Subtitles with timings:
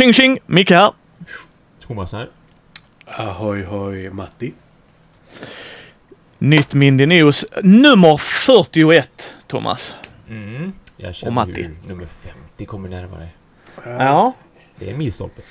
[0.00, 0.38] Tjing tjing!
[0.46, 0.92] Micke här.
[1.86, 2.28] Thomas här.
[3.04, 4.54] Ahoy hoj Matti.
[6.38, 9.94] Nytt Mindy News nummer 41, Thomas.
[10.28, 10.72] Mm.
[10.96, 11.62] Jag Och känner Matti.
[11.62, 13.28] hur nummer 50 kommer närmare.
[13.84, 14.32] Ja.
[14.78, 15.42] Det är en milstolpe.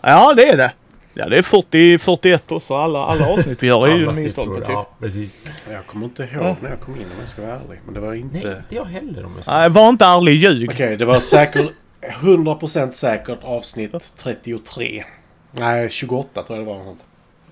[0.00, 0.72] Ja, det är det.
[1.14, 2.74] Ja, det är 40, 41 också.
[2.74, 4.68] Alla, alla avsnitt vi gör är ju milstolpe typ.
[4.68, 5.44] Ja, precis.
[5.72, 7.80] Jag kommer inte ihåg när jag kom in om jag ska vara ärlig.
[7.84, 8.36] Men det var Nej, inte...
[8.38, 9.52] inte jag heller om jag ska...
[9.52, 10.70] Nej, var inte ärlig, ljug.
[10.70, 11.70] Okej, det var säkert
[12.02, 15.04] 100% säkert avsnitt 33.
[15.50, 16.84] Nej, 28 tror jag det var.
[16.84, 16.98] något.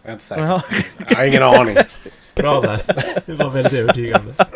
[0.03, 0.43] Jag är inte säker.
[0.43, 0.63] Ja.
[1.09, 1.77] Jag har ingen aning.
[2.35, 2.83] Bra där.
[3.27, 4.35] Det var väldigt övertygande.
[4.39, 4.49] Ja,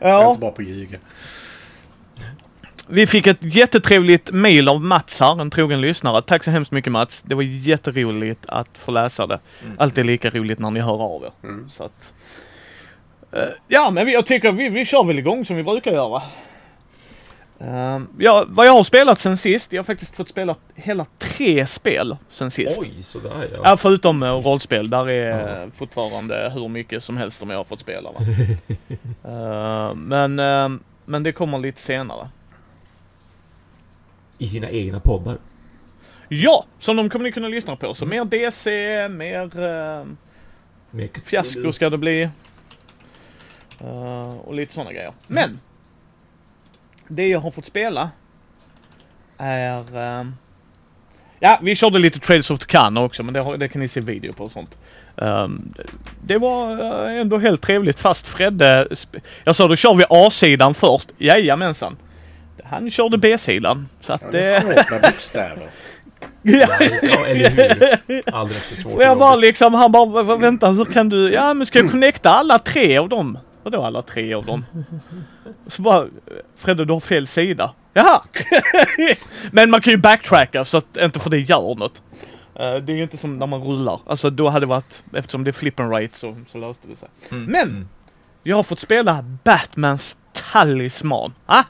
[0.00, 0.98] jag är Ja, inte bra på att ljuga.
[2.88, 6.22] vi fick ett jättetrevligt mail av Mats här, en trogen lyssnare.
[6.22, 7.22] Tack så hemskt mycket Mats.
[7.26, 9.38] Det var jätteroligt att få läsa det.
[9.64, 9.76] Mm.
[9.78, 11.30] Alltid lika roligt när ni hör av er.
[11.42, 11.70] Mm.
[11.70, 12.12] Så att,
[13.32, 16.22] Eh, ja, men jag tycker vi, vi kör väl igång som vi brukar göra.
[17.58, 21.66] Ehm, ja, vad jag har spelat sen sist, jag har faktiskt fått spela hela tre
[21.66, 22.80] spel sen sist.
[22.80, 23.60] Oj, sådär ja.
[23.64, 24.90] Ja, förutom uh, rollspel.
[24.90, 28.12] Där är eh, fortfarande hur mycket som helst som jag har fått spela.
[28.12, 28.20] Va?
[29.26, 30.68] Eh, men, eh,
[31.04, 32.28] men det kommer lite senare.
[34.38, 35.38] I sina egna poddar.
[36.28, 37.94] Ja, som de kommer ni kunna lyssna på.
[37.94, 38.70] Så mer DC,
[39.08, 40.06] mer uh,
[40.90, 42.28] Med fiasko ska det bli.
[44.44, 45.12] Och lite sådana grejer.
[45.26, 45.60] Men!
[47.14, 48.10] Det jag har fått spela
[49.38, 49.78] är...
[50.20, 50.26] eh,
[51.40, 54.00] ja, vi körde lite Trails of Tucana också, men det, har, det kan ni se
[54.00, 54.78] video på och sånt.
[55.16, 55.74] Um,
[56.26, 56.70] det, var
[57.10, 58.88] eh, ändå helt trevligt fast Fredde...
[59.44, 61.10] Jag sa då kör vi A-sidan först.
[61.18, 61.96] Jajamensan.
[62.64, 63.88] Han körde B-sidan.
[64.00, 64.60] Så Ja, att det är det...
[64.84, 65.58] svårt med bokstäver.
[66.42, 66.66] Ja,
[67.02, 67.50] Ja, eller
[68.06, 68.22] hur?
[68.34, 68.94] Alldeles för svårt.
[68.94, 71.90] Och jag bara liksom, han bara, "Va- vänta hur kan du, ja men ska jag
[71.90, 73.38] connecta alla tre av dem?
[73.64, 74.64] Vadå alla tre av dem?
[75.66, 76.06] Så bara,
[76.56, 77.74] Fredde du har fel sida.
[77.92, 78.22] Jaha!
[79.52, 82.02] men man kan ju backtracka så att inte för det gör något.
[82.54, 84.00] Eh, det är ju inte som när man rullar.
[84.06, 86.96] Alltså då hade det varit, eftersom det är flip and right så, så löste det
[86.96, 87.08] sig.
[87.30, 87.68] Mm, Men!
[87.68, 87.88] mm.
[88.42, 91.34] Jag har fått spela Batmans talisman.
[91.46, 91.64] Ah?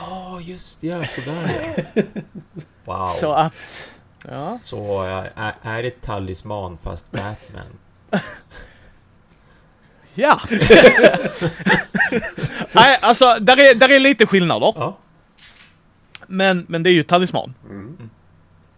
[0.00, 1.50] Ja, just ja, sådär
[1.94, 2.02] ja.
[2.84, 3.06] Wow.
[3.06, 3.54] Så att,
[4.28, 4.58] ja.
[4.64, 7.66] Så äh, är, är det talisman fast Batman?
[10.18, 10.40] Ja!
[12.72, 14.72] Nej, alltså där är, där är lite skillnader.
[14.76, 14.98] Ja.
[16.26, 17.54] Men, men det är ju talisman.
[17.70, 18.10] Mm.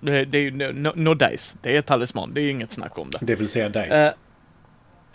[0.00, 1.56] Det, det är ju no, no, no dice.
[1.62, 2.34] Det är talisman.
[2.34, 3.18] Det är inget snack om det.
[3.20, 4.06] Det vill säga Dice.
[4.06, 4.12] Eh,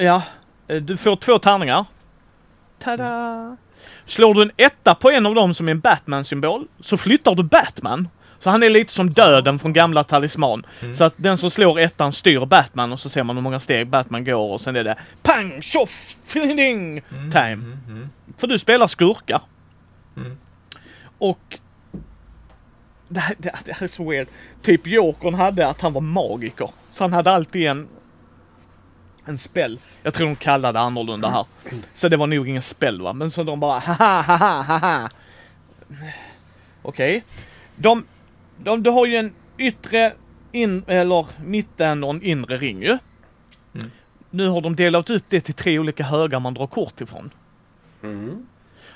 [0.06, 0.22] ja,
[0.68, 1.86] eh, du får två tärningar.
[2.80, 3.58] Tada!
[4.06, 7.44] Slår du en etta på en av dem som är en Batman-symbol så flyttar du
[7.44, 8.08] Batman.
[8.46, 10.66] Så han är lite som döden från gamla talisman.
[10.82, 10.94] Mm.
[10.94, 13.88] Så att den som slår ettan styr Batman och så ser man hur många steg
[13.88, 17.52] Batman går och sen är det pang, tjoff, ding, Mm, time.
[17.52, 18.10] Mm, mm.
[18.38, 19.42] För du spelar skurkar.
[20.18, 20.38] Mm.
[21.18, 21.60] Och...
[23.08, 24.28] Det här, det, det här är så weird.
[24.62, 26.70] Typ Jokern hade att han var magiker.
[26.94, 27.88] Så han hade alltid en...
[29.26, 29.80] En spell.
[30.04, 31.46] Jag tror de kallade det annorlunda här.
[31.94, 33.14] Så det var nog ingen spell va.
[33.14, 35.10] Men så de bara haha haha haha.
[36.82, 37.24] Okej.
[37.76, 38.06] De,
[38.58, 38.84] de...
[38.84, 40.14] Du har ju en yttre,
[40.52, 42.98] in, eller mitten och en inre ring ju.
[43.76, 43.92] Mm.
[44.30, 47.34] Nu har de delat upp det till tre olika högar man drar kort ifrån.
[48.04, 48.46] Mm.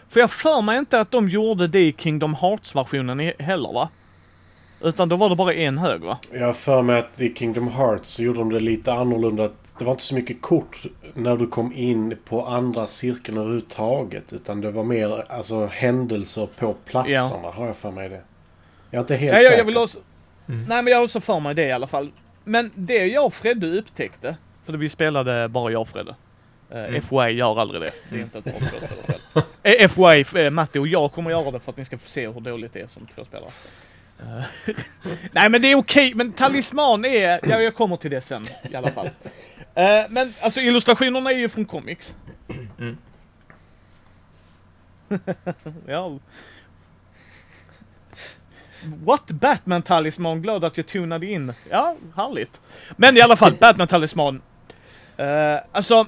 [0.09, 3.89] För jag för mig inte att de gjorde det i Kingdom Hearts-versionen heller va?
[4.81, 6.17] Utan då var det bara en hög va?
[6.33, 9.43] Jag för mig att i Kingdom Hearts så gjorde de det lite annorlunda.
[9.43, 14.33] Att Det var inte så mycket kort när du kom in på andra cirkeln överhuvudtaget.
[14.33, 18.21] Utan det var mer alltså, händelser på platserna, har jag för mig det.
[18.91, 19.51] Jag är inte helt Ja, säker.
[19.51, 19.97] jag, jag vill också...
[20.49, 20.65] Mm.
[20.69, 22.11] Nej men jag har också för mig det i alla fall.
[22.43, 24.35] Men det jag och Fredde upptäckte,
[24.65, 26.11] för vi spelade bara jag och Fredde.
[26.11, 26.15] Uh,
[26.83, 27.01] Mm.
[27.01, 27.91] FY gör aldrig det.
[28.09, 29.45] Det är inte ett bra tvåspelare själv.
[29.63, 32.27] Eh, FY, eh, Matti och jag kommer göra det för att ni ska få se
[32.27, 33.51] hur dåligt det är som tvåspelare.
[34.19, 34.75] Eh,
[35.31, 38.75] Nej men det är okej, men talisman är, ja jag kommer till det sen i
[38.75, 39.09] alla fall.
[39.75, 42.15] Eh, men alltså illustrationerna är ju från comics.
[42.79, 42.97] Mm.
[45.87, 46.19] ja.
[49.05, 49.27] What?
[49.31, 51.53] Batman talisman, glad att jag tunade in.
[51.69, 52.61] Ja, härligt.
[52.97, 54.41] Men i alla fall, Batman talisman.
[55.19, 55.25] Uh,
[55.71, 56.07] alltså,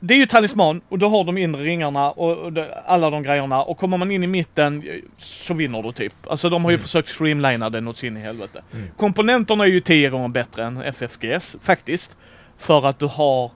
[0.00, 2.52] det är ju talisman och då har de inre ringarna och,
[2.86, 4.84] alla de grejerna och kommer man in i mitten
[5.16, 6.14] så vinner du typ.
[6.30, 6.82] Alltså de har ju Mm.
[6.82, 8.62] försökt streamlina det något in i helvete.
[8.72, 8.86] Mm.
[8.96, 12.16] Komponenterna är ju tio gånger bättre än FFGS faktiskt.
[12.58, 13.50] För att du har,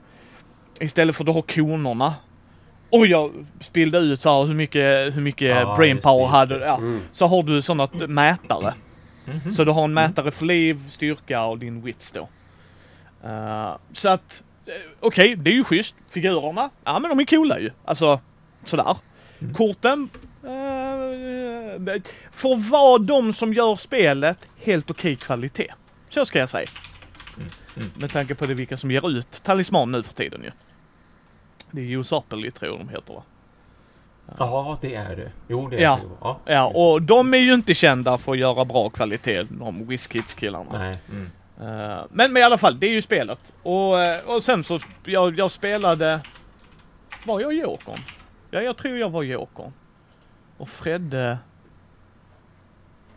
[0.81, 2.15] istället för att du har konerna.
[2.90, 6.23] Och jag spillde ut så här hur mycket, hur mycket Ja, brain just det, power
[6.23, 6.76] just hade, ja.
[6.76, 7.00] Mm.
[7.12, 8.75] Så har du sådana mätare.
[9.25, 9.55] Mhm.
[9.55, 12.29] Så du har en mätare för liv, styrka och din wits då.
[13.25, 15.94] Eh, så att, eh, okej, det är ju schysst.
[16.08, 17.70] Figurerna, ja men de är coola ju.
[17.85, 18.20] Alltså,
[18.64, 18.96] sådär.
[19.41, 19.55] Mm.
[19.55, 20.08] Korten,
[20.43, 22.02] eh,
[22.32, 25.73] får vara de som gör spelet helt okej kvalitet.
[26.08, 26.69] Så ska jag säga.
[27.76, 27.91] mm.
[27.94, 30.50] Med tanke på det vilka som ger ut talisman nu för tiden ju.
[31.70, 33.23] Det är Usopoly tror jag de heter va?
[34.38, 35.31] Ja, det är det.
[35.49, 35.97] Jo, det är Ja.
[36.03, 36.09] det.
[36.20, 40.79] Ja, Ja, och de är ju inte kända för att göra bra kvalitet, de WizKids-killarna.
[40.79, 40.99] Nej.
[41.11, 41.31] Mm.
[41.61, 43.53] Eh, men, men i alla fall, det är ju spelet.
[43.62, 46.20] Och, eh, och sen så, jag, jag spelade...
[47.26, 47.99] Var jag Jokern?
[48.50, 49.73] Ja, jag tror jag var Jokern.
[50.59, 51.38] Och Fredde...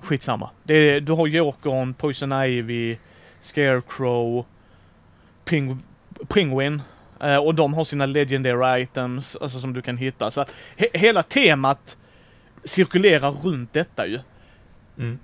[0.01, 0.49] Skitsamma.
[0.63, 2.97] Det, du har Jokern, Poison Ivy,
[3.41, 4.45] Scarecrow,
[5.45, 5.79] Ping,
[6.27, 6.81] Penguin.
[7.23, 10.31] Eh, och de har sina legendary items, alltså som du kan hitta.
[10.31, 11.97] Så att he, hela temat
[12.63, 14.19] cirkulerar runt detta ju.
[14.97, 15.19] Mm.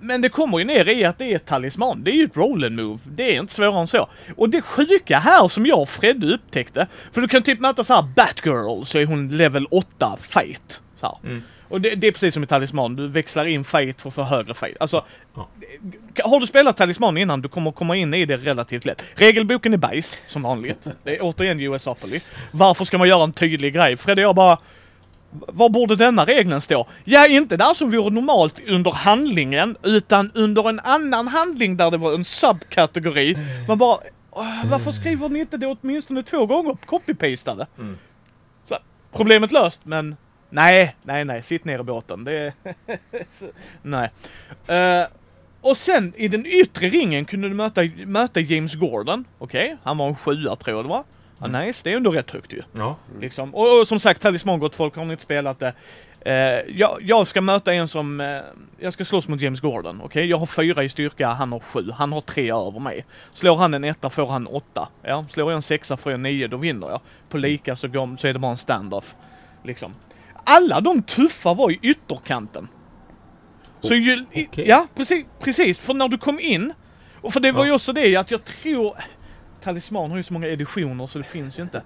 [0.00, 2.04] Men det kommer ju ner i att det är ett talisman.
[2.04, 2.98] Det är ju ett roll and move.
[3.06, 4.08] Det är inte svårare än så.
[4.36, 6.86] Och det sjuka här som jag och Fredde upptäckte.
[7.12, 10.82] För du kan typ möta så här Batgirl så är hon level 8 fight.
[11.00, 11.18] Så.
[11.24, 11.42] Mm.
[11.68, 12.94] Och det, det är precis som i talisman.
[12.96, 14.76] Du växlar in fight för att få högre fight.
[14.80, 15.04] Alltså,
[15.34, 15.48] Ja.
[16.24, 19.04] har du spelat talisman innan, du kommer komma in i det relativt lätt.
[19.14, 20.86] Regelboken är bajs, som vanligt.
[21.04, 22.20] Det är återigen USapoly.
[22.50, 23.96] Varför ska man göra en tydlig grej?
[23.96, 24.58] Fredde jag bara...
[25.30, 26.86] Var borde denna regeln stå?
[27.04, 31.96] Ja, inte där som vore normalt under handlingen, utan under en annan handling där det
[31.96, 33.36] var en subkategori.
[33.68, 33.98] Man bara,
[34.30, 37.66] "Åh, varför skriver ni inte det åtminstone två gånger copy-pastade?
[37.78, 37.96] Mm.
[39.12, 40.16] Problemet löst, men
[40.50, 42.24] nej, nej, nej, sitt ner i båten.
[42.24, 42.52] Det
[43.82, 44.10] nej.
[44.66, 45.06] Eh,
[45.60, 49.24] och sen i den yttre ringen kunde du möta, möta James Gordon.
[49.38, 51.04] Okej, han var en sjua tror jag det var.
[51.40, 52.62] Ja, nice, det är ändå rätt högt ju.
[52.72, 52.96] Ja.
[53.20, 53.54] Liksom.
[53.54, 55.72] Och, och som sagt, Talisman gott folk, har ni inte spelat det.
[56.20, 58.40] Eh, jag, jag ska möta en som, eh,
[58.78, 60.26] jag ska slåss mot James Gordon, okej?
[60.26, 61.90] Jag har fyra i styrka, han har sju.
[61.90, 63.04] Han har tre över mig.
[63.32, 64.88] Slår han en etta får han åtta.
[65.02, 67.00] Ja, slår jag en sexa får jag nio, då vinner jag.
[67.28, 69.14] På lika så, går, så är det bara en standoff.
[69.64, 69.94] Liksom.
[70.50, 72.68] Alla de tuffa var i ytterkanten.
[73.80, 74.68] Så ju, okej.
[74.68, 75.78] ja, precis, precis.
[75.78, 76.72] För när du kom in,
[77.20, 77.74] och för det var ju Ja.
[77.74, 78.96] också det att jag tror,
[79.62, 81.82] Talisman har ju så många editioner så det finns ju inte.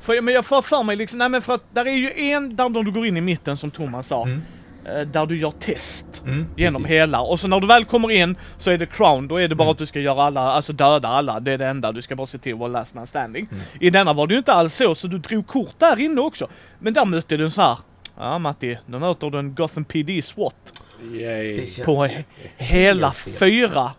[0.00, 2.56] För, men jag får för mig liksom, nej men för att där är ju en
[2.56, 4.42] där du går in i mitten som Thomas sa, Mm.
[4.84, 6.22] eh, där du gör test.
[6.26, 6.46] Mm.
[6.56, 6.94] Genom precis.
[6.96, 7.20] hela.
[7.20, 9.64] Och så när du väl kommer in så är det crown, då är det bara
[9.64, 9.72] Mm.
[9.72, 11.40] att du ska göra alla, alltså döda alla.
[11.40, 13.48] Det är det enda, du ska bara se till att vara last man standing.
[13.50, 13.62] Mm.
[13.80, 16.48] I denna var det ju inte alls så, så du drog kort där inne också.
[16.78, 17.76] Men där mötte du en så här.
[18.18, 20.72] Ja Matti, nu möter du en Gotham PD SWAT
[21.12, 21.66] Yay.
[21.84, 22.24] På he-
[22.56, 23.92] hela fyra.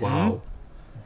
[0.00, 0.40] Wow.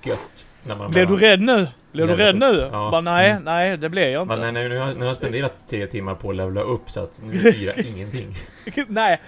[0.02, 0.46] Gött.
[0.88, 1.68] Blev du rädd nu?
[1.92, 2.68] Blev du rädd nu?
[2.72, 2.88] Ja.
[2.90, 3.42] Bara, nej, Mm.
[3.44, 4.52] nej, det blev jag Men inte.
[4.52, 7.02] nej, nej, nu, har, nu har jag spenderat tre timmar på att levla upp så
[7.02, 8.36] att nu firar ingenting.
[8.88, 9.20] nej.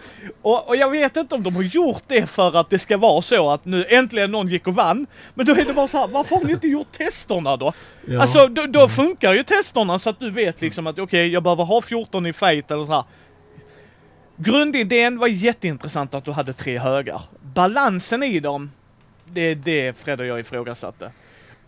[0.42, 3.22] Och, och jag vet inte om de har gjort det för att det ska vara
[3.22, 5.06] så att nu äntligen någon gick och vann.
[5.34, 7.72] Men då är det bara så här, varför har ni inte gjort testerna då?
[8.06, 8.20] Ja.
[8.22, 11.64] Alltså då, då funkar ju testerna så att du vet liksom att okej, jag behöver
[11.64, 13.04] ha 14 i fight eller så här.
[14.36, 17.20] Grundidén var jätteintressant att du hade tre högar.
[17.54, 18.70] Balansen i dem,
[19.24, 21.10] det är det Fred och jag ifrågasatte.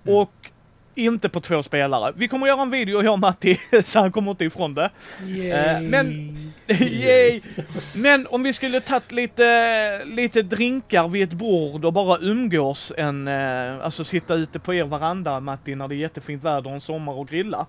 [0.06, 0.14] Mm.
[0.14, 0.50] Och
[0.96, 2.12] inte på två spelare.
[2.16, 4.90] Vi kommer göra en video, jag och Matti, så han kommer inte ifrån det.
[5.20, 6.36] Eh, men,
[6.66, 7.40] yay!
[7.94, 13.28] Men om vi skulle tagit lite, lite drinkar vid ett bord och bara umgås en,
[13.28, 17.12] eh, alltså sitta ute på er veranda Matti när det är jättefint väder en sommar
[17.12, 17.66] och grilla.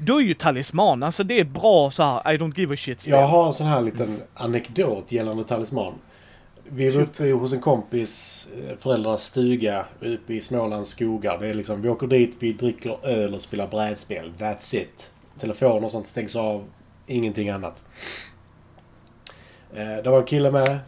[0.00, 3.00] Då är ju talisman, alltså det är bra så här, I don't give a shit
[3.00, 3.14] spel.
[3.14, 5.94] Jag har en sån här liten anekdot gällande talisman.
[6.70, 11.38] Vi var uppe hos en kompis eh, föräldrars stuga uppe i Smålands skogar.
[11.38, 14.32] Det är liksom, vi åker dit, vi dricker öl och spelar brädspel.
[14.38, 15.12] That's it.
[15.38, 16.64] Telefoner och sånt stängs av.
[17.06, 17.84] Ingenting annat.
[19.74, 20.78] Eh, det var en kille med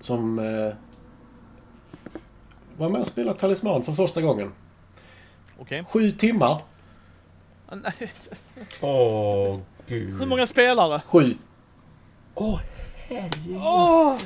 [0.00, 0.74] som eh,
[2.76, 4.52] var med och spelade Talisman för första gången.
[5.58, 5.84] Okej.
[5.84, 6.62] Sju timmar.
[8.80, 10.18] Åh, gud.
[10.18, 11.02] Hur många spelare?
[11.06, 11.36] Sju.
[12.34, 12.60] Åh,
[13.08, 13.56] herregud.
[13.56, 14.18] Åh!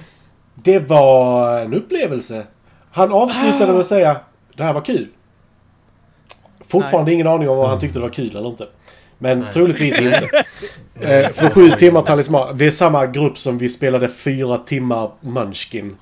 [0.65, 2.47] Det var en upplevelse.
[2.91, 4.17] Han avslutade med att säga
[4.57, 5.09] det här var kul.
[6.67, 8.67] Fortfarande ingen aning om om han tyckte det var kul eller inte.
[9.19, 9.53] Men Nej.
[9.53, 10.29] troligtvis inte.
[11.01, 12.59] Eh, för sju timmar talisman.
[12.59, 15.97] Det är samma grupp som vi spelade fyra timmar Munchkin.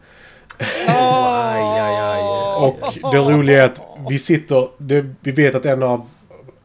[2.56, 2.78] Och
[3.12, 4.68] det roliga är att vi sitter...
[4.78, 6.08] Det, vi vet att en av,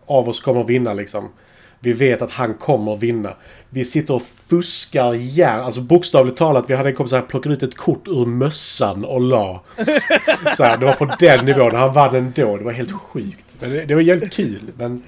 [0.06, 1.30] av oss kommer vinna liksom.
[1.80, 3.34] Vi vet att han kommer vinna.
[3.70, 5.60] Vi sitter och fuskar järn.
[5.62, 9.22] Alltså bokstavligt talat, vi hade en kompis som plockade ut ett kort ur mössan och
[9.22, 9.62] la.
[10.58, 11.76] Så här, det var på den nivån.
[11.76, 12.58] Han vann ändå.
[12.58, 13.56] Det var helt sjukt.
[13.60, 14.72] Men det, det var jävligt kul.
[14.78, 15.04] Men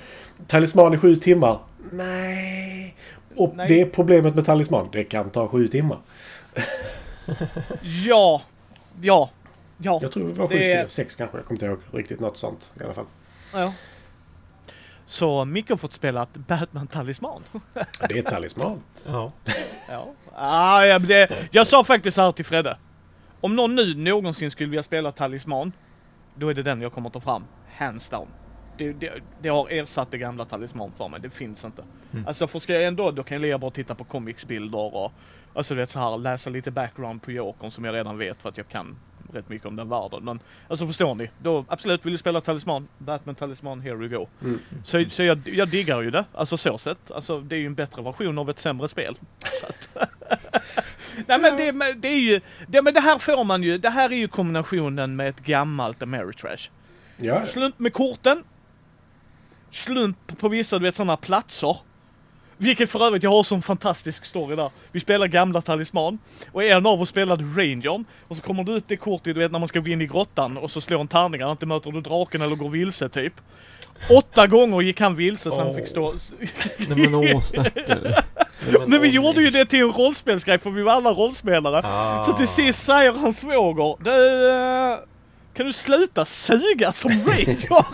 [0.47, 1.59] talisman i sju timmar?
[1.91, 2.95] Nej.
[3.35, 3.67] Och Nej.
[3.67, 4.87] det är problemet med talisman.
[4.91, 5.97] Det kan ta sju timmar.
[8.05, 8.41] Ja.
[9.01, 9.29] Ja.
[9.77, 9.99] Ja.
[10.01, 10.87] Jag tror det var sju Det- stycken.
[10.87, 11.37] Sex kanske.
[11.37, 13.05] Jag kommer inte ihåg riktigt något sånt i alla fall.
[13.53, 13.73] ja.
[15.09, 17.43] Så Micke har fått spela ett Batman-talisman.
[18.09, 18.81] Det är talisman.
[19.05, 19.31] Ja.
[19.89, 20.07] Ja.
[20.35, 22.77] Ah, ja, det, jag sa faktiskt här till Fredde.
[23.41, 25.71] Om någon nu någonsin skulle vilja spela Talisman,
[26.35, 27.43] då är det den jag kommer ta fram.
[27.77, 28.27] Hands down.
[28.77, 29.11] Det, det,
[29.41, 31.83] det har ersatt det gamla Talisman för mig, det finns inte.
[32.11, 32.27] Mm.
[32.27, 35.11] Alltså för ska jag ändå, då kan jag lika bra titta på comicsbilder och
[35.53, 38.49] Alltså du vet så här, läsa lite background på Jokern som jag redan vet för
[38.49, 38.97] att jag kan
[39.33, 40.23] rätt mycket om den världen.
[40.23, 41.29] Men alltså förstår ni?
[41.41, 42.87] Då absolut, vill du spela Talisman?
[42.97, 44.27] Batman Talisman, here we go.
[44.41, 44.59] Mm.
[44.85, 47.11] Så, så jag, jag diggar ju det, alltså så sett.
[47.11, 49.17] Alltså det är ju en bättre version av ett sämre spel.
[49.61, 49.89] Så att,
[51.27, 54.09] Nej men det, det är ju, det, men det här får man ju, det här
[54.09, 56.69] är ju kombinationen med ett gammalt Ameritrash.
[57.17, 58.43] Ja, Slump med korten.
[59.71, 61.77] Slump på vissa, du vet sådana platser.
[62.61, 64.69] Vilket för övrigt, jag har sån fantastisk story där.
[64.91, 66.19] Vi spelar gamla talisman
[66.51, 69.51] och en av oss spelade Rangern och så kommer du ut det kortet, du vet
[69.51, 72.01] när man ska gå in i grottan och så slår en tärning, inte möter du
[72.01, 73.33] draken eller går vilse typ.
[74.09, 75.75] Åtta gånger gick han vilse så han Åh.
[75.75, 76.11] fick stå...
[76.87, 78.23] Nej men åh stackare.
[78.87, 81.81] Men vi gjorde ju det till en rollspelsgrej för vi var alla rollspelare.
[81.83, 82.23] Ah.
[82.23, 84.97] Så till sist säger hans svåger, du, eh,
[85.53, 87.85] kan du sluta suga som Ranger?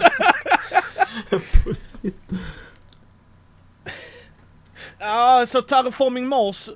[5.00, 6.70] Ja, så Terraforming Mars.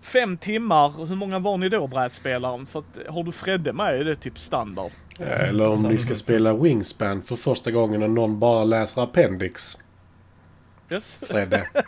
[0.00, 2.66] Fem timmar, hur många var ni då brädspelaren?
[2.66, 4.92] För att, har du Fredde med är det typ standard.
[5.18, 9.78] Eller om ni ska spela Wingspan för första gången och någon bara läser Appendix.
[10.92, 11.18] Yes.
[11.22, 11.68] Fredde.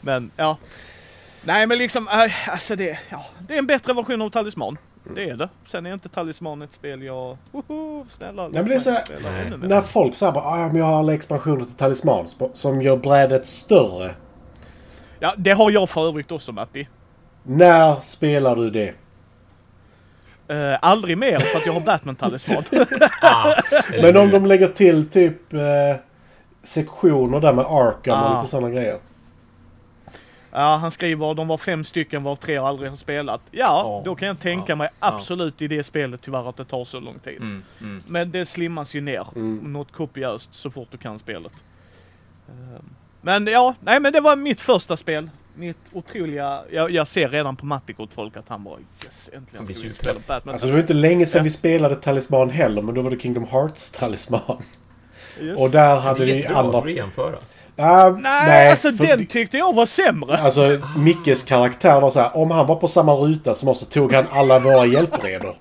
[0.00, 0.56] Men ja.
[1.42, 4.78] Nej men liksom, äh, alltså det, ja, det är en bättre version av Talisman.
[5.14, 5.48] Det är det.
[5.66, 7.36] Sen är inte Talisman ett spel jag...
[7.52, 9.46] Woho, snälla men det är så här- spela Nej.
[9.46, 9.68] ännu mer.
[9.68, 13.46] När folk säger bara ah, men jag har alla expansioner till Talisman som gör brädet
[13.46, 14.14] större.
[15.18, 16.88] Ja, det har jag för övrigt också Matti.
[17.42, 18.94] När spelar du det?
[20.52, 22.62] Uh, aldrig mer för att jag har Batman-talisman.
[23.22, 23.54] Ah,
[24.02, 25.60] Men om de lägger till typ eh,
[26.62, 28.36] sektioner där med Arkham och Ah.
[28.38, 28.98] lite sådana grejer.
[30.52, 33.40] Ja, han skriver de var fem stycken var tre aldrig har spelat.
[33.50, 34.02] Ja, Ja.
[34.04, 34.76] då kan jag tänka Ja.
[34.76, 35.06] mig Ja.
[35.08, 37.36] absolut i det spelet tyvärr att det tar så lång tid.
[37.36, 38.02] Mm, mm.
[38.06, 39.72] Men det slimmas ju ner Mm.
[39.72, 41.52] något kopiöst så fort du kan spelet.
[42.48, 42.84] Ehm,
[43.22, 45.30] Men ja, nej men det var mitt första spel.
[45.54, 49.74] Mitt otroliga, jag, jag ser redan på Mattikot folk att han bara yes, äntligen ska
[49.74, 49.94] vi super.
[50.02, 50.52] spela Batman.
[50.52, 51.42] Alltså det var inte länge sedan Ja.
[51.44, 54.62] vi spelade Talisman heller men då var det Kingdom Hearts Talisman.
[55.40, 55.58] Yes.
[55.60, 56.80] Och där Det hade är vi jättebra andra...
[56.82, 57.38] för att jämföra.
[57.80, 60.38] Ah, nej, alltså för- den tyckte jag var sämre.
[60.38, 63.86] Alltså Mickes karaktär var så här, om han var på samma ruta som oss så
[63.86, 65.56] tog han alla våra hjälpredor.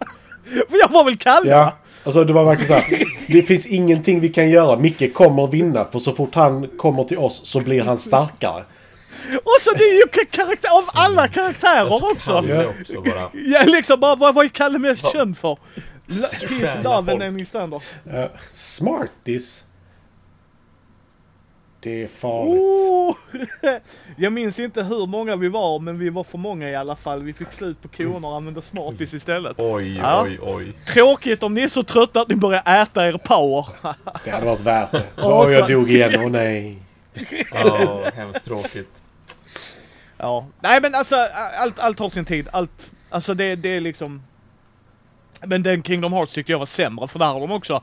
[0.70, 1.50] För jag var väl Kalle?
[1.50, 1.78] Ja.
[2.04, 3.04] Alltså det var verkligen så här.
[3.28, 4.76] Det finns ingenting vi kan göra.
[4.80, 8.64] Micke kommer vinna för så fort han kommer till oss så blir han starkare.
[9.44, 12.32] Och så det är ju ka- karaktär av alla karaktärer Alltså, också.
[12.32, 13.30] Kalle också bara.
[13.46, 15.58] Ja, liksom bara, vad, vad är Kalle mest känd för?
[16.48, 17.82] Stjäla love and standard.
[18.14, 19.64] Uh, smarties.
[21.82, 22.62] Det är farligt.
[22.62, 23.16] Oh!
[24.18, 27.24] Jag minns inte hur många vi var, men vi var för många i alla fall.
[27.24, 29.56] Vi fick slut på korna och använde Smarties istället.
[29.60, 30.24] Oj, Ja.
[30.24, 30.74] oj, oj.
[30.88, 33.66] Tråkigt om ni är så trötta att ni börjar äta er power.
[34.24, 35.04] Det hade varit värt det.
[35.16, 36.12] Så, åh, jag dog igen.
[36.24, 36.78] Åh nej.
[37.54, 38.90] Ja, hemskt tråkigt.
[40.18, 41.16] Ja, nej men alltså
[41.60, 42.48] allt, allt har sin tid.
[42.52, 44.22] Allt, alltså det, det är liksom...
[45.46, 47.82] Men den Kingdom Hearts tyckte jag var sämre, för där har de också...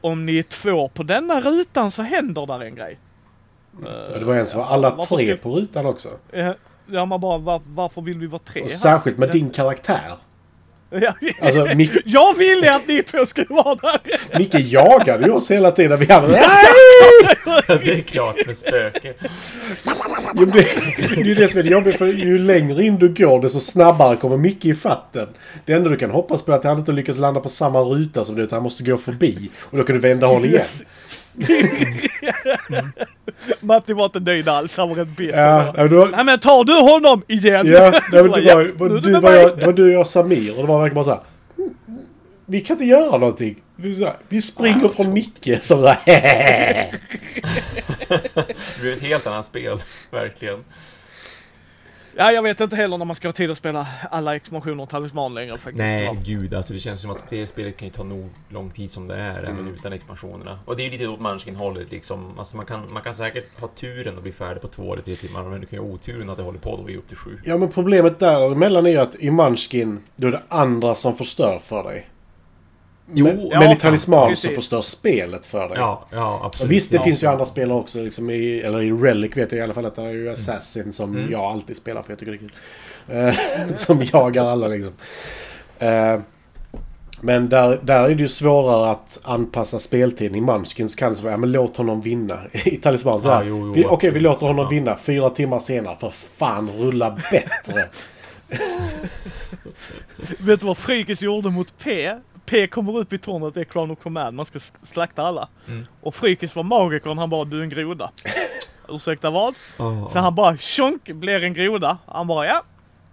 [0.00, 2.98] Om ni är två på denna rutan så händer där en grej.
[4.18, 6.08] Det var en som var alla Varför tre ska- på rutan också.
[6.32, 6.50] Eh,
[6.90, 8.76] Ja, man bara, var, varför vill vi vara tre Och här?
[8.76, 10.14] särskilt med din karaktär.
[10.90, 14.00] Ja, Alltså Mick, Jag ville att ni två skulle vara där!
[14.38, 15.98] Micke jagade ju oss hela tiden.
[15.98, 16.26] Vi hade...
[17.66, 19.14] det är klart med spöke.
[20.34, 20.52] Jo, Det
[20.98, 21.98] det är ju det som är det jobbiga.
[21.98, 25.28] För ju längre in du går desto snabbare kommer Micke i fatten.
[25.64, 28.24] Det enda du kan hoppas på är att han inte lyckas landa på samma ruta
[28.24, 28.42] som du.
[28.42, 29.50] Utan han måste gå förbi.
[29.70, 30.54] Och då kan du vända håll igen.
[30.56, 30.82] Yes.
[33.60, 35.38] Matti var inte nöjd alls, han var rätt bitter.
[35.38, 37.66] Ja, ja, då, Nej men tar du honom igen?
[37.66, 40.06] ja nej, men det, var, var, är du, var jag, det var du och jag
[40.06, 40.56] Samir.
[40.56, 41.20] Och det var verkligen bara så här.
[41.58, 41.70] "Mm,
[42.46, 43.56] Vi kan inte göra någonting.
[43.76, 45.96] Vi, så här, vi springer från Micke som här.
[48.08, 50.64] Det blir ett helt annat spel, verkligen.
[52.20, 54.88] Ja, jag vet inte heller när man ska ha tid att spela alla expansioner och
[54.88, 55.76] talisman längre faktiskt.
[55.76, 56.24] Nej, tyvärr.
[56.24, 59.08] gud alltså det känns som att det spelet kan ju ta nog lång tid som
[59.08, 60.58] det är, även utan expansionerna.
[60.64, 62.38] Och det är ju lite åt Munchkin-hållet liksom.
[62.38, 65.14] Alltså man kan, man kan säkert ha turen och bli färdig på två eller tre
[65.14, 67.16] timmar, men du kan ju ha oturen att det håller på då vid upp till
[67.16, 67.38] sju.
[67.44, 71.58] Ja men problemet däremellan är ju att i Munchkin då är det andra som förstör
[71.58, 72.08] för dig.
[73.12, 73.76] Jo, men, ja, men i.
[73.76, 75.78] Talisman så förstör spelet för dig.
[75.78, 76.72] Ja, ja absolut.
[76.72, 77.02] Visst, det ja.
[77.02, 77.98] finns ju andra spelare också.
[78.02, 80.92] Liksom i, eller i Relic vet jag i alla fall att det är ju Assassin
[80.92, 81.32] som Mm.
[81.32, 82.52] jag alltid spelar för jag tycker det är kul.
[83.68, 84.92] Eh, som jagar alla liksom.
[85.78, 86.20] Eh,
[87.20, 90.34] Men där, där är det ju svårare att anpassa speltiden.
[90.34, 92.38] I Munchkins kan det så vara, ja men låt honom vinna.
[92.52, 93.36] I Talisman så här.
[93.42, 94.22] Ja, jo, jo, vi- Okej, vi absolut.
[94.22, 94.96] låter honom vinna.
[94.96, 95.96] Fyra timmar senare.
[95.96, 97.84] För fan, rulla bättre.
[100.38, 102.10] Vet du vad Frykis gjorde mot P?
[102.48, 105.48] P kommer upp i tornet, det är Crown of Command, man ska slakta alla.
[105.68, 105.86] Mm.
[106.00, 108.10] Och Frykis var magikern, han bara du är en groda.
[108.88, 109.54] Ursäkta vad?
[109.76, 110.08] Ah.
[110.08, 111.98] Så han bara tjonk, blir en groda.
[112.06, 112.62] Han bara ja.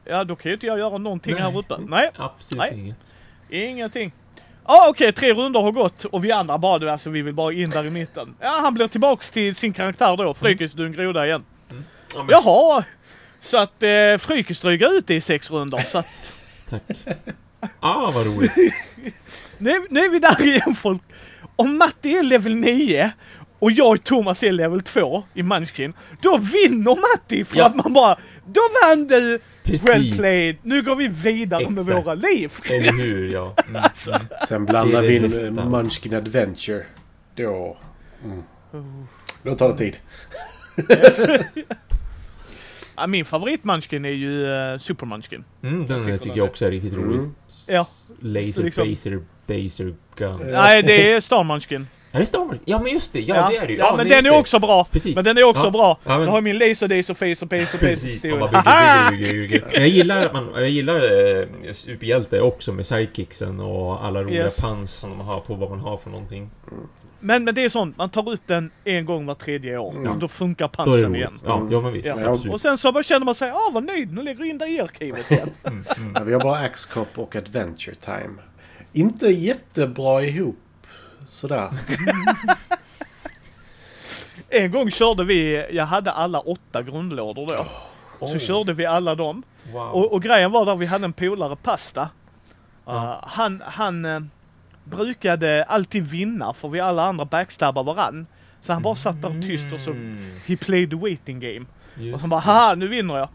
[0.06, 1.42] Ja då kan ju inte jag göra någonting Nej.
[1.42, 1.76] här uppe.
[1.88, 2.80] Nej, Absolut Nej.
[2.80, 3.14] inget.
[3.50, 4.12] ingenting.
[4.68, 7.54] Ja okej, tre runder har gått och vi andra bara du alltså vi vill bara
[7.54, 8.36] in där i mitten.
[8.40, 10.34] Ja han blir tillbaks till sin karaktär då.
[10.34, 11.46] Frykis du är en groda igen.
[12.16, 12.84] Ja, men, Jaha!
[13.42, 16.34] Så att eh, Frykis drygar ut det i sex runder så att
[16.70, 16.82] Tack.
[17.80, 18.52] Ah, vad roligt.
[19.58, 21.02] Nu, nu är vi där igen folk.
[21.56, 23.12] Om Matti är level 9
[23.60, 27.66] och jag och Thomas är level 2 i Munchkin, då vinner Matti för Ja.
[27.66, 29.40] att man bara Då vann du!
[29.64, 29.90] Precis.
[29.90, 30.56] Well played!
[30.62, 32.06] Nu går vi vidare med Exakt.
[32.06, 32.52] våra liv!
[32.70, 33.56] Eller hur, ja.
[33.68, 34.14] Mm, Alltså.
[34.48, 36.86] Sen blandar vi in Munchkin Adventure.
[37.36, 37.78] Då...
[38.24, 38.44] Mm.
[39.44, 39.98] Då tar det tid.
[42.98, 45.44] Ja, min favorit Munchkin är ju uh, Super Munchkin.
[45.64, 47.18] Mm, den tycker jag tycker jag är- också är riktigt rolig.
[47.20, 47.36] Mm.
[47.68, 47.88] Ja.
[48.20, 50.40] Laser, Liksom- phaser, baser, gun.
[50.52, 51.88] Nej, det är Star Munchkin.
[52.16, 52.58] Är det Star Wars?
[52.66, 53.20] Ja, men just det.
[53.22, 53.80] Ja, det är det ju.
[53.80, 54.40] ja men nej, den är det.
[54.40, 54.88] också bra.
[54.92, 55.16] Precis.
[55.16, 55.72] Men den är också Ja.
[55.72, 55.98] bra.
[56.04, 57.82] Ja, men- Jag har min laser, days och face och pace och.
[58.52, 58.52] Men
[59.74, 64.62] Jag gillar, att man, jag gillar eh, superhjälte också med sidekicksen och alla roliga Yes.
[64.62, 66.50] pans som de har på vad man har för någonting.
[67.20, 69.92] Men, men det är sånt, man tar ut den en gång var tredje år.
[69.96, 70.20] Mm.
[70.20, 71.30] Då funkar Då pansen igen.
[71.30, 71.44] roligt.
[71.46, 72.06] Ja, ja, men visst.
[72.06, 72.38] Ja.
[72.44, 72.52] Ja.
[72.52, 74.68] Och sen så bara känner man sig, ah vad nöjd, nu lägger jag in det
[74.68, 75.50] i arkivet igen.
[75.64, 76.12] Mm, mm.
[76.16, 78.34] Ja, vi har bara Axe Cop och Adventure Time.
[78.94, 80.56] Inte jättebra ihop.
[81.36, 81.70] Sådär.
[84.50, 87.68] En gång körde vi, jag hade alla åtta grundlådor då.
[88.20, 89.44] Och så körde vi alla dem.
[89.72, 89.82] Wow.
[89.82, 92.10] Och, och grejen var där vi hade en polare, Pasta.
[92.88, 94.20] Uh, han han eh,
[94.84, 98.28] brukade alltid vinna för vi alla andra backstabbade varann.
[98.62, 101.66] Så han bara satt där tyst och så Mm, He played the waiting game.
[101.96, 103.30] just Och så bara haha nu vinner jag.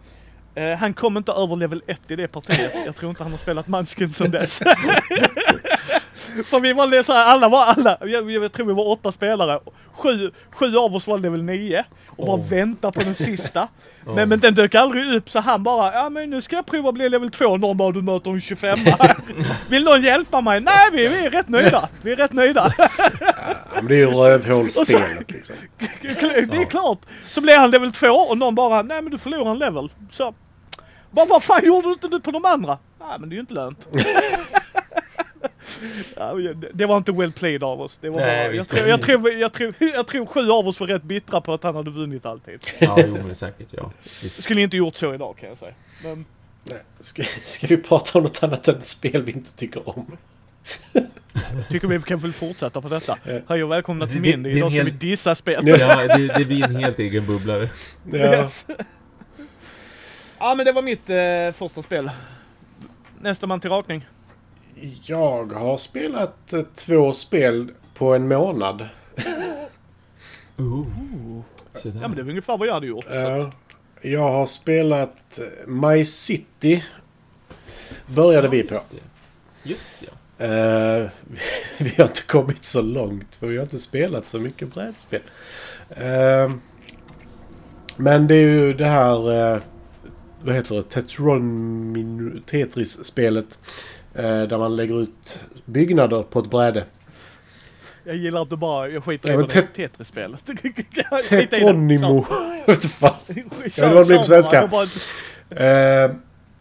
[0.54, 2.72] Eh, han kom inte över level 1 i det partiet.
[2.86, 4.62] Jag tror inte han har spelat Munchkin sedan dess.
[6.44, 9.12] För vi var det så här, alla var alla, jag, jag tror vi var åtta
[9.12, 9.60] spelare.
[9.92, 12.48] Sju, sju av oss var level 9 och bara Oh.
[12.48, 13.68] vänta på den sista.
[14.06, 14.12] Ja.
[14.14, 16.88] Men, men den dök aldrig upp så han bara, ja men nu ska jag prova
[16.88, 17.56] att bli level 2.
[17.56, 18.78] Någon bara, du möter en 25
[19.68, 20.60] Vill någon hjälpa mig?
[20.60, 21.88] Nej vi, vi är rätt nöjda.
[22.02, 22.74] Vi är rätt nöjda.
[22.78, 22.88] Ja,
[23.74, 25.56] men det är ju rövhålsspelet liksom.
[26.00, 26.08] Det
[26.56, 26.98] är klart.
[27.24, 29.92] Så blev han level 2 och någon bara, nej men du förlorar en level.
[30.10, 30.34] Så,
[31.10, 32.78] bara vad fan gjorde du inte du på de andra?
[33.00, 33.88] Nej men det är ju inte lönt.
[36.72, 37.98] Det- var inte well played av oss.
[38.00, 40.86] Det var Nej, jag, tror, jag, tror, jag, tror, jag tror sju av oss var
[40.86, 42.66] rätt bittra på att han hade vunnit alltid.
[42.78, 43.92] Ja, jo, men säkert, ja.
[44.22, 44.42] Visst.
[44.42, 45.74] Skulle inte gjort så idag kan jag säga.
[46.04, 46.24] Men,
[46.64, 46.78] Nej.
[47.00, 50.16] Ska, ska vi prata om något annat än spel vi inte tycker om?
[51.70, 53.18] tycker vi kan väl fortsätta på detta.
[53.48, 54.42] Hej och välkomna till min.
[54.42, 55.66] det- det är Idag ska vi dissa spel.
[55.68, 57.70] Ja, det, det blir en helt egen bubblare.
[58.12, 58.18] Ja.
[58.18, 58.66] Yes.
[60.38, 62.10] ja men det var mitt eh, första spel.
[63.20, 64.06] Nästa man till rakning.
[65.04, 68.88] Jag har spelat eh, två spel på en månad.
[70.60, 70.86] Uh.
[71.72, 71.92] Där.
[72.00, 73.06] Ja men det var ungefär vad jag hade gjort.
[73.10, 73.50] Ja.
[74.02, 76.84] Jag har spelat eh, My City.
[78.06, 78.74] Började vi på.
[78.74, 78.96] Just det.
[79.70, 80.44] Just ja.
[80.44, 81.08] Eh,
[81.78, 85.20] vi har inte kommit så långt för vi har inte spelat så mycket brädspel.
[85.90, 86.52] Eh,
[87.96, 89.60] men det är ju det här...
[90.42, 90.82] vad heter det?
[90.82, 93.58] Tetron Tetris-spelet.
[94.14, 96.84] Eh, där man lägger ut byggnader på ett bräde.
[98.04, 100.42] Jag gillar att du bara, jag skiter i Ja, är, tet- Tetris-spelet.
[100.64, 100.72] I.
[101.28, 102.26] Tetronimo.
[102.66, 103.14] Jag vet inte fan.
[103.26, 103.82] Kör.
[103.82, 104.66] Ja, det var det på svenska.
[104.66, 104.86] bara.
[105.48, 106.10] Jag Eh,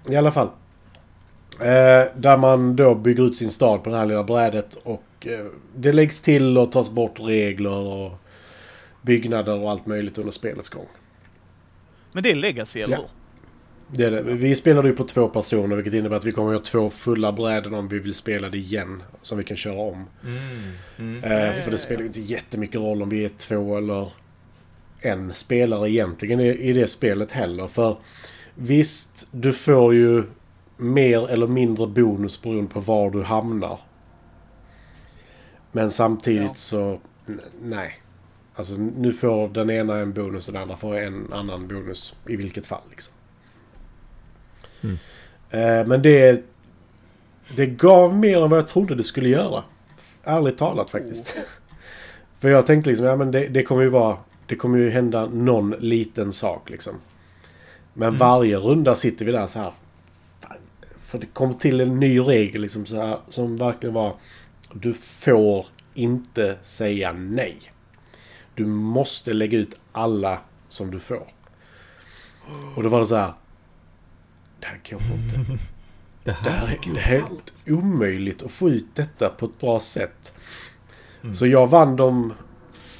[0.09, 0.47] I alla fall.
[1.59, 5.45] Eh, där man då bygger ut sin stad på det här lilla brädet och eh,
[5.75, 8.11] det läggs till och tas bort regler och
[9.01, 10.85] byggnader och allt möjligt under spelets gång.
[12.11, 13.03] Men det är legacy, eller Ja.
[13.91, 14.21] Det är det.
[14.21, 17.31] Vi spelade ju på två personer vilket innebär att vi kommer att ha två fulla
[17.31, 19.03] bräden om vi vill spela det igen.
[19.21, 20.05] Som vi kan köra om.
[20.23, 21.17] Mm.
[21.21, 21.23] Mm.
[21.23, 24.11] Eh, för det spelar ju inte jättemycket roll om vi är två eller
[25.01, 27.67] en spelare egentligen i, i det spelet heller.
[27.67, 27.97] För
[28.55, 30.23] visst, du får ju
[30.77, 33.79] mer eller mindre bonus beroende på var du hamnar.
[35.71, 36.53] Men samtidigt Ja.
[36.53, 36.99] så,
[37.61, 37.99] nej.
[38.55, 42.35] Alltså nu får den ena en bonus och den andra får en annan bonus i
[42.35, 43.13] vilket fall liksom.
[44.83, 44.97] Mm.
[45.49, 46.43] Eh, men det,
[47.55, 49.63] det gav mer än vad jag trodde det skulle göra.
[50.23, 51.35] Ärligt talat faktiskt.
[52.39, 54.17] För jag tänkte liksom, ja men det, det kommer ju vara...
[54.45, 56.93] Det kommer ju hända någon liten sak liksom.
[57.93, 58.17] Men Mm.
[58.19, 59.71] varje runda sitter vi där så här.
[60.97, 64.15] För det kom till en ny regel liksom så här, som verkligen var
[64.73, 67.57] Du får inte säga nej.
[68.55, 71.27] Du måste lägga ut alla som du får.
[72.75, 73.33] Och då var det så här.
[74.59, 75.57] Det här går inte.
[76.23, 77.23] Det Det här här fick är, det här
[77.65, 80.35] är omöjligt att få ut detta på ett bra sätt.
[81.21, 81.35] Mm.
[81.35, 82.33] Så jag vann de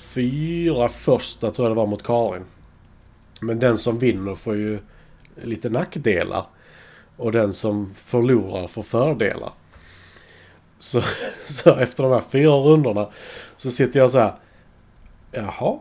[0.09, 2.43] fyra första tror jag det var mot Karin.
[3.41, 4.79] Men den som vinner får ju
[5.43, 6.45] lite nackdelar.
[7.17, 9.53] Och den som förlorar får fördelar.
[10.77, 11.01] Så,
[11.45, 13.07] så efter de här fyra rundorna
[13.57, 14.35] så sitter jag så här.
[15.31, 15.79] Jaha.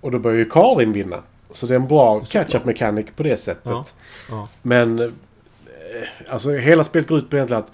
[0.00, 1.22] Och då börjar ju Karin vinna.
[1.50, 3.64] Så det är en bra catch-up mechanic på det sättet.
[3.64, 3.84] Ja,
[4.30, 4.48] ja.
[4.62, 5.08] Men eh,
[6.28, 7.72] alltså hela spelet går ut på egentligen att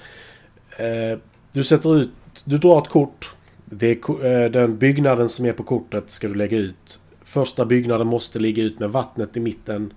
[0.80, 1.18] eh,
[1.52, 2.10] du sätter ut,
[2.44, 3.34] du drar ett kort.
[3.64, 7.00] Det är, eh, den byggnaden som är på kortet ska du lägga ut.
[7.24, 9.92] Första byggnaden måste ligga ut med vattnet i mitten.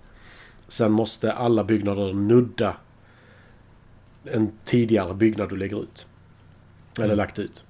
[0.67, 2.75] Sen måste alla byggnader nudda
[4.25, 6.07] en tidigare byggnad du lägger ut.
[6.97, 7.17] Eller Mm.
[7.17, 7.63] lagt ut.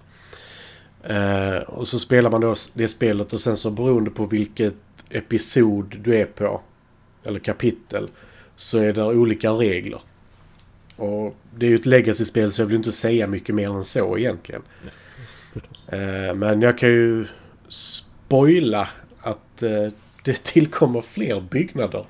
[1.03, 4.75] Eh, och så spelar man då det spelet och sen så beroende på vilket
[5.09, 6.61] episod du är på.
[7.25, 8.09] Eller kapitel.
[8.55, 10.01] Så är det olika regler.
[10.95, 14.17] Och det är ju ett legacy-spel så jag vill inte säga mycket mer än så
[14.17, 14.61] egentligen.
[15.53, 15.89] Förstås.
[15.89, 17.25] Eh, men jag kan ju
[17.67, 18.89] spoila
[19.21, 19.87] att eh,
[20.23, 22.05] det tillkommer fler byggnader.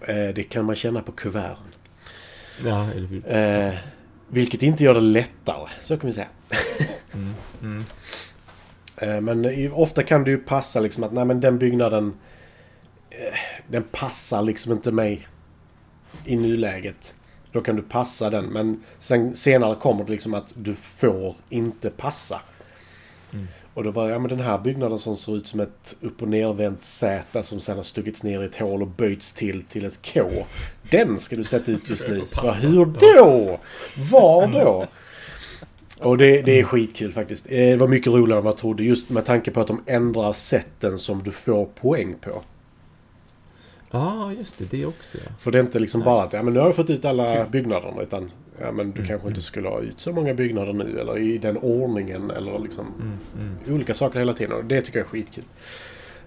[0.00, 1.64] Eh, det kan man känna på kuverten.
[2.64, 2.88] Ja,
[4.28, 6.28] vilket inte gör det lättare, så kan vi säga.
[7.14, 7.84] Mm, mm.
[9.00, 12.14] Eh, Men ofta kan det ju passa liksom att nej men den byggnaden
[13.10, 15.28] eh, Den passar liksom inte mig
[16.24, 17.14] I nuläget.
[17.52, 21.90] Då kan du passa den men sen senare kommer det liksom att du får inte
[21.90, 22.40] passa.
[23.32, 23.48] Mm.
[23.74, 26.28] Och då bara, ja men den här byggnaden som ser ut som ett upp och
[26.28, 30.12] nervänt Z som sen har stuckits ner i ett hål och böjts till till ett
[30.14, 30.30] K.
[30.90, 32.24] Den ska du sätta ut just nu.
[32.36, 33.60] Bara, hur då?
[34.10, 34.86] Var då?
[36.00, 37.46] Och det, det är skitkul faktiskt.
[37.46, 38.84] Eh, Det var mycket roligare än vad jag trodde.
[38.84, 42.42] Just med tanke på att de ändrar sätten som du får poäng på.
[43.90, 44.70] Ja, just det.
[44.78, 45.30] Det också ja.
[45.38, 46.36] För det är inte liksom bara att Nice.
[46.36, 48.02] ja, men nu har jag fått ut alla byggnaderna.
[48.02, 49.42] Utan ja, men du Mm, kanske inte mm.
[49.42, 50.98] skulle ha ut så många byggnader nu.
[51.00, 52.30] Eller i den ordningen.
[52.30, 53.74] Eller liksom Mm, mm.
[53.76, 54.52] olika saker hela tiden.
[54.52, 55.44] Och det tycker jag är skitkul.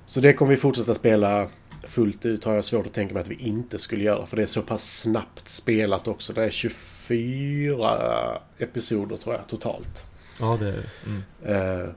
[0.05, 1.47] Så det kommer vi fortsätta spela
[1.83, 2.43] fullt ut.
[2.43, 4.25] Har jag svårt att tänka mig att vi inte skulle göra.
[4.25, 6.33] För det är så pass snabbt spelat också.
[6.33, 6.49] Det är
[7.07, 10.05] 24 episoder tror jag totalt.
[10.39, 10.89] Ja, det är det.
[11.05, 11.81] Mm.
[11.81, 11.89] Eh,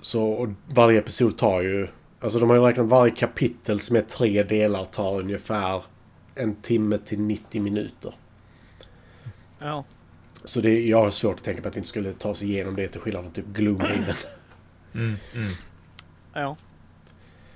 [0.00, 1.88] så varje episod tar ju...
[2.20, 5.82] Alltså de har ju räknat varje kapitel som är tre delar tar ungefär
[6.34, 8.14] en timme till 90 minuter.
[9.58, 9.84] Ja.
[10.44, 12.76] Så det, jag har svårt att tänka på att vi inte skulle ta oss igenom
[12.76, 14.14] det till skillnad från typ Gloomhaven.
[14.94, 15.48] Mm, mm.
[16.32, 16.56] Ja.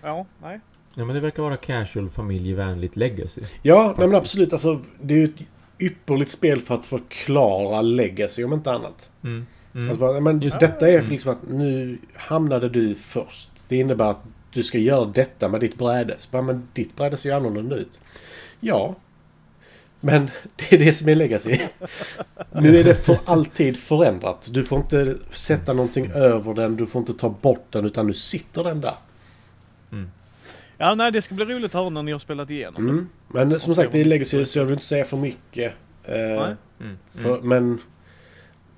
[0.03, 0.61] Ja, nej.
[0.95, 3.41] Ja, men det verkar vara casual, familjevänligt legacy.
[3.63, 4.53] ja, nej men absolut.
[4.53, 5.43] Alltså, det är ju ett
[5.79, 9.11] ypperligt spel för att förklara legacy om inte annat.
[9.25, 9.47] Mm.
[9.75, 9.89] Mm.
[9.89, 13.51] Alltså bara, men Just detta är liksom att nu hamnade du först.
[13.69, 16.15] Det innebär att du ska göra detta med ditt bräde.
[16.19, 18.01] Så bara, men ditt bräde ser ju annorlunda ut.
[18.61, 18.95] Ja.
[20.01, 21.59] Men det är det som är legacy.
[22.53, 24.49] Nu är det för alltid förändrat.
[24.53, 26.77] Du får inte sätta någonting över den.
[26.77, 27.85] Du får inte ta bort den.
[27.85, 28.95] Utan nu sitter den där.
[30.79, 30.89] Mm.
[30.89, 32.89] Ja, nej, det ska bli roligt att höra när ni har spelat igenom.
[32.89, 33.09] Mm.
[33.29, 35.73] Men som Och sagt, det är vad- legacy så jag vill inte säga för mycket.
[36.05, 36.57] Eh, Nej.
[36.81, 36.99] Mm.
[37.15, 37.49] för, Mm.
[37.49, 37.79] Men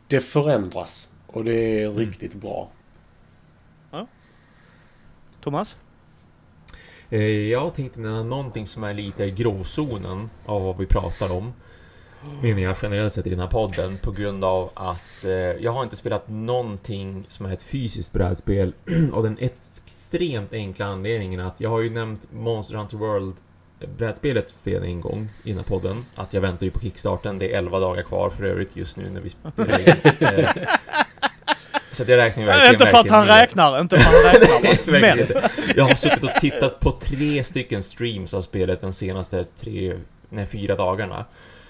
[0.09, 1.13] det förändras.
[1.27, 2.71] Och det är riktigt bra.
[5.41, 5.77] Thomas?
[7.11, 11.53] Eh, Jag tänkte nämna någonting som är lite i gråzonen av vad vi pratar om.
[12.43, 15.83] Menar jag generellt sett i den här podden på grund av att eh, jag har
[15.83, 18.73] inte spelat någonting som är ett fysiskt brädspel
[19.12, 23.35] av den extremt enkla anledningen att jag har ju nämnt Monster Hunter World
[23.81, 26.05] eh, brädspelet fel en gång i den här podden.
[26.15, 27.39] Att jag väntar ju på kickstarten.
[27.39, 29.95] Det är 11 dagar kvar för övrigt just nu när vi spelar in.
[30.21, 30.49] Eh,
[31.93, 34.93] Så jag räknar ju verkligen inte för att han räknar, inte för att han räknar.
[35.01, 35.51] Men, inte.
[35.77, 39.95] Jag har suttit och tittat på tre stycken streams av spelet den senaste tre,
[40.29, 41.25] nej fyra dagarna.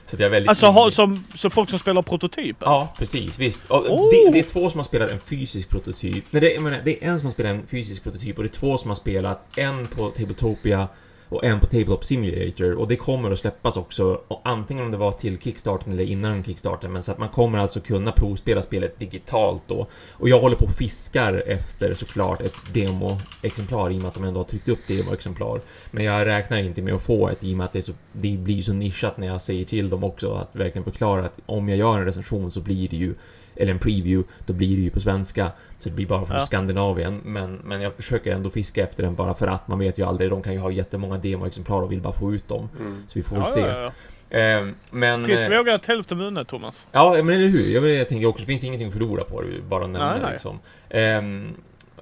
[0.07, 0.49] Så att jag är väldigt...
[0.49, 2.67] alltså har, som, som folk som spelar prototyper?
[2.67, 3.39] Ja, precis.
[3.39, 3.71] Visst.
[3.71, 4.11] Oh!
[4.11, 6.25] det, det är två som har spelat en fysisk prototyp.
[6.31, 8.59] Nej, det, menar, det är en som har spelat en fysisk prototyp och det är
[8.59, 10.89] två som har spelat en på Tabletopia
[11.29, 12.73] och en på Tabletop Simulator.
[12.73, 16.45] Och det kommer att släppas också, och antingen om det var till Kickstarten eller innan
[16.45, 16.93] Kickstarten.
[16.93, 19.87] Men så att man kommer alltså kunna provspela spelet digitalt då.
[20.13, 24.25] Och jag håller på och fiskar efter såklart ett demoexemplar i och med att de
[24.25, 25.61] ändå har tryckt upp demoexemplar
[25.91, 28.37] Men jag räknar inte med att få ett i och med att det, så, det
[28.37, 31.79] blir så nischat när jag säger till dem också att verkligen förklara att om jag
[31.79, 33.15] gör en recension så blir det ju
[33.57, 35.53] eller en preview, då blir det ju på svenska.
[35.79, 36.47] Så det blir bara från Ja.
[36.47, 37.21] Skandinavien.
[37.25, 40.31] Men, men jag försöker ändå fiska efter den bara för att man vet ju aldrig.
[40.31, 42.69] De kan ju ha jättemånga demoexemplar och vill bara få ut dem.
[42.81, 43.05] Mm.
[43.09, 43.61] Så vi får väl Ja, se.
[43.61, 43.93] ja,
[44.31, 44.39] ja.
[44.39, 45.25] Eh, men...
[45.25, 46.87] Frisk eh, vågat hälften vunnet Thomas.
[46.93, 47.75] Ja, men eller hur?
[47.75, 50.23] Jag, jag tänker också, det finns ingenting att förlora på det, bara nämna Nej, det
[50.25, 50.33] nej.
[50.33, 50.59] liksom.
[50.91, 51.49] Ehm,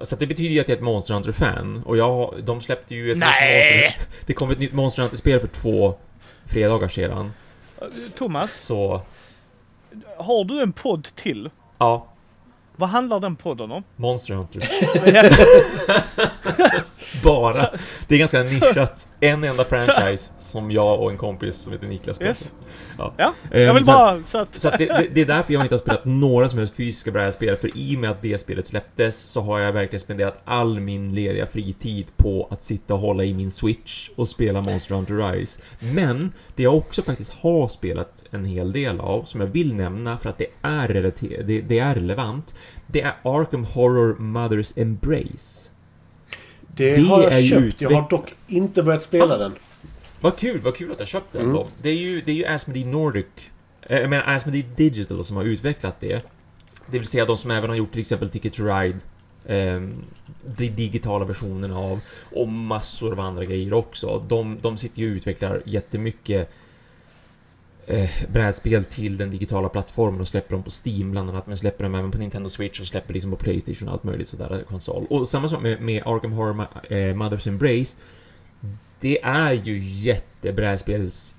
[0.01, 1.83] så att det betyder ju att jag är ett Monster Hunter-fan.
[1.85, 3.71] Och jag, de släppte ju ett Nej!
[3.75, 4.07] nytt Monster...
[4.25, 5.95] Det kom ett nytt Monster Hunter-spel för två
[6.45, 7.33] fredagar sedan.
[8.17, 9.01] Thomas, Så,
[10.17, 11.49] har du en podd till?
[11.77, 12.07] ja.
[12.77, 13.83] Vad handlar den podden om?
[13.95, 14.61] Monster Hunter.
[17.23, 17.69] Bara.
[18.07, 19.07] Det är ganska nischat.
[19.19, 22.29] En enda franchise som jag och en kompis som heter Niklas spelar.
[22.31, 22.51] yes.
[22.97, 23.13] Ja.
[23.17, 24.53] Ja, Ehm, jag vill så att- bara så att...
[24.53, 27.55] Så att det, det, är därför jag inte har spelat några som helst fysiska brädspel,
[27.55, 31.15] för i och med att det spelet släpptes så har jag verkligen spenderat all min
[31.15, 35.61] lediga fritid på att sitta och hålla i min Switch och spela Monster Hunter Rise.
[35.79, 40.17] Men det jag också faktiskt har spelat en hel del av, som jag vill nämna
[40.17, 41.13] för att det är,
[41.45, 42.55] det, det är relevant,
[42.87, 45.69] det är Arkham Horror Mother's Embrace.
[46.75, 47.81] Det, Det har jag köpt.
[47.81, 49.51] Jag har dock inte börjat spela den.
[50.21, 51.55] Vad kul, vad kul att jag köpte den Mm.
[51.55, 51.67] då.
[51.81, 53.25] Det är ju, det är ju Asmodee Nordic,
[53.81, 56.25] eh, jag menar Asmodee Digital som har utvecklat det.
[56.91, 58.97] Det vill säga de som även har gjort till exempel Ticket to Ride,
[59.45, 59.81] eh,
[60.57, 61.99] de digitala versionen av,
[62.31, 64.23] och massor av andra grejer också.
[64.27, 66.51] De, de sitter ju och utvecklar jättemycket
[67.87, 71.83] eh, brädspel till den digitala plattformen och släpper dem på Steam bland annat, men släpper
[71.83, 75.05] dem även på Nintendo Switch och släpper liksom på Playstation och allt möjligt sådär konsol.
[75.09, 77.97] Och samma sak med, med Arkham Horror eh, Mother's Embrace.
[78.99, 81.35] Det är ju jättebrädspels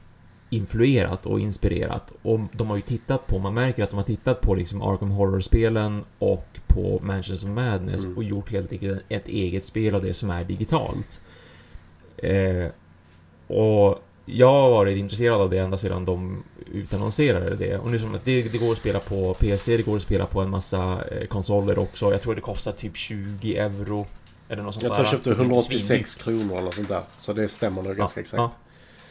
[0.50, 4.40] influerat och inspirerat och de har ju tittat på, man märker att de har tittat
[4.40, 8.16] på liksom Arkham Horror-spelen och på Mansions of Madness Mm.
[8.16, 11.22] och gjort helt enkelt ett eget spel av det som är digitalt.
[12.16, 12.66] Eh,
[13.46, 17.78] och jag har varit intresserad av det ända sedan de utannonserade det.
[17.78, 20.26] Och nu som att det, det går att spela på PC, det går att spela
[20.26, 22.12] på en massa eh, konsoler också.
[22.12, 24.06] Jag tror det kostar typ 20 euro.
[24.48, 26.88] Eller något sånt Jag tror jag köpte Så det är inte 186 kronor eller sånt
[26.88, 27.02] där.
[27.20, 28.38] Så det stämmer nog ganska exakt.
[28.38, 28.52] Ja,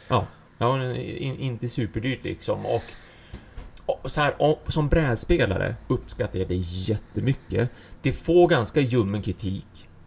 [0.08, 0.26] ja.
[0.58, 2.66] ja in, inte superdyrt liksom.
[2.66, 2.82] Och,
[3.86, 7.70] och så här, och, som brädspelare uppskattar jag det jättemycket.
[8.02, 9.66] Det får ganska ljummen kritik,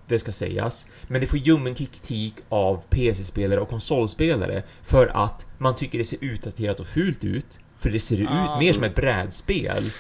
[0.10, 0.88] det ska sägas.
[1.08, 6.18] Men det får ljummen kritik av PC-spelare och konsolspelare för att man tycker det ser
[6.22, 7.60] utdaterat och fult ut.
[7.80, 8.56] För det ser Ah.
[8.56, 9.92] ut mer som ett brädspel.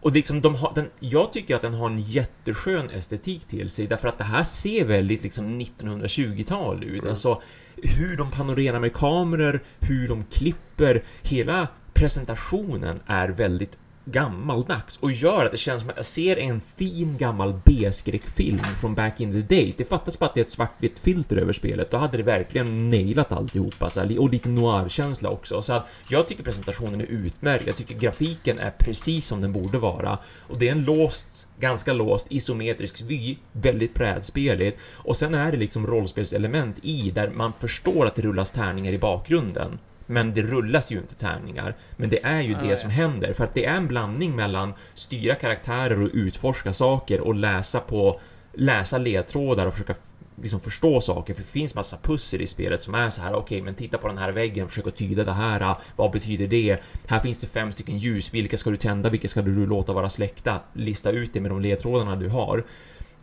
[0.00, 3.86] Och liksom de har, den, jag tycker att den har en jätteskön estetik till sig
[3.86, 7.00] därför att det här ser väldigt liksom 1920-tal ut.
[7.00, 7.10] Mm.
[7.10, 7.42] Alltså
[7.76, 13.78] hur de panorerar med kameror, hur de klipper, hela presentationen är väldigt
[14.12, 18.94] gammaldags och gör att det känns som att jag ser en fin gammal B-skräckfilm från
[18.94, 19.76] back in the days.
[19.76, 21.90] Det fattas bara att det är ett svartvitt filter över spelet.
[21.90, 25.62] Då hade det verkligen nailat alltihopa så här, och lite noir-känsla också.
[25.62, 27.66] Så att jag tycker presentationen är utmärkt.
[27.66, 30.18] Jag tycker grafiken är precis som den borde vara
[30.48, 35.58] och det är en låst, ganska låst isometrisk vy, väldigt brädspeligt och sen är det
[35.58, 39.78] liksom rollspelselement i där man förstår att det rullas tärningar i bakgrunden.
[40.10, 41.76] Men det rullas ju inte tärningar.
[41.96, 42.76] Men det är ju Ah, det ja.
[42.76, 43.32] som händer.
[43.32, 48.20] För att det är en blandning mellan styra karaktärer och utforska saker och läsa på
[48.52, 49.94] läsa ledtrådar och försöka
[50.42, 51.34] liksom förstå saker.
[51.34, 53.34] För det finns massa pussel i spelet som är så här.
[53.34, 55.76] Okej, men titta på den här väggen, försök att tyda det här.
[55.96, 56.78] Vad betyder det?
[57.06, 58.34] Här finns det fem stycken ljus.
[58.34, 59.10] Vilka ska du tända?
[59.10, 60.60] Vilka ska du låta vara släckta?
[60.72, 62.64] Lista ut det med de ledtrådarna du har.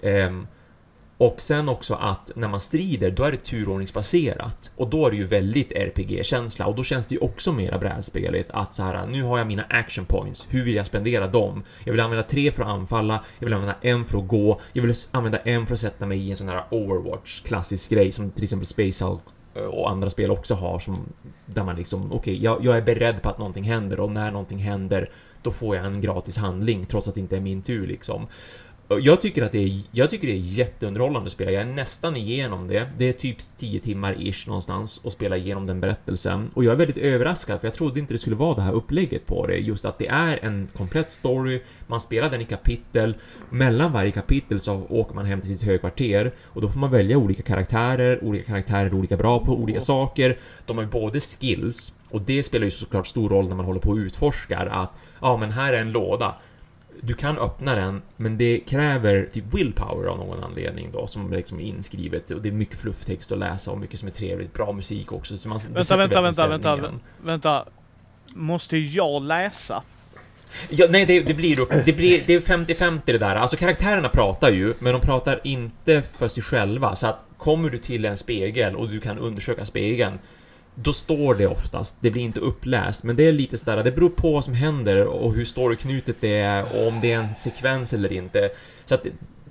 [0.01, 0.47] Ehm,
[1.17, 4.71] och sen också att när man strider, då är det turordningsbaserat.
[4.75, 8.49] Och då är det ju väldigt RPG-känsla och då känns det ju också mera brädspeligt
[8.51, 11.63] att så här, nu har jag mina action points, hur vill jag spendera dem?
[11.83, 14.83] Jag vill använda tre för att anfalla, jag vill använda en för att gå, jag
[14.83, 18.31] vill använda en för att sätta mig i en sån här Overwatch, klassisk grej som
[18.31, 19.21] till exempel Space Hulk
[19.55, 20.97] eh, och andra spel också har som
[21.45, 24.59] där man liksom, okej, jag, jag är beredd på att någonting händer och när någonting
[24.59, 25.09] händer
[25.45, 28.27] då får jag en gratis handling trots att det inte är min tur liksom.
[28.87, 31.53] Jag tycker att det är, jag tycker det är jätteunderhållande spel.
[31.53, 32.89] Jag är nästan igenom det.
[32.97, 36.51] Det är typ 10 timmar ish någonstans och spela igenom den berättelsen.
[36.53, 39.27] Och jag är väldigt överraskad för jag trodde inte det skulle vara det här upplägget
[39.27, 39.57] på det.
[39.57, 41.61] Just att det är en komplett story.
[41.87, 43.15] Man spelar den i kapitel.
[43.49, 47.17] Mellan varje kapitel så åker man hem till sitt högkvarter och då får man välja
[47.17, 48.23] olika karaktärer.
[48.23, 50.37] Olika karaktärer är olika bra på olika saker.
[50.65, 53.89] De har både skills och det spelar ju såklart stor roll när man håller på
[53.89, 56.35] och utforskar att ja, men här är en låda
[57.01, 61.37] du kan öppna den, men det kräver typ willpower av någon anledning då, som är
[61.37, 62.31] liksom inskrivet.
[62.31, 64.53] Och det är mycket flufftext att läsa och mycket som är trevligt.
[64.53, 65.37] Bra musik också.
[65.37, 66.79] Så man, Vänta, vänta, vänta, vänta,
[67.23, 67.65] vänta.
[68.33, 69.83] Måste jag läsa?
[70.69, 73.35] Ja, nej, det, det blir det blir, det är 50-50 det där.
[73.35, 76.95] Alltså karaktärerna pratar ju, men de pratar inte för sig själva.
[76.95, 80.19] Så att kommer du till en spegel och du kan undersöka spegeln,
[80.75, 81.97] då står det oftast.
[81.99, 85.07] Det blir inte uppläst, men det är lite sådär, det beror på vad som händer
[85.07, 88.49] och hur storyknutet det är och om det är en sekvens eller inte.
[88.85, 89.05] Så att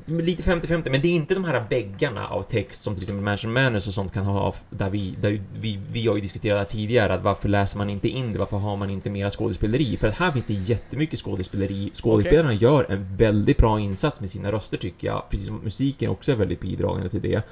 [0.07, 3.53] lite 50-50, men det är inte de här väggarna av text som till exempel Mansion
[3.53, 7.15] Manners och sånt kan ha, där vi, där vi, vi har ju diskuterat det tidigare,
[7.15, 9.97] att varför läser man inte in det, varför har man inte mera skådespeleri?
[9.97, 12.63] För att här finns det jättemycket skådespeleri, skådespelarna okay.
[12.63, 16.37] gör en väldigt bra insats med sina röster tycker jag, precis som musiken också är
[16.37, 17.43] väldigt bidragande till det.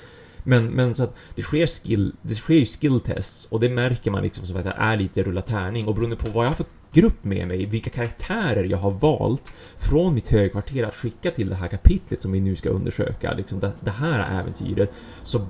[0.42, 4.10] Men, men så att det sker skill, det sker ju skill tests och det märker
[4.10, 5.86] man liksom som att det är lite rulla tärning.
[5.86, 9.52] Och beroende på vad jag har för grupp med mig, vilka karaktärer jag har valt
[9.78, 13.60] från mitt högkvarter att skicka till det här kapitlet som vi nu ska undersöka, liksom
[13.60, 15.46] det, det här äventyret, så,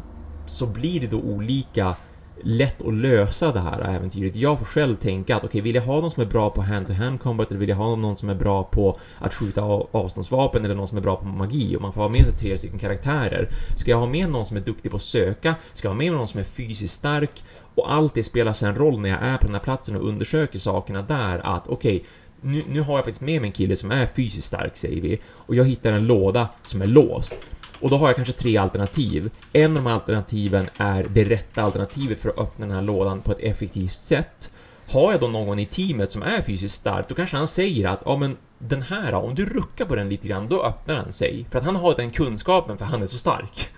[0.46, 1.96] så blir det då olika
[2.42, 4.37] lätt att lösa det här äventyret.
[4.37, 6.62] Jag får själv tänka att okej, okay, vill jag ha någon som är bra på
[6.62, 10.74] hand-to-hand combat eller vill jag ha någon som är bra på att skjuta avståndsvapen eller
[10.74, 13.48] någon som är bra på magi och man får ha med sig tre stycken karaktärer.
[13.76, 15.55] Ska jag ha med någon som är duktig på att söka?
[15.72, 17.42] Ska jag ha med någon som är fysiskt stark?
[17.74, 20.59] Och allt det spelar sen roll när jag är på den här platsen och undersöker
[20.59, 22.09] sakerna där att okej, okay,
[22.40, 25.18] nu, nu har jag faktiskt med mig en kille som är fysiskt stark säger vi
[25.26, 27.37] och jag hittar en låda som är låst.
[27.83, 29.31] Och då har jag kanske tre alternativ.
[29.53, 33.33] En av de alternativen är det rätta alternativet för att öppna den här lådan på
[33.33, 34.51] ett effektivt sätt.
[34.90, 38.03] Har jag då någon i teamet som är fysiskt stark, då kanske han säger att
[38.05, 41.47] ja men den här, om du ruckar på den lite grann, då öppnar den sig.
[41.51, 43.68] För att han har den kunskapen för han är så stark.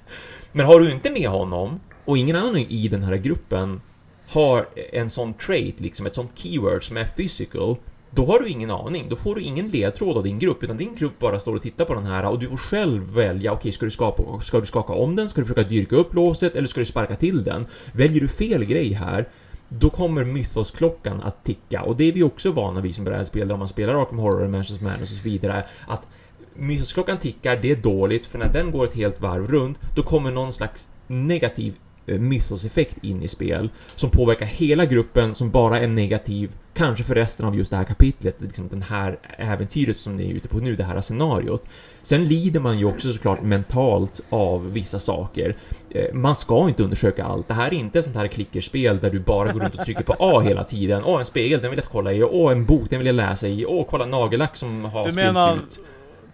[0.53, 3.81] Men har du inte med honom, och ingen annan i den här gruppen
[4.29, 7.77] har en sån trait, liksom ett sånt keyword som är physical,
[8.15, 9.07] då har du ingen aning.
[9.09, 11.85] Då får du ingen ledtråd av din grupp, utan din grupp bara står och tittar
[11.85, 14.67] på den här och du får själv välja, okej, okay, ska, du skapa, ska du
[14.67, 15.29] skaka om den?
[15.29, 16.57] Ska du försöka dyrka upp låset?
[16.57, 17.67] Eller ska du sparka till den?
[17.93, 19.29] Väljer du fel grej här,
[19.69, 23.59] då kommer mythosklockan att ticka och det är vi också vana vid som brädspelare om
[23.59, 26.07] man spelar Arkham Horror, Mansions Madness och så vidare, att
[26.55, 30.31] mythosklockan tickar, det är dåligt, för när den går ett helt varv runt, då kommer
[30.31, 31.75] någon slags negativ
[32.07, 37.47] mythos-effekt in i spel som påverkar hela gruppen som bara är negativ, kanske för resten
[37.47, 40.77] av just det här kapitlet, liksom den här äventyret som ni är ute på nu,
[40.77, 41.65] det här scenariot.
[42.03, 45.57] Sen lider man ju också såklart mentalt av vissa saker.
[45.91, 47.49] Eh, man ska inte undersöka allt.
[47.49, 50.17] Det här är inte sånt här klickerspel där du bara går runt och trycker på
[50.19, 51.03] A hela tiden.
[51.05, 52.23] Åh, en spegel, den vill jag kolla i.
[52.23, 53.67] Åh, en bok, den vill jag läsa i.
[53.67, 55.59] Åh, kolla nagellack som har Du menar,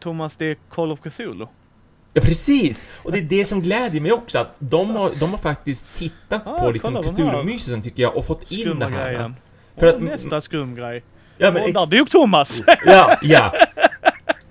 [0.00, 1.46] Thomas, det är Call of Cthulhu?
[2.12, 2.84] Ja, precis!
[3.02, 6.48] Och det är det som glädjer mig också, att de har, de har faktiskt tittat
[6.48, 9.12] ah, på liksom Cthulhu-mysen tycker jag och fått in det här.
[9.12, 9.36] Grejen.
[9.76, 11.02] För att, nästa skumgrej.
[11.38, 12.62] Ja, men, och där Thomas!
[12.86, 13.52] ja, ja.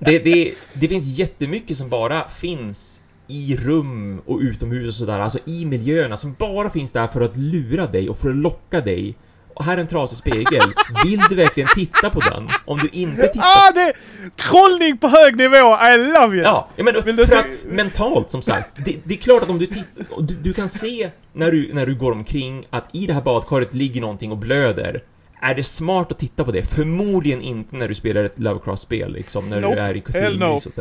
[0.01, 5.39] Det, det, det finns jättemycket som bara finns i rum och utomhus och sådär, alltså
[5.45, 9.09] i miljöerna som bara finns där för att lura dig och för att locka dig
[9.09, 9.15] och
[9.63, 10.73] här är en trasig spegel.
[11.05, 12.49] Vill du verkligen titta på den?
[12.65, 13.45] Om du inte tittar...
[13.45, 13.93] Ah, det är
[14.35, 15.55] trollning på hög nivå!
[15.55, 16.43] I love it!
[16.43, 19.65] Ja, men Vill för att mentalt som sagt, det, det, är klart att om du
[19.65, 23.21] tittar, du, du kan se när du, när du går omkring att i det här
[23.21, 25.03] badkaret ligger någonting och blöder.
[25.41, 26.65] Är det smart att titta på det?
[26.65, 29.75] Förmodligen inte när du spelar ett Lovecraft-spel liksom, när nope.
[29.75, 30.73] du är i Cthulhu-myset.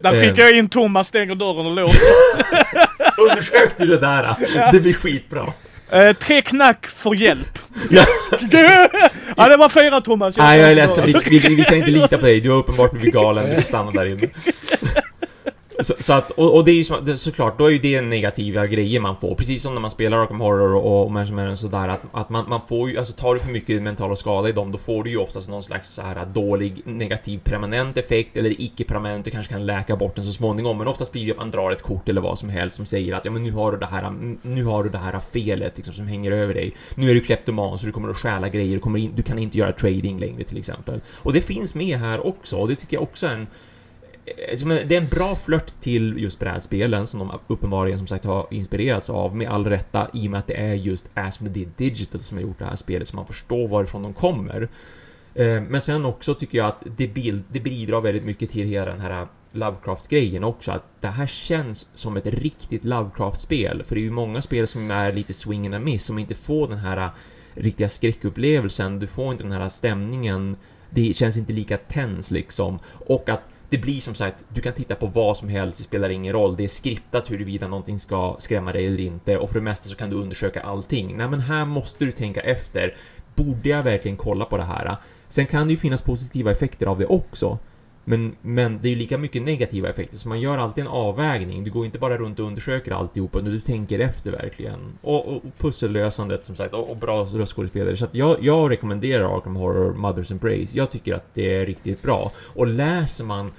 [0.00, 1.98] Där skickar jag in Thomas, stänger dörren och låser.
[3.30, 4.36] Undersökte du det där?
[4.72, 5.52] Det blir skitbra.
[5.92, 7.58] Eh, tre knack för hjälp.
[9.36, 10.36] ja, det var fyra Thomas.
[10.36, 11.06] Nej, jag är ledsen.
[11.06, 12.40] Vi, vi, vi, kan inte lita på dig.
[12.40, 13.56] Du har uppenbart blivit galen.
[13.56, 14.28] Du stannar där inne.
[15.82, 18.00] Så, så, att, och, och det är ju så, det, såklart, då är ju det
[18.00, 19.34] negativa grejer man får.
[19.34, 22.60] Precis som när man spelar Arkham Horror och, och Mansion sådär att, att man, man
[22.68, 25.16] får ju, alltså tar du för mycket mental skada i dem, då får du ju
[25.16, 29.96] oftast någon slags så här dålig negativ permanent effekt eller icke-permanent, du kanske kan läka
[29.96, 32.38] bort den så småningom, men oftast blir det att man drar ett kort eller vad
[32.38, 34.12] som helst som säger att ja men nu har du det här,
[34.42, 36.74] nu har du det här felet liksom som hänger över dig.
[36.94, 39.38] Nu är du kleptoman så du kommer att stjäla grejer, du, kommer in, du kan
[39.38, 41.00] inte göra trading längre till exempel.
[41.16, 43.46] Och det finns med här också, och det tycker jag också är en
[44.24, 48.46] Eh, det är en bra flört till just brädspelen som de uppenbarligen som sagt har
[48.50, 52.36] inspirerats av med all rätta i och med att det är just Asmodee Digital som
[52.36, 54.68] har gjort det här spelet så man förstår varifrån de kommer.
[55.34, 58.90] Eh, men sen också tycker jag att det, bild, det bidrar väldigt mycket till hela
[58.90, 64.04] den här Lovecraft-grejen också, att det här känns som ett riktigt Lovecraft-spel, för det är
[64.04, 67.10] ju många spel som är lite swing and a miss, som inte får den här
[67.54, 70.56] riktiga skräckupplevelsen, du får inte den här stämningen,
[70.90, 74.94] det känns inte lika tens liksom, och att det blir som sagt, du kan titta
[74.94, 76.56] på vad som helst, det spelar ingen roll.
[76.56, 79.96] Det är skriptat huruvida någonting ska skrämma dig eller inte och för det mesta så
[79.96, 81.16] kan du undersöka allting.
[81.16, 82.96] Nej, men här måste du tänka efter.
[83.34, 84.96] Borde jag verkligen kolla på det här?
[85.28, 87.58] Sen kan det ju finnas positiva effekter av det också.
[88.04, 91.64] Men, men det är ju lika mycket negativa effekter, så man gör alltid en avvägning.
[91.64, 94.80] Du går inte bara runt och undersöker alltihopa, utan du tänker efter verkligen.
[95.02, 97.96] Och, och, och pussellösandet som sagt, och, och bra röstskådespelare.
[97.96, 100.76] Så att jag, jag rekommenderar Arkham Horror Mother's Embrace.
[100.76, 102.32] Jag tycker att det är riktigt bra.
[102.54, 103.52] Och läser man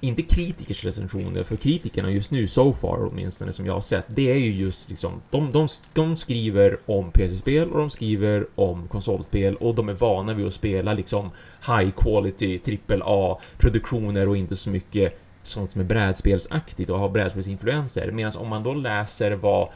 [0.00, 4.30] inte kritikers recensioner, för kritikerna just nu, so far åtminstone, som jag har sett, det
[4.30, 9.56] är ju just liksom, de, de, de skriver om PC-spel och de skriver om konsolspel
[9.56, 11.30] och de är vana vid att spela liksom
[11.66, 17.08] high quality, trippel A produktioner och inte så mycket sånt som är brädspelsaktigt och har
[17.08, 18.10] brädspelsinfluenser.
[18.12, 19.68] Medan om man då läser vad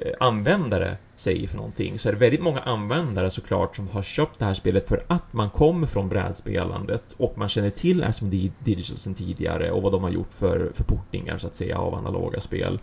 [0.00, 4.38] Eh, användare säger för någonting så är det väldigt många användare såklart som har köpt
[4.38, 8.98] det här spelet för att man kommer från brädspelandet och man känner till Asmodee Digital
[8.98, 12.40] sedan tidigare och vad de har gjort för, för portningar så att säga av analoga
[12.40, 12.78] spel.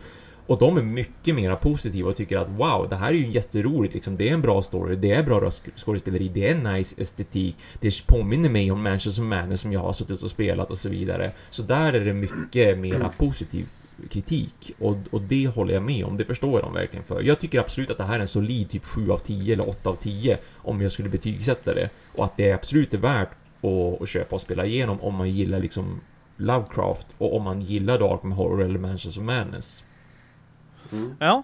[0.48, 3.94] Och de är mycket mer positiva och tycker att wow, det här är ju jätteroligt,
[3.94, 8.08] liksom, det är en bra story, det är bra skådespeleri, det är nice estetik, det
[8.08, 11.32] påminner mig om Manchester Manor som jag har suttit och spelat och så vidare.
[11.50, 16.18] Så där är det mycket mera positivt kritik och, och det håller jag med om,
[16.18, 17.22] det förstår jag dem verkligen för.
[17.22, 19.90] Jag tycker absolut att det här är en solid typ 7 av 10 eller 8
[19.90, 23.32] av 10 om jag skulle betygsätta det och att det absolut är värt
[23.62, 26.02] att, att köpa och spela igenom om man gillar liksom
[26.38, 29.84] Lovecraft och om man gillar Dark Horror eller Manchester Madness.
[30.92, 31.16] Mm.
[31.20, 31.44] Ja.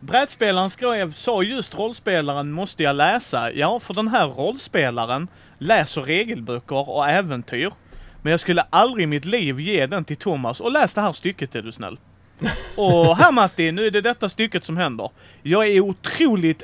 [0.00, 3.52] Brädspelaren skrev, sa just rollspelaren måste jag läsa.
[3.52, 5.28] Ja, för den här rollspelaren
[5.58, 7.70] läser regelböcker och äventyr.
[8.24, 11.12] Men jag skulle aldrig i mitt liv ge den till Thomas och läs det här
[11.12, 11.98] stycket är du snäll.
[12.76, 15.10] Och här Matti, nu är det detta stycket som händer.
[15.42, 16.62] Jag är otroligt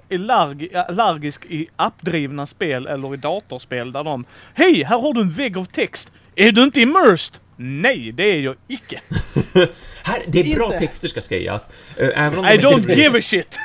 [0.89, 5.59] allergisk i appdrivna spel eller i datorspel där de Hej, här har du en vägg
[5.59, 6.13] av text.
[6.35, 7.41] Är du inte immersed?
[7.57, 9.01] Nej, det är jag icke.
[10.03, 10.79] Här, det är bra inte.
[10.79, 11.69] texter ska sägas.
[11.97, 13.59] Eh, även om I don't inte, give a shit!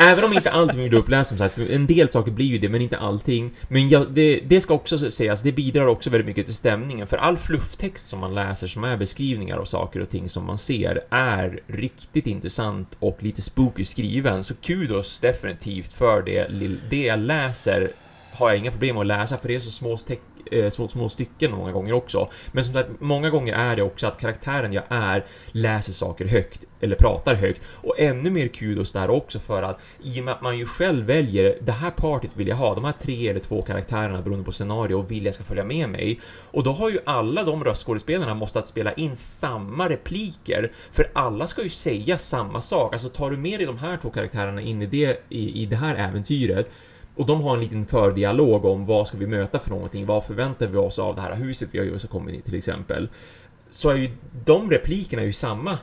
[0.00, 2.80] även om inte allting blir uppläst som sagt, en del saker blir ju det, men
[2.80, 3.50] inte allting.
[3.68, 7.16] Men ja, det, det, ska också sägas, det bidrar också väldigt mycket till stämningen, för
[7.16, 11.00] all flufftext som man läser som är beskrivningar av saker och ting som man ser
[11.10, 16.46] är riktigt intressant och lite spooky skriven, så kudos definitivt för det.
[16.90, 17.92] Det jag läser
[18.32, 20.16] har jag inga problem att läsa för det är så små, eh,
[20.50, 22.28] Eh, små, små stycken många gånger också.
[22.52, 26.66] Men som sagt, många gånger är det också att karaktären jag är läser saker högt
[26.80, 27.62] eller pratar högt.
[27.72, 31.06] Och ännu mer kudos där också för att i och med att man ju själv
[31.06, 34.52] väljer det här partyt vill jag ha, de här tre eller två karaktärerna beroende på
[34.52, 36.20] scenario och vill jag ska följa med mig.
[36.50, 41.62] Och då har ju alla de röstskådespelarna måste spela in samma repliker för alla ska
[41.62, 42.92] ju säga samma sak.
[42.92, 45.76] Alltså tar du med dig de här två karaktärerna in i det, i, i det
[45.76, 46.70] här äventyret
[47.20, 50.66] och de har en liten fördialog om vad ska vi möta för någonting, vad förväntar
[50.66, 53.08] vi oss av det här huset vi har just kommit i till exempel.
[53.70, 54.10] Så är ju
[54.44, 55.78] de replikerna ju samma.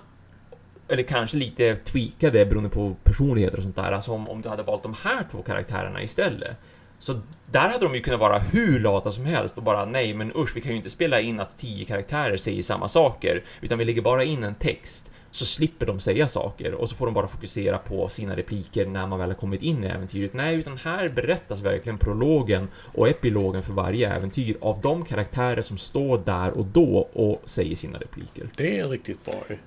[0.87, 3.91] Eller kanske lite tweakade beroende på personligheter och sånt där.
[3.91, 6.57] Alltså om, om du hade valt de här två karaktärerna istället.
[6.99, 7.21] Så
[7.51, 10.55] där hade de ju kunnat vara hur lata som helst och bara nej men usch
[10.55, 14.01] vi kan ju inte spela in att tio karaktärer säger samma saker utan vi lägger
[14.01, 17.77] bara in en text så slipper de säga saker och så får de bara fokusera
[17.77, 20.33] på sina repliker när man väl har kommit in i äventyret.
[20.33, 25.77] Nej, utan här berättas verkligen prologen och epilogen för varje äventyr av de karaktärer som
[25.77, 28.49] står där och då och säger sina repliker.
[28.55, 29.57] Det är riktigt bra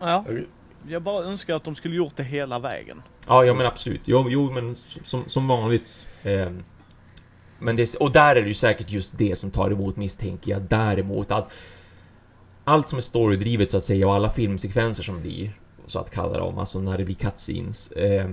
[0.00, 0.24] Ja.
[0.88, 3.02] Jag bara önskar att de skulle gjort det hela vägen.
[3.26, 4.00] Ja, ja men absolut.
[4.04, 6.06] Jo, jo men som, som vanligt.
[6.22, 6.50] Eh,
[7.58, 10.62] men det, och där är det ju säkert just det som tar emot misstänker jag
[10.62, 11.50] däremot att
[12.68, 15.52] allt som är storydrivet så att säga och alla filmsekvenser som blir,
[15.86, 18.30] så att kalla dem, alltså när det blir cutscenes, eh,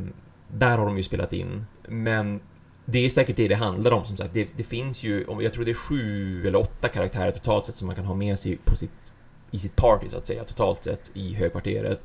[0.48, 1.66] där har de ju spelat in.
[1.88, 2.42] Men
[2.86, 4.34] det är säkert det det handlar om som sagt.
[4.34, 7.88] Det, det, finns ju, jag tror det är sju eller åtta karaktärer totalt sett som
[7.88, 9.14] man kan ha med sig på sitt,
[9.52, 12.02] i sitt party så att säga, totalt sett i högkvarteret.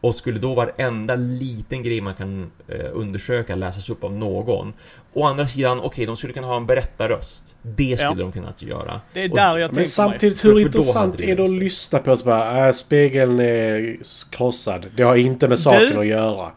[0.00, 4.72] Och skulle då varenda liten grej man kan eh, undersöka läsas upp av någon.
[5.12, 7.54] Å andra sidan, okej, okay, de skulle kunna ha en berättarröst.
[7.62, 8.14] Det skulle ja.
[8.14, 9.00] de kunna göra.
[9.12, 12.16] Det är där jag Men samtidigt, hur för, intressant är det att lyssna på?
[12.16, 13.96] Så bara, äh, spegeln är
[14.30, 14.86] krossad.
[14.96, 16.50] Det har inte med saken du, att göra.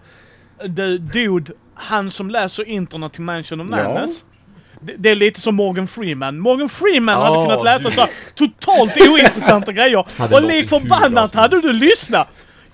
[0.66, 4.24] Du, dude, han som läser internet till Mansion of Madness.
[4.82, 4.94] Ja.
[4.98, 6.40] Det, är lite som Morgan Freeman.
[6.40, 10.06] Morgan Freeman oh, hade kunnat läsa så totalt ointressanta grejer.
[10.32, 12.28] och lik förbannat hade du lyssnat.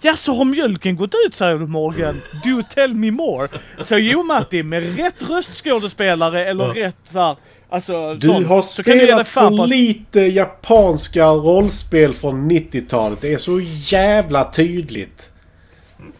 [0.05, 2.21] Ja, så har mjölken gått ut säger du Morgan.
[2.43, 3.47] Do tell me more.
[3.79, 6.87] Så jo Matti, med rätt röstskådespelare eller ja.
[6.87, 7.35] rätt såhär,
[7.69, 13.21] alltså Du sån, har så spelat för lite japanska rollspel från 90-talet.
[13.21, 13.59] Det är så
[13.95, 15.31] jävla tydligt.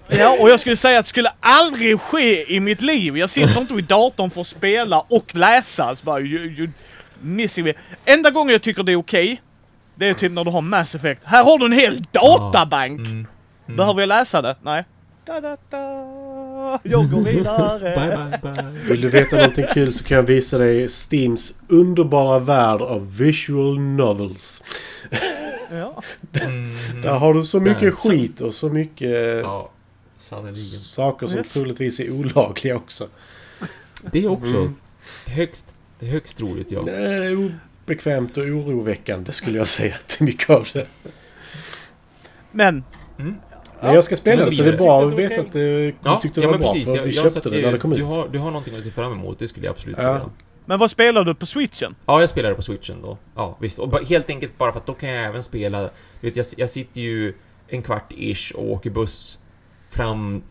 [0.07, 3.17] Ja, och jag skulle säga att det skulle aldrig ske i mitt liv.
[3.17, 5.95] Jag sitter inte vid datorn för att spela och läsa.
[5.95, 6.69] Så bara, you, you
[7.21, 7.73] missing me.
[8.05, 9.37] Enda gången jag tycker det är okej, okay,
[9.95, 11.21] det är typ när du har Mass Effect.
[11.25, 12.99] Här har du en hel databank!
[12.99, 13.27] Mm.
[13.67, 13.77] Mm.
[13.77, 14.55] Behöver jag läsa det?
[14.61, 14.83] Nej.
[15.25, 16.79] Da, da, da.
[16.83, 17.79] Jag går vidare.
[18.41, 18.89] bye, bye, bye.
[18.89, 23.79] Vill du veta någonting kul så kan jag visa dig Steams underbara värld av visual
[23.79, 24.63] novels.
[25.71, 26.01] ja.
[26.33, 27.91] Mm, Där har du så mycket där.
[27.91, 29.71] skit och så mycket ja,
[30.95, 31.53] saker som yes.
[31.53, 33.07] troligtvis är olagliga också.
[34.11, 34.75] Det är också mm.
[35.25, 36.81] högst, högst roligt ja.
[36.81, 37.51] Det är
[37.85, 40.87] obekvämt och oroväckande skulle jag säga till mycket av det.
[42.51, 42.83] Men
[43.19, 43.35] mm.
[43.85, 46.41] Men jag ska spela det så det är bra att veta att du ja, tyckte
[46.41, 46.73] det var bra.
[46.73, 48.03] För jag, vi köpte det när det kom du ut.
[48.03, 50.29] Har, du har någonting att se fram emot, det skulle jag absolut säga.
[50.65, 51.95] Men vad spelar du på switchen?
[52.05, 53.17] Ja, jag spelar det på switchen då.
[53.35, 53.79] Ja, visst.
[53.79, 55.81] Och helt enkelt bara för att då kan jag även spela...
[56.21, 57.33] Du vet, jag, jag sitter ju
[57.67, 59.39] en kvart ish och åker buss
[59.89, 60.41] fram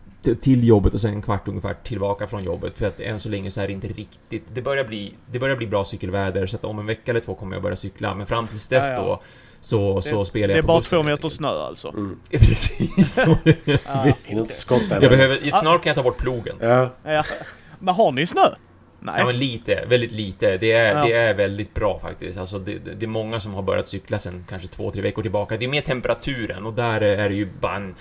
[0.41, 2.77] till jobbet och sen en kvart ungefär tillbaka från jobbet.
[2.77, 4.43] För att än så länge så är det inte riktigt...
[4.53, 7.35] Det börjar bli, det börjar bli bra cykelväder så att om en vecka eller två
[7.35, 8.15] kommer jag börja cykla.
[8.15, 9.01] Men fram tills dess Ja, ja.
[9.01, 9.21] då
[9.65, 11.89] så, så spelar Det jag är på bara två meter snö alltså.
[11.89, 12.19] Mm.
[12.29, 13.37] Precis så.
[13.65, 14.03] Ja.
[14.05, 14.27] Visst.
[14.29, 16.55] Hinner inte skotta Jag behöver, snart kan jag ta bort plogen.
[16.59, 16.89] Ja.
[17.03, 17.23] Ja.
[17.79, 18.41] Men har ni snö?
[18.99, 19.15] Nej.
[19.17, 20.57] Ja men lite, väldigt lite.
[20.57, 21.05] Det är, Ja.
[21.05, 22.37] det är väldigt bra faktiskt.
[22.37, 25.21] Alltså det, det det är många som har börjat cykla sen kanske två, tre veckor
[25.21, 25.57] tillbaka.
[25.57, 27.95] Det är mer temperaturen och där är det ju bara en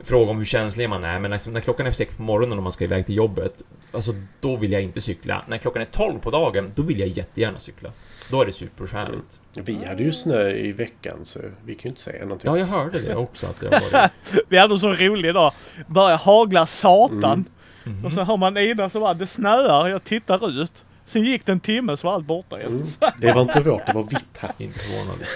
[0.00, 1.18] fråga om hur känslig man är.
[1.18, 4.14] Men liksom, när klockan är sex på morgonen och man ska iväg till jobbet, alltså
[4.40, 5.44] då vill jag inte cykla.
[5.48, 7.92] När klockan är tolv på dagen, då vill jag jättegärna cykla.
[8.32, 9.40] Då är det superskärligt.
[9.54, 12.50] Vi hade ju snö i veckan så vi kan ju inte säga någonting.
[12.50, 14.10] Ja, jag hörde det också att det var det.
[14.48, 15.52] Vi hade en så rolig dag.
[15.86, 17.44] Börjar hagla satan.
[17.84, 17.98] Mm.
[17.98, 18.04] Mhm.
[18.04, 20.84] Och så hör man Ida som bara, det snöar, jag tittar ut.
[21.06, 22.70] Sen gick det en timme så var allt borta igen.
[22.72, 22.86] Mm.
[23.18, 24.52] Det var inte vårt, det var vitt här.
[24.58, 25.26] Inte förvånad.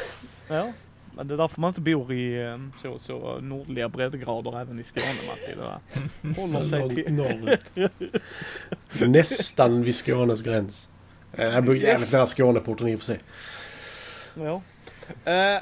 [0.48, 0.72] Ja.
[1.16, 4.84] Men det är därför man inte bor i eh, så, så nordliga breddgrader även i
[4.84, 5.54] Skåne Matti.
[5.56, 6.40] Det.
[6.40, 7.66] Håller sig
[8.88, 9.10] till...
[9.10, 10.88] Nästan vid Skånes gräns.
[11.32, 13.20] Eh, Jag bor jävligt nära Skåneporten i och för sig.
[14.34, 14.62] Ja.
[15.32, 15.60] Eh,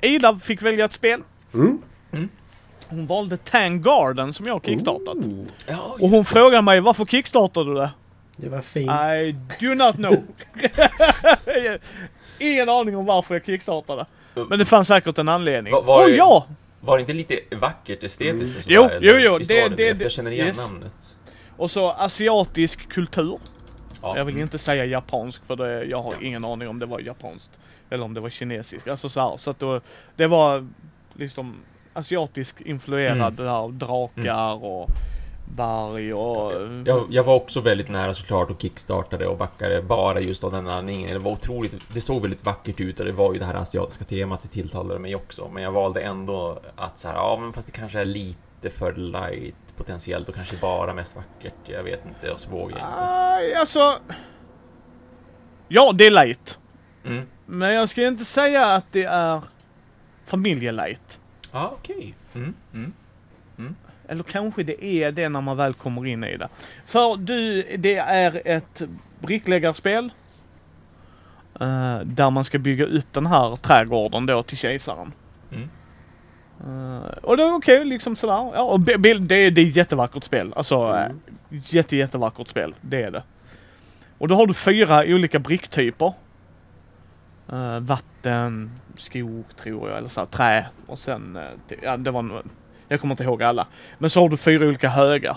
[0.00, 1.22] Ida fick välja ett spel.
[1.54, 1.78] Mm.
[2.88, 5.16] Hon valde Tang Garden som jag har kickstartat.
[5.66, 7.90] Ja, Och hon frågade mig varför kickstartade du det?
[8.36, 8.90] det var fint.
[8.90, 10.16] I do not know.
[12.38, 14.06] Ingen aning om varför jag kickstartade.
[14.48, 15.72] Men det fanns säkert en anledning.
[15.72, 16.46] Va- var det- ja!
[16.80, 20.02] Var det inte lite vackert estetiskt Jo, sådär, jo, jo, Visst det- var det det-
[20.04, 20.56] Jag känner igen yes.
[20.70, 21.14] namnet.
[21.56, 23.38] Och så asiatisk kultur.
[24.06, 24.18] Ja.
[24.18, 27.58] Jag vill inte säga japansk för det, jag har ingen aning om det var japanskt.
[27.90, 28.88] Eller om det var kinesiskt.
[28.88, 29.80] Alltså så här, så att då,
[30.16, 30.66] det var
[31.14, 31.54] liksom
[31.92, 33.36] asiatisk influerad Mm.
[33.36, 34.88] där, drakar och
[35.56, 36.52] berg och...
[36.84, 40.68] Jag, jag var också väldigt nära såklart och kickstartade och backade bara just av den
[40.68, 41.12] anledningen.
[41.12, 44.04] Det var otroligt, det såg väldigt vackert ut och det var ju det här asiatiska
[44.04, 45.48] temat, det tilltalade mig också.
[45.52, 48.92] Men jag valde ändå att så här, ja men fast det kanske är lite för
[48.94, 51.54] light potentiellt och kanske bara mest vackert.
[51.64, 52.98] Jag vet inte, och så vågar jag inte.
[53.00, 53.98] Aj, alltså...
[55.68, 56.58] Ja, det är light.
[57.04, 57.26] Mm.
[57.46, 59.40] Men jag ska inte säga att det är
[60.24, 61.20] familjelight.
[61.52, 62.14] Ja, okej.
[62.34, 62.54] Mm.
[62.72, 62.92] Mm.
[64.08, 66.48] Eller kanske det är det när man väl kommer in i det.
[66.86, 68.82] För du, det är ett
[69.20, 70.10] brickläggarspel.
[71.60, 75.12] eh, där man ska bygga upp den här trädgården då till kejsaren.
[75.52, 75.70] Mm.
[76.60, 78.50] Eh, och det är okej, liksom sådär.
[78.54, 80.52] Ja, och bi- bild, det, är- det är ett jättevackert spel.
[80.56, 81.20] Alltså, Mm.
[81.50, 82.74] äh, jätte, jättevackert spel.
[82.80, 83.22] Det är det.
[84.18, 86.12] Och då har du fyra olika bricktyper.
[87.52, 90.66] Eh, vatten, skog tror jag, eller så här, trä.
[90.86, 92.32] Och sen, eh, ja det var en,
[92.88, 93.66] jag kommer inte ihåg alla.
[93.98, 95.36] Men så har du fyra olika högar.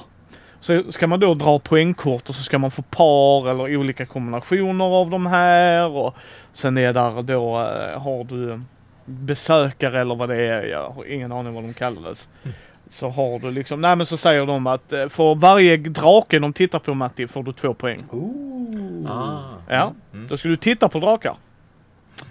[0.59, 4.85] Så ska man då dra poängkort och så ska man få par eller olika kombinationer
[4.85, 6.15] av de här och
[6.53, 8.61] sen är där då, eh, har du
[9.09, 12.29] besökare eller vad det är, jag har ingen aning vad de kallades.
[12.43, 12.55] Mm.
[12.89, 16.53] Så har du liksom, nej men så säger de att eh, för varje drake de
[16.53, 17.99] tittar på Matti får du två poäng.
[18.11, 19.11] Ooh.
[19.11, 19.43] Ah.
[19.69, 19.91] Ja.
[20.13, 20.27] Mm.
[20.27, 21.35] Då ska du titta på drakar.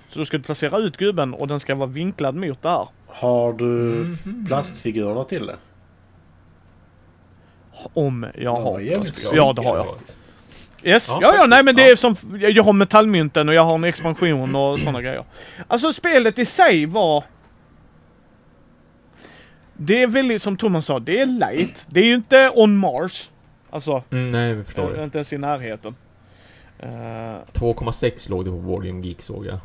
[0.08, 2.88] Så då ska du placera ut gubben och den ska vara vinklad mot det här.
[3.06, 4.46] Har du Mhm.
[4.46, 5.56] plastfigurerna till det?
[7.94, 8.80] Om jag Ja, har.
[9.32, 9.94] Ja, det har jag.
[10.82, 11.08] Yes.
[11.12, 13.84] Ja, Ja, ja, nej men det är som, jag har metallmynten och jag har en
[13.84, 15.24] expansion och sådana grejer.
[15.68, 17.24] Alltså spelet i sig var...
[19.76, 21.86] Det är väldigt, som Thomas sa, det är light.
[21.90, 23.30] Det är ju inte on Mars.
[23.70, 25.04] Alltså, Mm, nej, jag förstår eh, det.
[25.04, 25.94] inte ens i närheten.
[26.78, 29.58] Eh, 2,6 låg det på Volume Geek såg jag.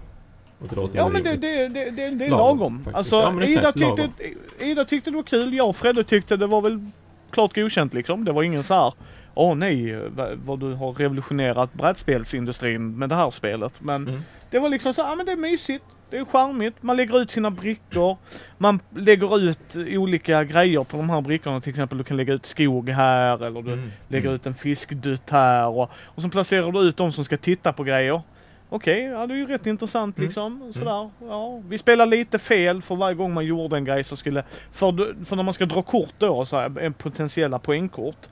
[0.94, 2.88] Ja men det, det, det, det, är Lagom, lagom.
[2.94, 4.14] Alltså, Ja, Ida, tyckte, lagom.
[4.60, 6.90] Ida tyckte det var kul, jag och Fredde tyckte det var väl
[7.32, 8.26] klart godkänt liksom.
[8.26, 8.94] Det var ingen så här.
[9.34, 9.96] Åh nej,
[10.36, 13.82] vad, du har revolutionerat brädspelsindustrin med det här spelet.
[13.82, 14.22] Men Mm.
[14.50, 15.84] det var liksom så ja men det är mysigt.
[16.10, 16.76] Det är charmigt.
[16.82, 18.18] Man lägger ut sina brickor.
[18.58, 21.62] Man lägger ut olika grejer på de här brickorna.
[21.62, 23.92] Till exempel du kan lägga ut skog här eller du Mm.
[24.08, 24.36] lägger Mm.
[24.36, 25.68] ut en fiskdutt här.
[25.68, 28.22] Och, och så placerar du ut de som ska titta på grejer.
[28.70, 30.26] Okej, ja det är ju rätt intressant Mm.
[30.28, 30.74] liksom.
[30.74, 31.10] Sådär.
[31.28, 34.44] Ja, vi spelar lite fel för varje gång man gjorde en grej så skulle...
[34.72, 38.28] För, för när man ska dra kort då, så här, en potentiella poängkort.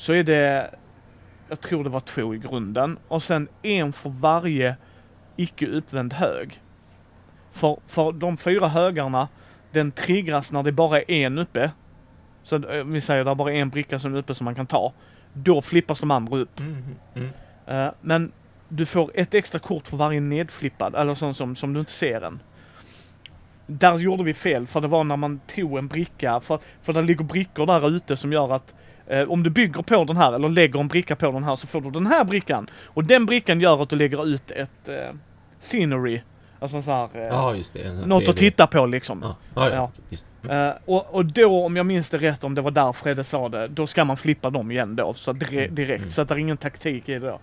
[0.00, 0.70] Så är det...
[1.48, 2.98] Jag tror det var två i grunden.
[3.08, 4.76] Och sen en för varje
[5.36, 6.62] icke uppvänd hög.
[7.52, 9.28] För, för de fyra högarna,
[9.70, 11.70] den triggas när det bara är en uppe.
[12.42, 14.66] Så eh, vi säger det är bara en bricka som är uppe som man kan
[14.66, 14.92] ta.
[15.32, 16.60] Då flippas de andra upp.
[16.60, 16.84] Mm.
[17.14, 17.30] Mm.
[17.66, 18.32] Eh, men
[18.68, 22.20] du får ett extra kort för varje nedflippad, eller sån som, som du inte ser
[22.20, 22.42] än.
[23.66, 27.02] Där gjorde vi fel, för det var när man tog en bricka, för, för det
[27.02, 28.74] ligger brickor där ute som gör att
[29.10, 31.66] Eh, om du bygger på den här eller lägger en bricka på den här så
[31.66, 32.70] får du den här brickan.
[32.86, 34.94] Och den brickan gör att du lägger ut ett eh,
[35.60, 36.20] scenery.
[36.60, 38.06] Alltså så här, eh, Ja, just det.
[38.06, 38.38] något att 3D.
[38.38, 39.20] titta på liksom.
[39.22, 39.90] Ja, ja, ja.
[40.10, 40.18] Ja.
[40.44, 40.68] Mm.
[40.68, 43.48] Eh, och, och då, om jag minns det rätt, om det var där Fredde sa
[43.48, 45.14] det, då ska man flippa dem igen då.
[45.14, 46.00] Så dire, direkt.
[46.00, 46.10] Mm.
[46.10, 47.40] Så att det är ingen taktik i det då.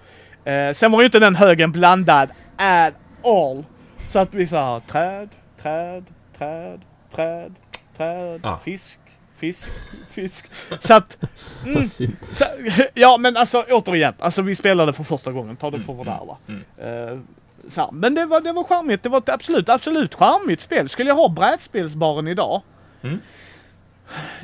[0.52, 2.94] Eh, sen var ju inte den högen blandad at
[3.24, 3.64] all.
[4.08, 5.30] Så att vi sa träd,
[5.62, 6.06] träd,
[6.38, 6.82] träd,
[7.16, 7.56] träd,
[7.98, 8.60] träd, Ja.
[8.64, 9.00] fisk,
[9.38, 9.72] fisk,
[10.10, 10.50] fisk.
[10.80, 11.18] Så att...
[11.66, 12.46] Mm, så,
[12.94, 16.12] ja men alltså återigen, alltså vi spelade för första gången, ta det för vad det
[16.12, 16.38] är va.
[16.48, 16.64] Mm.
[16.78, 17.20] Eh,
[17.68, 20.90] så här, men det var, det var charmigt, det var ett absolut, absolut charmigt spel.
[20.90, 22.62] Skulle jag ha brädspelsbaren idag
[23.02, 23.20] Mm.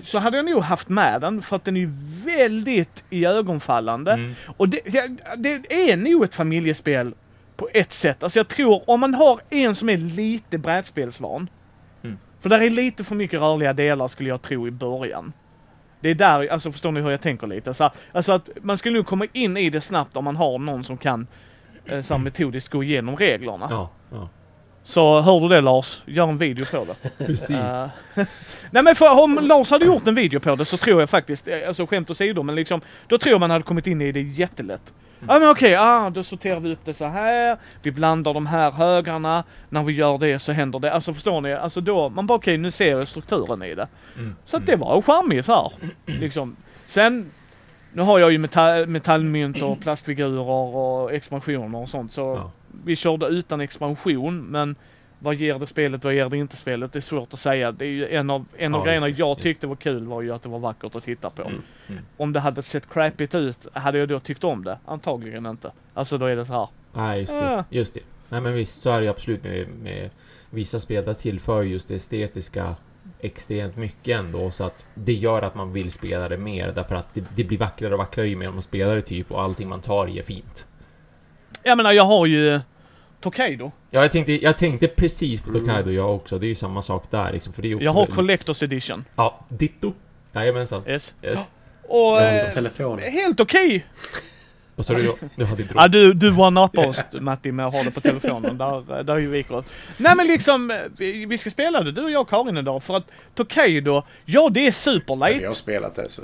[0.03, 1.89] så hade jag nog haft med den för att den är
[2.25, 4.11] väldigt iögonfallande.
[4.11, 4.33] Mm.
[4.57, 4.79] Och det,
[5.37, 7.13] det är nog ett familjespel
[7.55, 8.23] på ett sätt.
[8.23, 11.49] Alltså jag tror om man har en som är lite brädspelsvan.
[12.43, 15.33] För där är lite för mycket rörliga delar skulle jag tro i början.
[15.99, 17.73] Det är där, alltså förstår ni hur jag tänker lite?
[17.73, 20.83] Så, alltså att man skulle nog komma in i det snabbt om man har någon
[20.83, 21.27] som kan
[21.85, 23.67] eh, så här metodiskt gå igenom reglerna.
[23.69, 24.29] Ja, ja.
[24.83, 27.09] Så hör du det Lars, gör en video på det.
[27.25, 27.49] Precis.
[27.49, 27.87] Eh,
[28.71, 31.47] Nej men för om Lars hade gjort en video på det så tror jag faktiskt,
[31.47, 34.21] eh, alltså skämt åsido, men liksom då tror jag man hade kommit in i det
[34.21, 34.93] jättelätt.
[35.27, 37.57] Ja men okej, ah, då sorterar vi upp det så här.
[37.81, 40.93] vi blandar de här högarna, när vi gör det så händer det.
[40.93, 41.53] Alltså förstår ni?
[41.53, 43.87] Alltså då, man bara okej nu ser jag strukturen i det.
[44.17, 44.35] Mm.
[44.45, 45.71] Så att det var charmigt så här.
[46.19, 46.55] Liksom.
[46.85, 47.31] Sen,
[47.93, 52.51] nu har jag ju metall, metallmynt och plastfigurer och expansioner och sånt så Ja.
[52.85, 54.75] vi körde utan expansion men
[55.23, 56.93] vad ger det spelet, vad ger det inte spelet?
[56.93, 57.71] Det är svårt att säga.
[57.71, 60.33] Det är ju en av, en av Ja, grejerna jag tyckte var kul var ju
[60.33, 61.41] att det var vackert att titta på.
[61.41, 61.61] Mm.
[61.87, 62.03] Mm.
[62.17, 64.77] Om det hade sett crappigt ut, hade jag då tyckt om det?
[64.85, 65.71] Antagligen inte.
[65.93, 66.67] Alltså då är det så här.
[66.93, 67.65] Nej, just det.
[67.69, 67.99] Just det.
[68.29, 70.09] Nej, men visst, så är det absolut med, med
[70.49, 71.05] vissa spel.
[71.05, 72.75] Där tillför just det estetiska
[73.19, 74.51] extremt mycket ändå.
[74.51, 76.71] Så att det gör att man vill spela det mer.
[76.75, 79.31] Därför att det, det blir vackrare och vackrare ju mer man spelar det typ.
[79.31, 80.67] Och allting man tar i är fint.
[81.63, 82.59] Jag menar jag har ju
[83.23, 83.71] Tokaido.
[83.91, 85.51] Ja, jag tänkte, jag tänkte precis på.
[85.53, 86.39] Tokaido jag också.
[86.39, 87.53] Det är ju samma sak där liksom.
[87.53, 89.05] För det är också Jag har väldigt- Collectors Edition.
[89.15, 89.93] Ja, ditto.
[90.33, 90.83] Jajamensan.
[90.87, 91.13] Yes.
[91.23, 91.39] Yes.
[91.87, 93.11] Och eh, telefonen.
[93.11, 93.85] helt okej.
[94.77, 95.15] Så är det jag.
[95.35, 95.91] Du hade inte Ja råd.
[95.91, 98.57] du, du one-uppar oss Matti med att ha det på telefonen.
[98.57, 99.63] där, där är ju vi kvar.
[99.97, 102.83] Nej men liksom, eh, vi, vi ska spela det du och jag och Karin idag
[102.83, 103.03] för att
[103.35, 105.41] Tokaido, ja det är superlight.
[105.41, 106.21] Jag har spelat det så.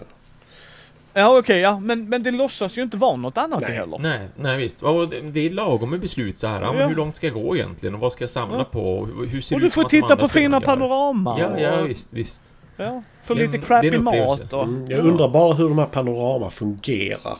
[1.13, 3.71] Ja okej, ja men, men det låtsas ju inte vara något annat Nej.
[3.71, 3.97] heller.
[3.99, 4.83] Nej, nej visst.
[4.83, 6.61] Och det, är lagom med beslut så här.
[6.61, 7.95] Ja, men hur långt ska jag gå egentligen?
[7.95, 8.63] Och vad ska jag samla Ja.
[8.63, 8.97] på?
[8.99, 11.35] Och hur- ser Och det du ut får att de titta på fina panorama.
[11.39, 12.41] Ja, ja visst, visst.
[12.77, 14.63] ja, Det är lite crappy mat och...
[14.63, 17.37] Mm, jag undrar bara hur de här panorama fungerar.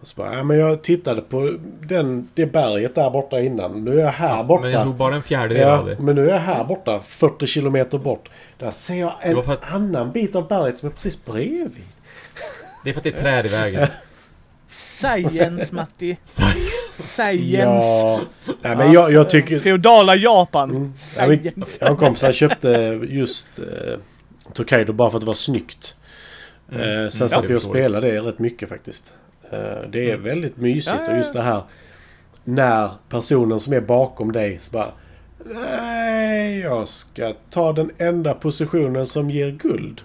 [0.00, 3.84] Och så bara, ja, men jag tittade på den, det berget där borta innan.
[3.84, 4.60] Nu är jag här borta.
[4.62, 6.02] Men jag tog bara en fjärdedel av Ja, det.
[6.02, 8.30] men nu är jag här borta 40 kilometer bort.
[8.58, 11.84] Där ser jag en för att- annan bit av berget som är precis bredvid.
[12.84, 13.86] Det är för att det är träd i vägen.
[14.68, 16.16] Science Matti.
[16.92, 17.56] Science.
[18.06, 18.20] Ja,
[18.62, 19.58] nej, men jag, jag tycker...
[19.58, 20.70] Feodala Japan.
[20.70, 20.92] Mm.
[21.18, 21.78] Ja, Science.
[21.80, 22.68] jag och kompisar köpte
[23.08, 23.98] just eh,
[24.52, 25.96] Tokaido bara för att det var snyggt.
[26.72, 26.80] Mm.
[26.80, 27.10] Eh, sen Mm.
[27.10, 29.12] satt Ja, vi och spelade det rätt mycket faktiskt.
[29.50, 29.58] Eh,
[29.92, 30.22] det är Mm.
[30.22, 31.40] väldigt mysigt Ja, ja, och just ja.
[31.40, 31.62] det här
[32.44, 34.92] när personen som är bakom dig så bara
[35.54, 40.00] Nej, jag ska ta den enda positionen som ger guld.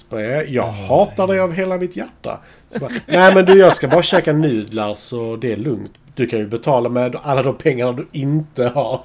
[0.00, 0.86] Så bara, jag, jag Oj.
[0.88, 2.40] hatar dig av hela mitt hjärta.
[2.68, 5.92] Så bara, Nej men du, jag ska bara käka nudlar så det är lugnt.
[6.14, 9.00] Du kan ju betala med alla de pengarna du inte har.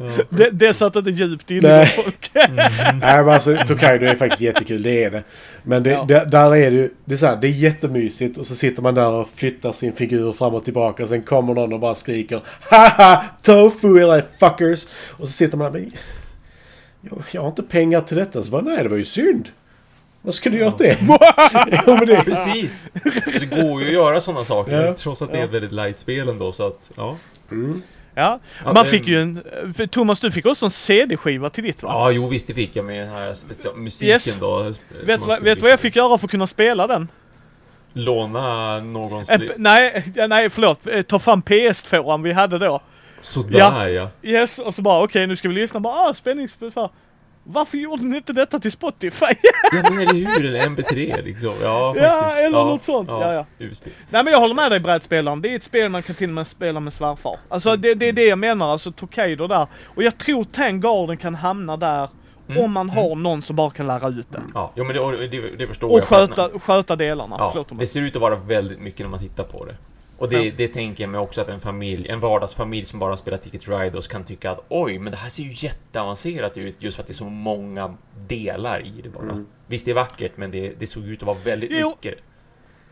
[0.28, 1.86] Det, det satt inte djupt inne Nej.
[2.04, 2.30] folk.
[2.34, 5.22] Nej men alltså Tokaido är faktiskt jättekul, det är det.
[5.62, 6.04] Men det, Ja.
[6.08, 8.82] det, där är det ju, det är så här, det är jättemysigt och så sitter
[8.82, 11.94] man där och flyttar sin figur fram och tillbaka och sen kommer någon och bara
[11.94, 13.24] skriker Haha!
[13.42, 14.86] Tofu era fuckers!
[15.10, 15.86] Och så sitter man där
[17.00, 18.42] jag, jag har inte pengar till detta.
[18.42, 19.48] Så bara, nej det var ju synd.
[20.22, 20.96] Vad skulle du gjort det?
[21.86, 22.84] jo men det Precis!
[23.40, 24.86] Det går ju att göra sådana saker.
[24.86, 24.94] Ja.
[24.94, 25.44] Trots att det är Ja.
[25.44, 26.52] ett väldigt light spel ändå.
[26.52, 27.16] Så att, ja.
[27.50, 27.82] mm.
[28.14, 29.42] Ja, Ja, man det- fick ju en...
[29.90, 31.90] Thomas, du fick också en CD-skiva till ditt va?
[31.92, 34.36] Ja, jo visst det fick jag med den här special- musiken Yes.
[34.40, 34.62] då.
[34.62, 37.08] vet du vad, vet du vad jag fick göra för att kunna spela den?
[37.92, 39.30] Låna någons...
[39.30, 40.86] Äh, nej, ja, nej förlåt.
[40.86, 42.80] Eh, Ta fram PS2 vi hade då.
[43.20, 43.88] Sådär Ja.
[43.88, 44.10] ja.
[44.22, 45.80] Yes, och så bara okej nu ska vi lyssna.
[45.80, 46.72] Bara ah, spänningsspel.
[47.44, 49.26] Varför gjorde ni inte detta till Spotify?
[49.72, 51.52] Ja men eller hur, eller MP3 liksom.
[51.62, 52.38] Ja, Ja, faktiskt.
[52.38, 53.08] eller något sånt.
[53.08, 53.46] Ja, ja.
[53.58, 53.84] USB.
[54.10, 55.42] Nej men jag håller med dig brädspelaren.
[55.42, 57.36] Det är ett spel man kan till och med spela med svärfar.
[57.48, 59.66] Alltså det, det är det jag menar, alltså Tokaido där.
[59.84, 62.08] Och jag tror Tangarden kan hamna där
[62.48, 64.40] Mm, om man har någon som bara kan lära ut det.
[64.54, 66.02] Ja, jo, men det, och det, det förstår Och jag.
[66.02, 67.36] att- sköta, sköta delarna.
[67.38, 69.76] Ja, det ser ut att vara väldigt mycket när man tittar på det.
[70.20, 73.38] Och det, det tänker jag mig också att en familj, en vardagsfamilj som bara spelar
[73.38, 76.96] Ticket to Ride kan tycka att oj, men det här ser ju jätteavancerat ut just
[76.96, 77.94] för att det är så många
[78.28, 79.22] delar i det bara.
[79.22, 79.46] Mm.
[79.66, 81.88] Visst, det är vackert, men det, det såg ut att vara väldigt Jo.
[81.88, 82.18] mycket.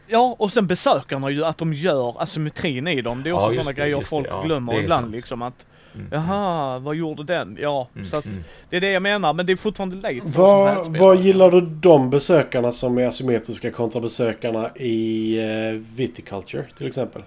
[0.07, 3.23] Ja, och sen besökarna ju, att de gör asymmetrin i dem.
[3.23, 4.31] Det är också Ja, sådana det, grejer folk det.
[4.35, 5.15] Ja, glömmer ibland sant.
[5.17, 6.09] liksom att Mm.
[6.13, 7.57] Jaha, vad gjorde den?
[7.61, 8.09] Ja, Mm.
[8.09, 8.25] så att
[8.71, 9.33] det är det jag menar.
[9.33, 14.01] Men det är fortfarande late Vad, vad gillar du de besökarna som är asymmetriska kontra
[14.01, 17.23] besökarna i uh, Viticulture till exempel?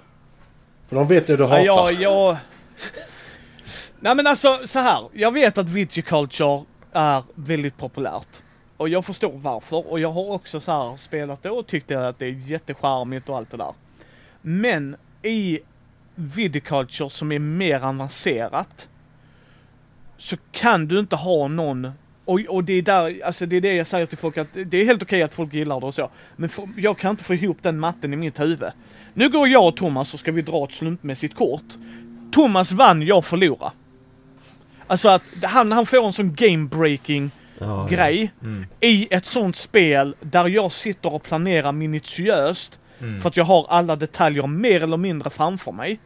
[0.88, 1.60] För de vet ju du hatar.
[1.60, 2.38] Ja, ja, jag...
[4.00, 5.10] Nej men alltså så här.
[5.14, 8.28] Jag vet att viticulture är väldigt populärt.
[8.78, 9.92] Och jag förstår varför.
[9.92, 13.38] Och jag har också så här spelat det och tyckt att det är jättecharmigt och
[13.38, 13.74] allt det där.
[14.42, 15.60] Men i
[16.22, 18.88] viticulture som är mer avancerat
[20.18, 21.92] så kan du inte ha någon
[22.26, 24.78] och, och det är där, alltså det är det jag säger till folk att det
[24.82, 26.10] är helt okej att folk gillar det och så.
[26.36, 28.70] Men för, jag kan inte få ihop den matten i mitt huvud.
[29.14, 31.64] Nu går jag och Thomas och ska vi dra ett slumpmässigt kort.
[32.32, 33.72] Thomas vann, jag förlorade.
[34.88, 37.88] Alltså att han, han får en sån game breaking Ja, ja.
[37.96, 38.66] grej Mm.
[38.80, 43.20] i ett sånt spel där jag sitter och planerar minutiöst Mm.
[43.22, 46.00] för att jag har alla detaljer mer eller mindre framför mig.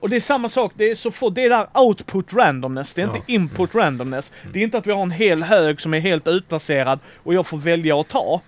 [0.00, 3.02] Och det är samma sak, det är så få, det är där output randomness, det
[3.02, 3.14] är Ja.
[3.16, 4.32] inte input randomness.
[4.52, 7.46] Det är inte att vi har en hel hög som är helt utplacerad och jag
[7.46, 8.40] får välja att ta.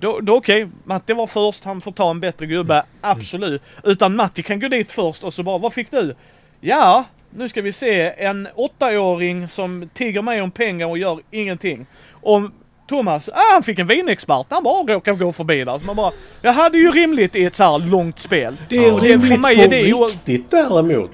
[0.00, 3.62] Då, då okej, Matti var först, han får ta en bättre gubbe, absolut.
[3.84, 6.14] Utan Matti kan gå dit först och så bara, vad fick du?
[6.60, 11.86] Ja, nu ska vi se, en åttaåring som tigger mig om pengar och gör ingenting.
[12.10, 12.40] Och
[12.88, 15.78] Thomas, ah, han fick en vinexpert, han bara råkar gå förbi där.
[15.78, 16.12] Så man bara,
[16.42, 18.56] jag hade ju rimligt i ett så här långt spel.
[18.68, 18.94] Det är Ja.
[19.02, 21.10] rimligt För mig på är det ju- riktigt däremot.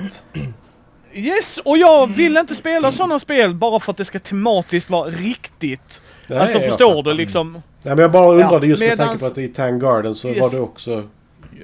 [1.14, 5.09] Yes, och jag vill inte spela sådana spel bara för att det ska tematiskt vara
[5.11, 6.03] riktigt.
[6.27, 7.03] Nej, alltså jag förstår fattar.
[7.03, 7.53] du liksom?
[7.53, 10.14] Nej, men jag bara undrade Ja, just med medans- tanke på att i Tang Garden
[10.14, 10.41] så Yes.
[10.43, 11.09] var det också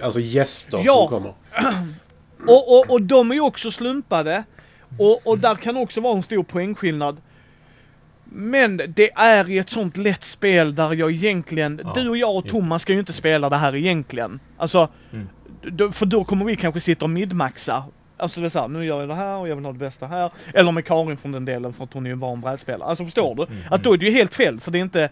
[0.02, 0.94] alltså gäster Ja.
[0.94, 1.34] som kommer.
[2.46, 4.44] Och, och, och de är ju också slumpade.
[4.98, 7.16] Och, och där kan också vara en stor poängskillnad.
[8.32, 12.36] Men det är i ett sånt lätt spel där jag egentligen, Ja, du och jag
[12.36, 14.40] och Thomas ska ju inte spela det här egentligen.
[14.56, 15.92] Alltså, Mm.
[15.92, 17.84] för då kommer vi kanske sitta och midmaxa.
[18.16, 20.06] Alltså det är såhär, nu gör jag det här och jag vill ha det bästa
[20.06, 20.30] här.
[20.54, 22.88] Eller med Karin från den delen för att hon är ju en van brädspelare.
[22.88, 23.42] Alltså förstår du?
[23.42, 25.08] Mm, Att då är det ju helt fel för det är inte,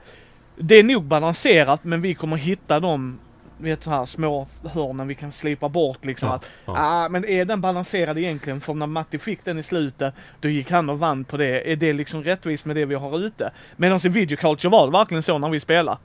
[0.57, 3.19] det är nog balanserat men vi kommer hitta de,
[3.59, 6.29] vet så här små hörnen vi kan slipa bort liksom.
[6.29, 6.75] Ja, att ja.
[6.77, 8.61] Ah, men är den balanserad egentligen?
[8.61, 11.73] För när Matti fick den i slutet, då gick han och vann på det.
[11.73, 13.53] Är det liksom rättvist med det vi har ute?
[13.77, 15.99] Medan i Video Culture var det verkligen så när vi spelade.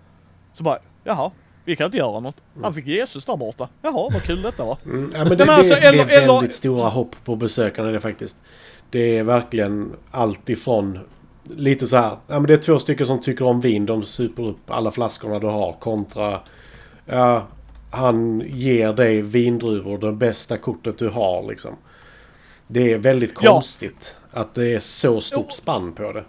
[0.54, 1.32] Så bara, jaha,
[1.66, 2.36] vi kan inte göra något.
[2.64, 3.70] Han fick Jesus där borta.
[3.82, 4.78] Jaha, vad kul detta var.
[4.86, 5.12] Mm.
[5.14, 7.92] Ja, men det, men alltså, det, det eller- är väldigt eller- stora hopp på besökarna
[7.92, 8.38] det faktiskt.
[8.90, 11.00] Det är verkligen allt ifrån
[11.44, 12.10] lite så här.
[12.10, 13.86] Ja, men det är två stycken som tycker om vin.
[13.86, 16.40] De super upp alla flaskorna du har kontra
[17.06, 17.48] ja,
[17.90, 21.76] han ger dig vindruvor, det bästa kortet du har liksom.
[22.68, 23.52] Det är väldigt Ja.
[23.52, 26.24] konstigt att det är så stort spann på det.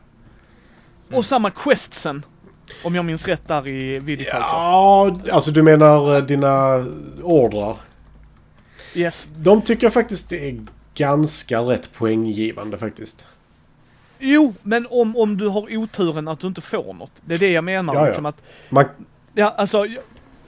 [1.13, 2.25] Och samma questsen.
[2.85, 4.39] Om jag minns rätt där i Video Culture.
[4.49, 6.85] Ja, alltså du menar eh, dina
[7.23, 7.77] ordrar.
[8.95, 9.29] Yes.
[9.37, 10.61] De tycker jag faktiskt är
[10.95, 13.27] ganska rätt poänggivande faktiskt.
[14.19, 17.11] Jo, men om, om du har oturen att du inte får något.
[17.25, 17.95] Det är det jag menar.
[17.95, 18.07] Ja, ja.
[18.07, 18.85] Liksom att, Man,
[19.35, 19.87] ja, alltså,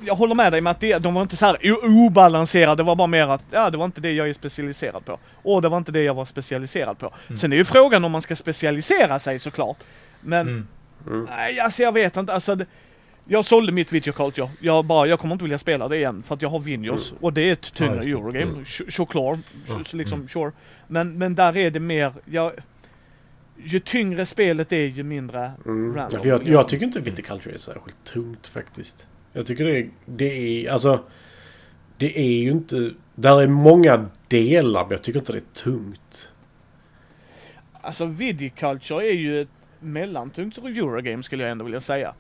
[0.06, 2.76] jag, jag håller med dig med att det, de var inte så här obalanserade.
[2.76, 5.18] Det var bara mer att, ja, det var inte det jag är specialiserad på.
[5.42, 7.14] Och det var inte det jag var specialiserad på.
[7.40, 9.76] Sen är ju frågan om man ska specialisera sig såklart.
[10.20, 10.66] Men,
[11.06, 11.26] Mm.
[11.30, 12.32] nej, alltså jag vet inte.
[12.32, 12.66] Alltså, det,
[13.24, 14.50] jag sålde mitt video culture.
[14.60, 17.14] Jag bara, jag kommer inte vilja spela det igen för att jag har Vinjos.
[17.20, 18.10] Och det är ett Ja, tyngre det.
[18.10, 18.42] Eurogame.
[18.42, 18.54] Mm.
[18.54, 18.64] Mm.
[18.88, 19.38] Såklart.
[19.68, 20.28] Ja, Så liksom, mm.
[20.28, 20.52] sure.
[20.86, 22.52] Men, men där är det mer, jag,
[23.64, 26.20] ju tyngre spelet är ju mindre mm, random.
[26.24, 29.06] jag, jag tycker inte Viticulture är särskilt tungt faktiskt.
[29.36, 31.00] Jag tycker det är, det är, alltså...
[31.98, 32.90] Det är ju inte...
[33.14, 36.32] Där är många delar, men jag tycker inte det är tungt.
[37.72, 39.48] Alltså Vidiculture är ju ett
[39.80, 42.14] mellantungt Eurogame skulle jag ändå vilja säga.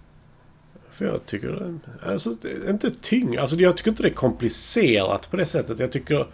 [0.90, 3.36] För jag tycker det, alltså, det är inte tyng.
[3.36, 5.78] Alltså jag tycker inte det är komplicerat på det sättet.
[5.78, 6.26] Jag tycker...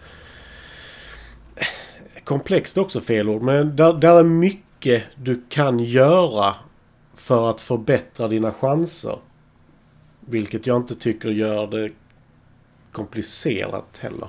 [2.23, 6.55] Komplext är också fel ord, men där, där är mycket du kan göra
[7.15, 9.19] för att förbättra dina chanser.
[10.25, 11.89] Vilket jag inte tycker gör det
[12.91, 14.27] komplicerat heller.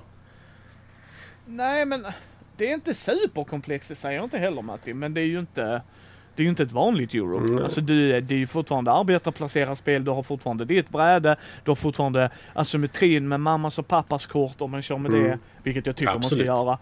[1.47, 2.07] Nej men
[2.57, 5.82] det är inte superkomplext, det säger jag inte heller Matti, men det är ju inte
[6.36, 7.38] det är ju inte ett vanligt euro.
[7.38, 7.64] Mm.
[7.64, 11.76] Alltså du, det är ju fortfarande arbetarplacerat spel, du har fortfarande ditt bräde, du har
[11.76, 15.24] fortfarande asymmetrin med mammas och pappas kort om man kör med Mm.
[15.24, 16.47] det, vilket jag tycker Absolut.
[16.49, 16.78] man ska göra.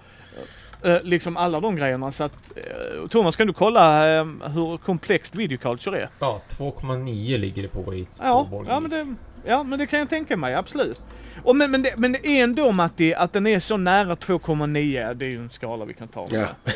[0.84, 4.24] Eh, liksom alla de grejerna så att, eh, Thomas kan du kolla eh,
[4.54, 6.08] hur komplext videoculture är?
[6.18, 9.14] Ja, 2,9 ligger det på i Ja, ja men det,
[9.46, 11.00] ja, men det kan jag tänka mig, absolut.
[11.44, 15.14] Och men, men, det, men det är ändå Matti, att den är så nära 2,9,
[15.14, 16.26] det är ju en skala vi kan ta.
[16.30, 16.40] Ja.
[16.64, 16.72] Eh,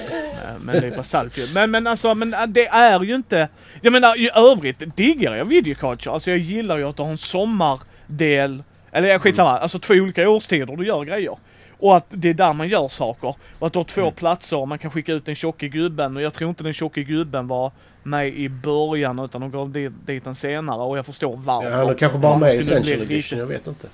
[0.61, 1.47] Men det är bara salt ju.
[1.55, 3.49] Men, men alltså, men det är ju inte...
[3.83, 6.13] Jag menar i övrigt diggar jag videoculture.
[6.15, 9.63] Alltså jag gillar ju att ha en sommardel, eller skitsamma, Mm.
[9.63, 11.37] alltså två olika årstider du gör grejer.
[11.79, 13.35] Och att det är där man gör saker.
[13.59, 14.14] Och att du har två Mm.
[14.14, 16.16] platser och man kan skicka ut den tjocke gubben.
[16.16, 17.72] Och jag tror inte den tjocke gubben var
[18.03, 21.70] med i början utan de gav dit, dit den senare och jag förstår varför.
[21.70, 23.89] Ja, eller kanske bara med i Essential Edition, jag vet inte.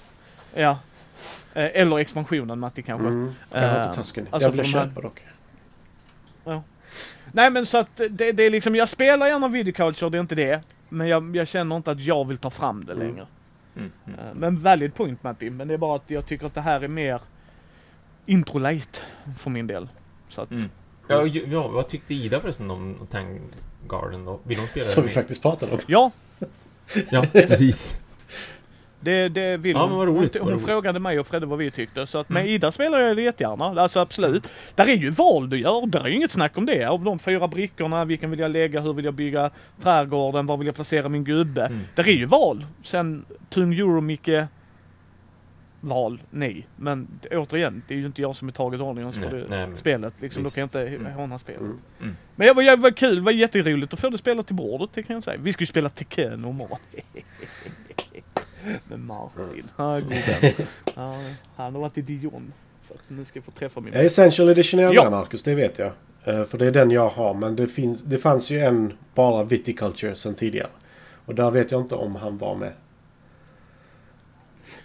[0.54, 0.78] Ja.
[1.54, 3.06] Eh, Eller expansionen Matti kanske.
[3.06, 3.32] Mm.
[3.52, 4.26] Jag har Eh, inte Tusken.
[4.30, 5.20] alltså jag vill köpa dock.
[7.34, 10.34] Nej men så att det, det är liksom, jag spelar gärna videoculture, det är inte
[10.34, 10.60] det.
[10.88, 13.06] Men jag, jag känner inte att jag vill ta fram det Mm.
[13.06, 13.26] längre.
[13.76, 13.90] Mm.
[14.06, 14.18] Mm.
[14.20, 16.80] Eh, Men valid point Matti, men det är bara att jag tycker att det här
[16.80, 17.20] är mer
[18.26, 19.00] intro-late
[19.38, 19.88] för min del.
[20.28, 20.70] Så att, Mm.
[21.08, 23.40] Ja, ja, vad tyckte Ida förresten om Tang
[23.88, 24.40] Garden då?
[24.44, 25.14] Vill hon spela Som vi med?
[25.14, 25.78] faktiskt pratade om.
[25.86, 26.10] ja,
[27.10, 28.00] Ja, precis.
[29.00, 30.06] det, det vill Ja, hon.
[30.06, 32.06] roligt, hon hon frågade mig och Fredde vad vi tyckte.
[32.06, 32.52] Så att med Mm.
[32.54, 34.46] Ida spelar jag jättegärna, alltså absolut.
[34.74, 36.84] Där är ju val du gör, där är ju inget snack om det.
[36.84, 39.50] Av de fyra brickorna, vilken vill jag lägga, hur vill jag bygga
[39.82, 41.66] trädgården, var vill jag placera min gubbe.
[41.66, 41.80] Mm.
[41.94, 42.66] Där är ju val.
[42.82, 44.48] Sen Tun Euromicke
[45.84, 46.68] val, nej.
[46.76, 49.76] Men återigen, det är ju inte jag som är taget ordningen för Nej, det nej,
[49.76, 50.14] spelet.
[50.20, 51.12] Liksom, då kan jag inte Mm.
[51.12, 51.60] håna spelet.
[51.60, 51.78] Mm.
[52.00, 52.16] Mm.
[52.36, 54.90] Men det var, det var kul, det var jätteroligt att få det spelat till bordet,
[54.94, 55.38] det kan jag säga.
[55.42, 56.78] Vi skulle spela Tekken imorgon.
[58.88, 59.64] Med Martin.
[59.76, 60.52] God vän.
[60.94, 61.16] ja,
[61.56, 62.52] Han har varit i Dijon.
[62.88, 65.10] Så att nu ska jag få träffa min Essential Edition är Ja.
[65.10, 65.92] Marcus, det vet jag.
[66.24, 69.44] Eh, för det är den jag har, men det, finns, det fanns ju en bara
[69.44, 70.68] Viticulture sen tidigare.
[71.24, 72.72] Och där vet jag inte om han var med.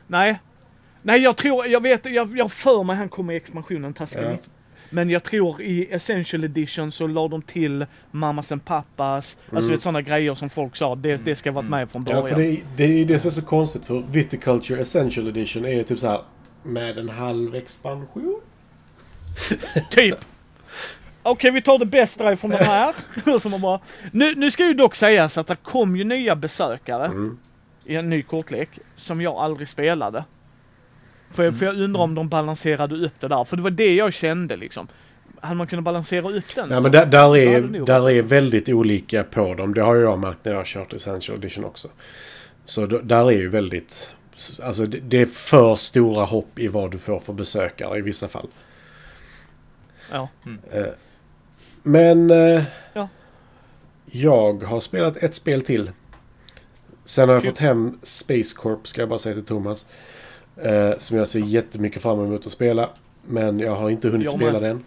[0.07, 0.39] Nej.
[1.01, 4.27] Nej, jag tror, jag vet, jag, jag för mig han kommer i expansionen Tuscany.
[4.27, 4.37] Ja.
[4.89, 9.37] Men jag tror i Essential Edition så la de till Mamas and Pappas.
[9.51, 9.81] Alltså Mm.
[9.81, 12.35] sådana grejer som folk sa, det, det ska varit med från Ja, början.
[12.35, 15.65] för det, är- det är ju det som är så konstigt för Viticulture Essential Edition
[15.65, 16.21] är typ så här
[16.63, 18.41] med en halv expansion.
[19.91, 20.15] Typ.
[21.23, 22.93] Okej, vi tar det bästa ifrån den här.
[23.39, 23.79] Som man bara...
[24.11, 27.37] nu, nu ska ju dock sägas att det kom ju nya besökare Mm.
[27.85, 30.23] i en ny kortlek som jag aldrig spelade.
[31.32, 33.95] För jag, för jag undrar om de balanserade upp det där, för det var det
[33.95, 34.88] jag kände liksom.
[35.41, 38.69] Hade man kunnat balansera upp den Ja, så- men där, där, är, där är väldigt
[38.69, 39.73] olika på dem.
[39.73, 41.88] Det har jag märkt när jag har kört Essential Edition också.
[42.65, 44.13] Så där är ju väldigt...
[44.63, 48.28] Alltså det, det är för stora hopp i vad du får för besökare i vissa
[48.28, 48.47] fall.
[50.11, 50.30] Ja.
[50.71, 50.86] Eh,
[51.84, 52.32] Men...
[52.32, 52.63] eh,
[52.93, 53.09] Ja.
[54.05, 55.91] Jag har spelat ett spel till.
[57.05, 57.51] Sen har jag Kul.
[57.51, 59.86] fått hem Space Corp, ska jag bara säga till Thomas.
[60.63, 62.89] Eh, som jag ser jättemycket fram emot att spela.
[63.27, 64.83] Men jag har inte hunnit Jag spela den.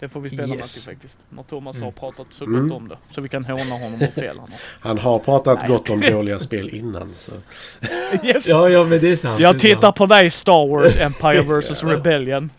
[0.00, 0.60] Det får vi spela Yes.
[0.60, 0.86] yes.
[0.86, 1.18] faktiskt.
[1.28, 1.84] När Thomas Mm.
[1.84, 2.68] har pratat så Mm.
[2.68, 2.96] gott om det.
[3.10, 4.58] Så vi kan håna honom hur fel han har.
[4.80, 5.68] Han har pratat Nej.
[5.68, 7.12] gott om dåliga spel innan.
[7.14, 7.32] Så.
[8.26, 8.48] Yes!
[8.48, 9.40] Ja, ja, men det är sant.
[9.40, 12.50] Jag tittar på dig Star Wars Empire vs Rebellion.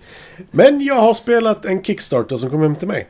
[0.52, 3.08] Men jag har spelat en Kickstarter som kom hem till mig.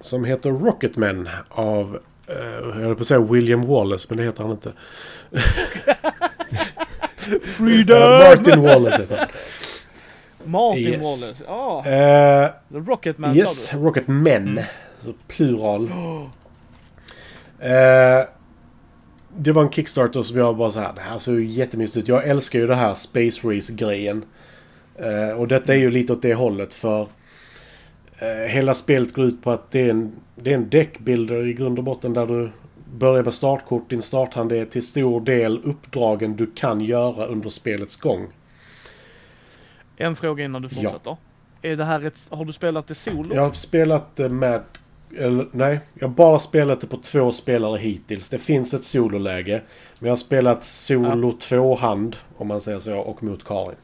[0.00, 1.98] Som heter Rocketman av...
[2.26, 4.72] eh, jag höll på att säga William Wallace, men det heter han inte.
[7.42, 8.02] Freedom!
[8.02, 9.26] Eh, Martin Wallace heter han.
[10.44, 11.04] Martin Yes.
[11.04, 11.44] Wallace.
[11.46, 14.48] Ja, Eh, The Rocketman yes, sa Rocketmen.
[14.48, 14.64] Mm.
[15.04, 15.90] Så plural.
[17.60, 18.24] Eh,
[19.36, 22.08] det var en Kickstarter som jag bara så här, det här ser ju jättemysigt ut.
[22.08, 24.24] Jag älskar ju det här Space Race-grejen.
[24.98, 27.06] Eh, och detta är ju lite åt det hållet för
[28.48, 31.78] hela spelet går ut på att det är en, det är en deckbuilder i grund
[31.78, 32.50] och botten där du
[32.96, 33.90] börjar med startkort.
[33.90, 38.26] Din starthand är till stor del uppdragen du kan göra under spelets gång.
[39.96, 41.16] En fråga innan du fortsätter.
[41.62, 43.34] Är det här ett, har du spelat det solo?
[43.34, 44.62] Jag har spelat det med...
[45.18, 48.28] Eller, nej, jag har bara spelat det på två spelare hittills.
[48.28, 49.62] Det finns ett sololäge.
[49.98, 53.76] Men jag har spelat solo tvåhand, om man säger så, och mot Karin.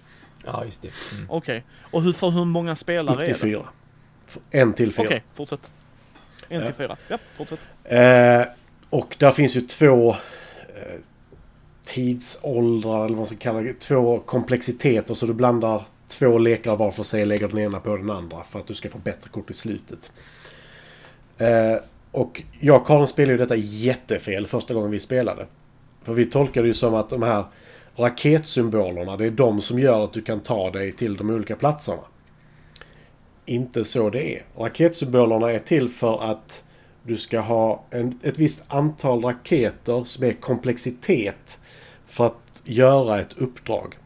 [0.44, 0.88] Ja, just det.
[1.16, 1.26] Mm.
[1.30, 1.64] Okej.
[1.90, 3.40] Och hur, för hur många spelare Upp till är det?
[3.40, 3.62] fyra.
[4.26, 5.06] F- En till fyra.
[5.06, 5.70] Okej, fortsätt.
[6.48, 6.66] En Ja.
[6.66, 6.96] till fyra.
[7.08, 7.58] Ja, fortsätt.
[7.84, 8.42] Eh,
[8.92, 11.00] och där finns ju två eh,
[11.84, 13.80] tidsåldrar, eller vad man ska kalla det.
[13.80, 15.14] Två komplexiteter.
[15.14, 18.42] Så du blandar två lekar var för sig och lägger den ena på den andra.
[18.42, 20.12] För att du ska få bättre kort i slutet.
[21.38, 21.76] Eh,
[22.10, 25.46] och jag och Karin spelade ju detta jättefel första gången vi spelade.
[26.02, 27.44] För vi tolkade ju som att de här
[27.96, 32.02] raketsymbolerna, det är de som gör att du kan ta dig till de olika platserna.
[33.46, 34.44] Inte så det är.
[34.56, 36.64] Raketsymbolerna är till för att
[37.02, 41.60] du ska ha en, ett visst antal raketer som är komplexitet
[42.06, 43.98] för att göra ett uppdrag.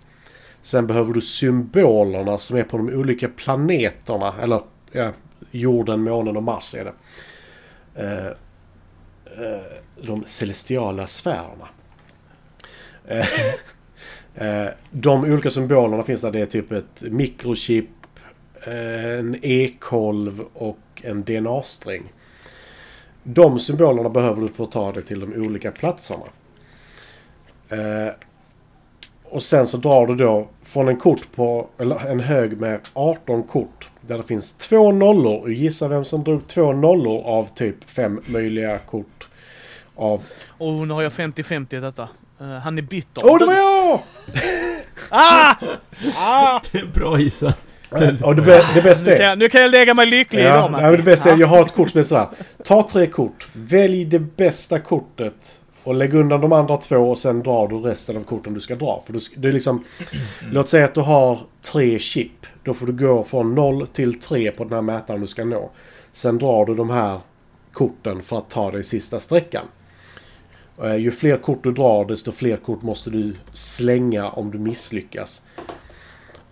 [0.61, 5.13] Sen behöver du symbolerna som är på de olika planeterna, eller ja,
[5.51, 6.93] jorden, månen och Mars är det.
[7.95, 8.27] Eh,
[9.45, 9.63] eh,
[10.03, 11.69] de celestiala sfärerna.
[13.07, 13.27] Eh,
[14.47, 16.31] eh de olika symbolerna finns där.
[16.31, 17.91] Det är typ ett mikrochip,
[18.67, 22.13] eh, en e-kolv och en DNA-sträng.
[23.29, 26.25] De symbolerna behöver du för att ta dig till de olika platserna.
[27.69, 28.13] Eh,
[29.25, 33.43] och sen så drar du då från en kort på, eller en hög med 18
[33.43, 33.91] kort.
[34.01, 35.41] Där det finns två nollor.
[35.41, 39.29] Och gissa vem som drog två nollor av typ fem möjliga kort.
[39.97, 40.25] Av...
[40.49, 42.09] Och nu har jag 50-50 i detta.
[42.41, 43.23] Uh, han är bitter.
[43.25, 44.01] Åh, oh, det var jag!
[45.11, 45.55] ah!
[46.17, 46.61] ah!
[46.95, 47.76] Bra gissat.
[48.23, 49.15] Och det, det bästa är...
[49.15, 51.37] Nu kan, jag, nu kan jag lägga mig lycklig ja, idag ja, det bästa är,
[51.37, 52.29] jag har ett kort som är såhär.
[52.65, 53.49] Ta tre kort.
[53.53, 55.61] Välj det bästa kortet.
[55.85, 58.75] Och lägg undan de andra två och sen drar du resten av korten du ska
[58.75, 59.03] dra.
[59.07, 59.85] För du, det är liksom...
[60.53, 61.41] Låt säga att du har
[61.73, 62.47] tre chip.
[62.65, 65.71] Då får du gå från 0 till 3 på den här mätaren du ska nå.
[66.13, 67.21] Sen drar du de här
[67.73, 69.67] korten för att ta dig sista sträckan.
[70.83, 75.43] Eh, ju fler kort du drar desto fler kort måste du slänga om du misslyckas.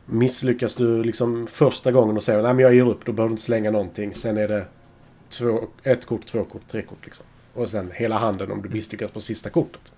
[0.07, 3.32] Misslyckas du liksom första gången och säger nej men jag ger upp, då behöver du
[3.32, 4.14] inte slänga någonting.
[4.14, 4.66] Sen är det
[5.28, 7.26] två, ett kort, två kort, tre kort liksom.
[7.55, 9.92] Och sen hela handen om du misslyckas på sista kortet.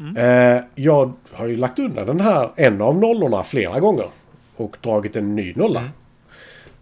[0.00, 0.16] Mm.
[0.16, 4.06] Eh, jag har ju lagt undan den här, en av nollorna flera gånger.
[4.56, 5.80] Och dragit en ny nolla.
[5.80, 5.92] Mm.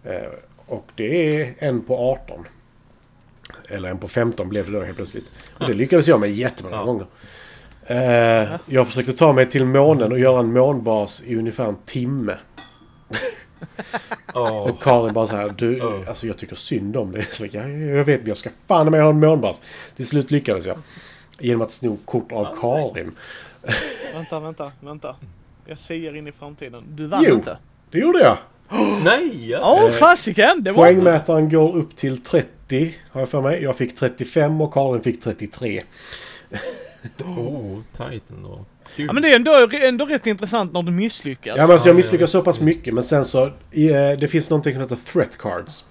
[0.03, 0.29] Eh,
[0.65, 2.45] och det är en på 18.
[3.69, 5.31] Eller en på 15 blev det då helt plötsligt.
[5.57, 6.83] Och det lyckades jag med jättemånga ja.
[6.83, 7.05] gånger.
[7.85, 12.37] Eh, jag försökte ta mig till månen och göra en månbas i ungefär en timme.
[14.33, 14.69] Oh.
[14.69, 16.09] Och Karin bara så här, du, oh.
[16.09, 17.23] alltså jag tycker synd om dig.
[17.29, 19.61] Så jag, jag vet, men jag ska fan med ha en månbas.
[19.95, 20.77] Till slut lyckades jag.
[21.39, 23.11] Genom att sno kort av Karin.
[24.13, 25.15] vänta, vänta, vänta.
[25.65, 26.83] Jag säger in i framtiden.
[26.87, 27.57] Du vann jo, inte.
[27.91, 28.37] det gjorde jag.
[29.03, 29.55] Nej!
[29.61, 30.63] Åh, oh, fasiken!
[30.63, 30.85] Det var...
[30.85, 33.63] Poängmätaren går upp till 30, har jag för mig.
[33.63, 35.81] Jag fick 35 och Karin fick 33.
[37.23, 38.65] oh, tight ändå.
[38.95, 41.57] Ja men det är ändå, ändå rätt intressant när du misslyckas.
[41.57, 43.51] Ja men alltså jag misslyckas så pass mycket men sen så...
[44.19, 45.85] det finns någonting som heter threat cards.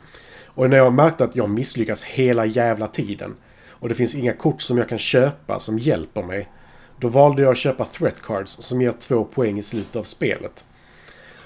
[0.47, 3.35] Och när jag märkte att jag misslyckas hela jävla tiden.
[3.71, 6.49] Och det finns inga kort som jag kan köpa som hjälper mig.
[6.99, 10.65] Då valde jag att köpa threat cards som ger två poäng i slutet av spelet.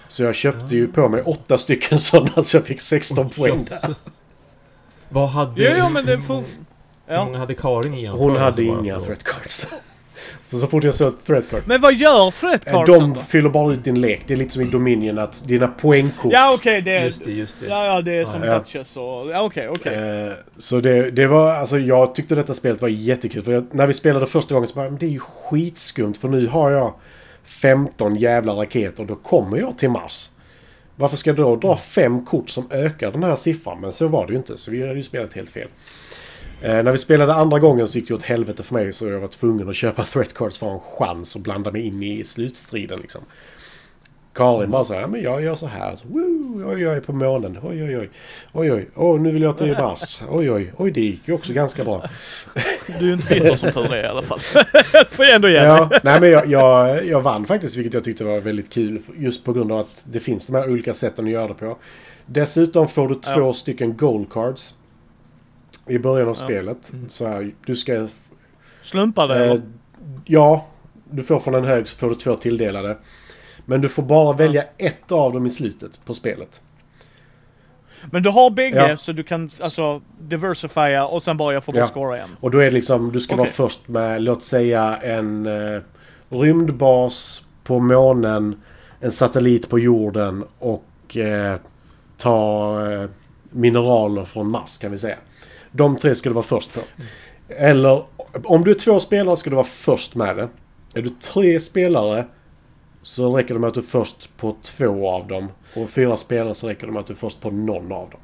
[0.09, 3.65] Så jag köpte ju på mig åtta stycken sådana så jag fick 16 oh, poäng
[3.65, 3.97] där.
[5.09, 5.63] Vad hade...
[5.63, 6.45] Ja, ja men det får...
[7.07, 7.25] Ja.
[7.25, 8.13] Många hade Karin igen?
[8.13, 9.67] Hon hade inga threat cards.
[10.51, 11.63] Så, så fort jag såg threat card.
[11.67, 14.23] Men vad gör threat cards De fyller bara ut din lek.
[14.27, 16.33] Det är lite som i Dominion att dina poängkort...
[16.33, 17.05] Ja okej, okay, det är...
[17.05, 17.67] Just det, just det.
[17.67, 18.59] Ja, ja det är som ja.
[18.59, 19.03] Duchess och...
[19.03, 19.93] Ja okej, okay, okej.
[19.93, 20.29] Okay.
[20.29, 21.55] Uh, så det, det var...
[21.55, 23.43] Alltså jag tyckte detta spelet var jättekul.
[23.43, 26.29] För jag, när vi spelade första gången så bara, men det är ju skitskumt för
[26.29, 26.95] nu har jag
[27.45, 29.05] 15 jävla raketer.
[29.05, 30.31] Då kommer jag till Mars.
[30.97, 33.81] Varför ska jag då dra fem kort som ökar den här siffran?
[33.81, 34.57] Men så var det ju inte.
[34.57, 35.69] Så vi hade ju spelat helt fel.
[36.63, 39.21] Eh, när vi spelade andra gången så gick det åt helvete för mig så jag
[39.21, 42.03] var tvungen att köpa threat cards för att ha en chans att blanda mig in
[42.03, 43.21] i slutstriden liksom.
[44.35, 45.95] Karin bara så här, men jag gör så här.
[45.95, 47.59] Så, woo, oj, jag är på månen.
[47.63, 48.11] Oj, oj, oj.
[48.53, 48.89] Oj, oj.
[48.95, 50.23] Oh, nu vill jag till Mars.
[50.29, 50.73] Oj, oj.
[50.77, 52.09] Oj, det gick ju också ganska bra.
[52.87, 54.39] Du är ju inte bitter som tur är i alla fall.
[55.11, 58.25] får jag ändå ge ja, Nej, men jag, jag, jag vann faktiskt, vilket jag tyckte
[58.25, 59.03] var väldigt kul.
[59.17, 61.77] Just på grund av att det finns de här olika sätten att göra det på.
[62.27, 63.53] Dessutom får du två ja.
[63.53, 64.75] stycken gold cards.
[65.87, 66.45] I början av ja.
[66.45, 66.93] spelet.
[66.93, 67.09] Mm.
[67.09, 68.09] Så här, du ska...
[68.83, 69.61] Slumpa det eh,
[70.25, 70.67] Ja.
[71.11, 72.97] Du får från en hög så får du två tilldelade.
[73.65, 76.63] Men du får bara välja ett av dem i slutet på spelet.
[78.11, 78.97] Men du har bägge ja.
[78.97, 81.87] så du kan alltså diversifiera och sen bara få bort ja.
[81.87, 82.29] scora igen.
[82.41, 83.39] Och då är det liksom, du ska okay.
[83.39, 85.83] vara först med, låt säga en eh,
[86.29, 88.63] rymdbas på månen,
[89.01, 91.57] en satellit på jorden och eh,
[92.17, 93.11] ta eh,
[93.51, 95.17] mineraler från Mars kan vi säga.
[95.77, 96.81] De tre ska du vara först på.
[97.49, 98.05] Eller
[98.45, 100.49] om du är två spelare ska du vara först med det.
[100.95, 102.27] Är du tre spelare
[103.03, 105.49] så räcker det med att du är först på två av dem.
[105.77, 108.21] Och fyra spelare så räcker det med att du är först på någon av dem.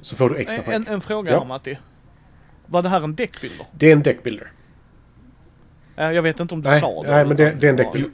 [0.00, 0.74] Så får du extra poäng.
[0.74, 1.38] En, en fråga ja.
[1.38, 1.78] här Matti.
[2.66, 3.66] Var det här en deckbuilder?
[3.72, 4.52] Det är en deckbuilder.
[5.96, 7.10] Jag vet inte om du nej, sa det.
[7.10, 8.12] Nej, men det, det är en deckbuilder.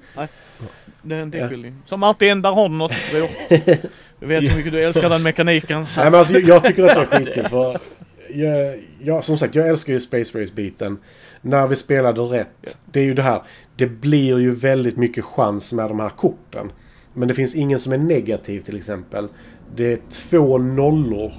[1.02, 1.72] Det är en deckbuilding.
[1.72, 1.88] Ja.
[1.88, 2.92] Så Martin, där har du något.
[4.20, 5.86] Du vet hur mycket du älskar den mekaniken.
[5.86, 6.00] Så.
[6.00, 7.80] Nej, men alltså, jag tycker det är skitkul för
[8.30, 10.98] jag, jag, som sagt, jag älskar ju Space Race-biten.
[11.40, 12.78] När vi spelade rätt.
[12.84, 13.42] Det är ju det här.
[13.76, 16.72] Det blir ju väldigt mycket chans med de här korten.
[17.14, 19.28] Men det finns ingen som är negativ till exempel.
[19.74, 21.32] Det är två nollor.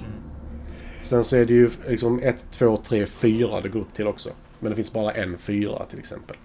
[1.00, 4.30] Sen så är det ju liksom 1, 2, 3, 4 det går upp till också.
[4.58, 6.36] Men det finns bara en fyra till exempel.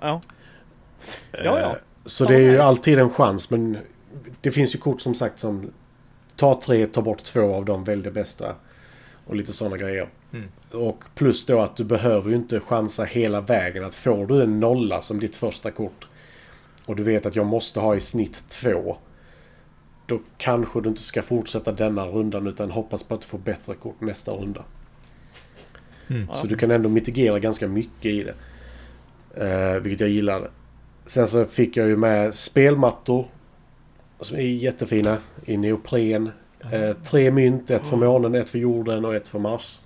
[0.00, 0.20] Ja.
[1.32, 1.76] Ja, ja.
[2.04, 3.50] Så det är ju alltid en chans.
[3.50, 3.78] Men
[4.40, 5.70] det finns ju kort som sagt som
[6.36, 8.54] tar tre, tar bort två av dem, välj det bästa.
[9.26, 10.08] Och lite sådana grejer.
[10.32, 10.48] Mm.
[10.72, 13.84] Och plus då att du behöver ju inte chansa hela vägen.
[13.84, 16.06] Att får du en nolla som ditt första kort
[16.86, 18.96] och du vet att jag måste ha i snitt två.
[20.06, 23.74] Då kanske du inte ska fortsätta denna rundan utan hoppas på att du får bättre
[23.74, 24.64] kort nästa runda.
[26.08, 26.28] Mm.
[26.32, 28.34] Så du kan ändå mitigera ganska mycket i det.
[29.46, 30.50] Eh, vilket jag gillade.
[31.06, 33.26] Sen så fick jag ju med spelmattor.
[34.20, 35.18] Som är jättefina.
[35.44, 36.30] I neopren.
[36.70, 37.70] Eh, tre mynt.
[37.70, 39.78] Ett för månen, ett för jorden och ett för Mars.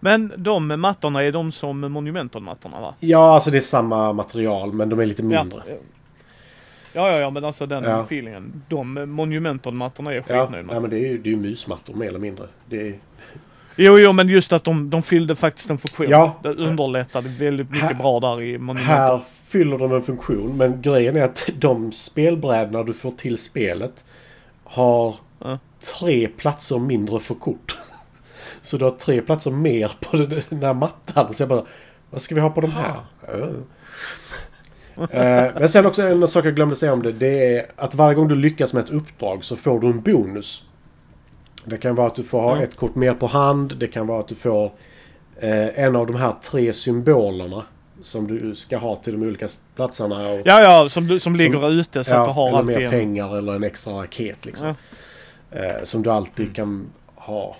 [0.00, 2.94] Men de mattorna är de som Monumental-mattorna va?
[3.00, 5.62] Ja, alltså det är samma material men de är lite mindre.
[5.66, 5.74] Ja.
[6.94, 8.00] Ja, ja, ja, men alltså den Ja.
[8.02, 8.62] feelingen.
[8.68, 10.76] De Monumental-mattorna är jag Ja, skitnöjd med.
[10.76, 12.46] ja men det är ju det är ju musmattor mer eller mindre.
[12.66, 12.98] Det är,
[13.76, 16.06] Jo, jo, men just att de, de fyllde faktiskt en funktion.
[16.10, 16.36] Ja.
[16.42, 18.96] Det underlättade väldigt mycket Här- bra där i Monumental.
[18.96, 24.04] här fyller de en funktion men grejen är att de spelbrädorna du får till spelet
[24.72, 25.58] har Ja.
[25.98, 27.76] tre platser mindre för kort.
[28.62, 31.34] Så du har tre platser mer på den här mattan.
[31.34, 31.64] Så jag bara,
[32.10, 32.96] vad ska vi ha på de här?
[35.10, 37.12] Eh, Men sen också en sak jag glömde säga om det.
[37.12, 40.64] Det är att varje gång du lyckas med ett uppdrag så får du en bonus.
[41.64, 42.62] Det kan vara att du får ha Mm.
[42.64, 43.76] ett kort mer på hand.
[43.76, 44.64] Det kan vara att du får
[45.40, 47.64] eh, en av de här tre symbolerna.
[48.02, 50.28] Som du ska ha till de olika platserna.
[50.28, 52.84] Och, Ja, ja, som, du- som ligger ute så att du har eller alltid mer
[52.84, 52.90] en...
[52.90, 54.74] pengar eller en extra raket liksom.
[55.50, 57.56] Eh, som du alltid kan ha.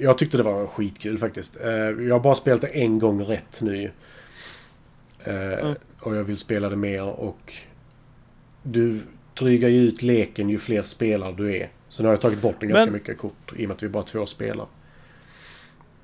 [0.00, 1.56] Jag tyckte det var skitkul faktiskt.
[1.64, 3.90] Eh, jag har bara spelat det en gång rätt nu.
[5.24, 5.74] Eh, Mm.
[6.00, 7.52] Och jag vill spela det mer och
[8.62, 9.00] du
[9.34, 11.68] drygar ju ut leken ju fler spelare du är.
[11.88, 13.82] Så nu har jag tagit bort en ganska Men- mycket kort i och med att
[13.82, 14.66] vi bara två spelare.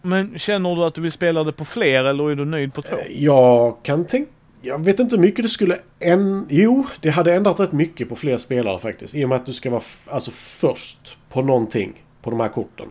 [0.06, 2.82] Men känner du att du vill spela det på fler eller är du nöjd på
[2.82, 2.96] två?
[2.96, 4.30] Eh, Jag kan tänka...
[4.62, 5.78] Jag vet inte hur mycket det skulle...
[5.98, 9.14] En, jo, det hade ändrat rätt mycket på fler spelare faktiskt.
[9.14, 12.86] I och med att du ska vara alltså först på någonting på de här korten.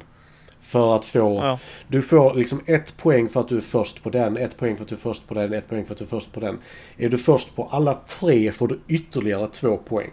[0.62, 1.40] För att få...
[1.44, 1.60] Ja.
[1.88, 4.84] Du får liksom ett poäng för att du är först på den, ett poäng för
[4.84, 6.60] att du är först på den, ett poäng för att du är först på den.
[6.98, 10.12] Är du först på alla tre får du ytterligare två poäng.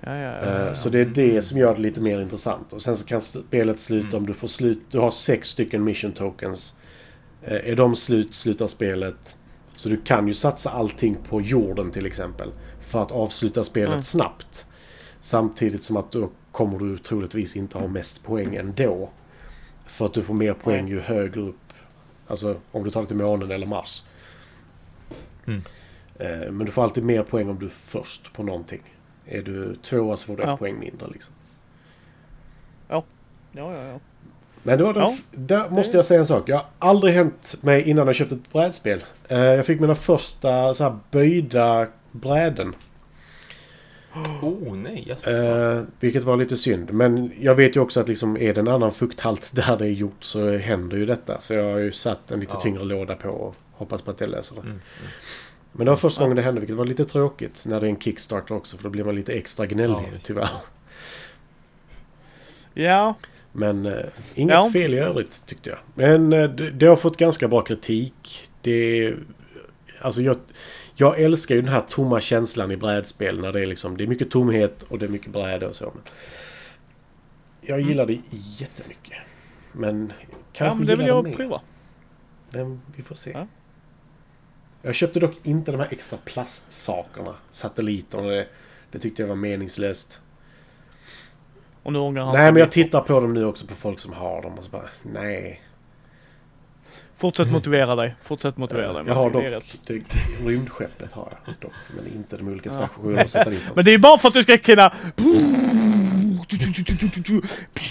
[0.00, 0.72] Ja, ja, ja, Eh.
[0.72, 2.72] Så det är det som gör det lite mer intressant.
[2.72, 4.80] Och sen så kan spelet sluta om du får slut.
[4.90, 6.76] Du har sex stycken mission tokens.
[7.42, 9.36] Eh, Är de slut, slutar spelet.
[9.76, 12.50] Så du kan ju satsa allting på jorden till exempel.
[12.80, 14.02] För att avsluta spelet Mm.
[14.02, 14.66] snabbt.
[15.20, 19.10] Samtidigt som att då kommer du troligtvis inte ha mest poäng ändå.
[19.86, 20.92] För att du får mer poäng Nej.
[20.92, 21.54] ju högre upp.
[22.26, 24.02] Alltså om du tar det till månen eller Mars.
[25.46, 25.62] Mm.
[26.18, 28.80] Eh, Men du får alltid mer poäng om du är först på någonting.
[29.28, 30.52] Är du tvåa så får du Ja.
[30.52, 31.34] ett poäng mindre liksom.
[32.88, 33.04] Ja,
[33.52, 34.00] ja, ja.
[34.62, 35.16] Men det var den Ja.
[35.30, 36.48] där måste jag säga en sak.
[36.48, 39.04] Jag har aldrig hänt mig innan jag köpte ett brädspel.
[39.28, 42.74] Eh, Jag fick mina första så här böjda bräden.
[44.42, 45.30] Oh nej, jaså.
[45.30, 46.92] Eh, vilket var lite synd.
[46.92, 49.88] Men jag vet ju också att liksom är det en annan fukthalt där det är
[49.90, 51.40] gjort så händer ju detta.
[51.40, 52.60] Så jag har ju satt en lite Ja.
[52.60, 54.60] tyngre låda på och hoppas på att det löser det.
[54.60, 54.80] Mm, mm.
[55.78, 57.64] Men det var första gången det hände vilket var lite tråkigt.
[57.66, 60.48] När det är en Kickstarter också för då blir man lite extra gnällig Ja, tyvärr.
[62.74, 63.14] Ja,
[63.52, 64.04] Men eh,
[64.34, 64.70] inget Ja.
[64.72, 65.78] fel i övrigt tyckte jag.
[65.94, 68.48] Men eh, det, det har fått ganska bra kritik.
[68.62, 69.14] Det...
[70.00, 70.36] Alltså jag,
[70.94, 73.40] jag älskar ju den här tomma känslan i brädspel.
[73.40, 73.96] När det är liksom...
[73.96, 75.84] Det är mycket tomhet och det är mycket bräde och så.
[75.94, 76.02] Men
[77.60, 79.16] jag gillar det jättemycket.
[79.72, 80.12] Men
[80.52, 81.36] kanske ja men det vill jag mer.
[81.36, 81.60] prova.
[82.52, 83.30] Men vi får se.
[83.30, 83.46] Ja.
[84.82, 87.34] Jag köpte dock inte de här extra plastsakerna.
[87.50, 88.22] Satelliterna.
[88.28, 88.46] Det,
[88.90, 90.20] det tyckte jag var meningslöst.
[91.82, 94.12] Och nu ångrar han Nej men jag tittar på dem nu också på folk som
[94.12, 95.62] har dem och så bara nej.
[97.16, 98.14] Fortsätt motivera dig.
[98.22, 99.02] Fortsätt motivera dig.
[99.06, 99.42] Jag har dock
[99.86, 100.00] det,
[100.44, 101.72] rymdskeppet har jag dock.
[101.96, 102.76] Men inte de olika Ja.
[102.76, 103.54] stationerna dem.
[103.74, 104.94] Men det är bara för att du ska kunna...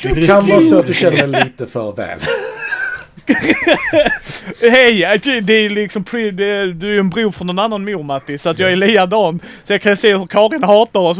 [0.01, 2.19] Det kan vara så att du känner dig lite för väl.
[4.61, 5.19] Hej!
[5.43, 6.03] Det är liksom...
[6.03, 8.37] Pre, det är, du är en bror från en annan mor Matti.
[8.37, 9.39] Så att jag är likadan.
[9.65, 11.17] Så jag kan se hur Karin hatar oss.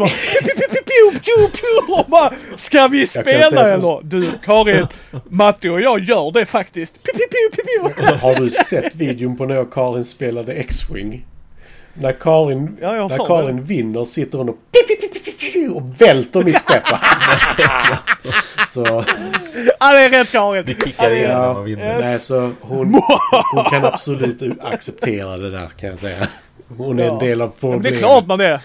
[2.07, 4.03] Bara, och Ska vi spela eller?
[4.03, 4.87] Du Karin,
[5.29, 6.93] Matti och jag gör det faktiskt.
[8.21, 11.25] Har du sett videon på när Karin spelade X-Wing?
[11.93, 14.57] När Karin, Ja, när Karin vinner sitter hon och,
[15.75, 16.83] och välter mitt skepp.
[18.67, 18.85] Så,
[19.79, 20.63] Ja det är rätt Karin.
[20.65, 21.85] Det kickar in när ja, man vinner.
[21.95, 21.99] Yes.
[22.01, 23.01] nej, så hon,
[23.53, 26.27] hon kan absolut acceptera det där kan jag säga.
[26.77, 27.19] Hon är en Ja.
[27.19, 27.83] del av Ja, problemet.
[27.83, 28.61] det är klart man är.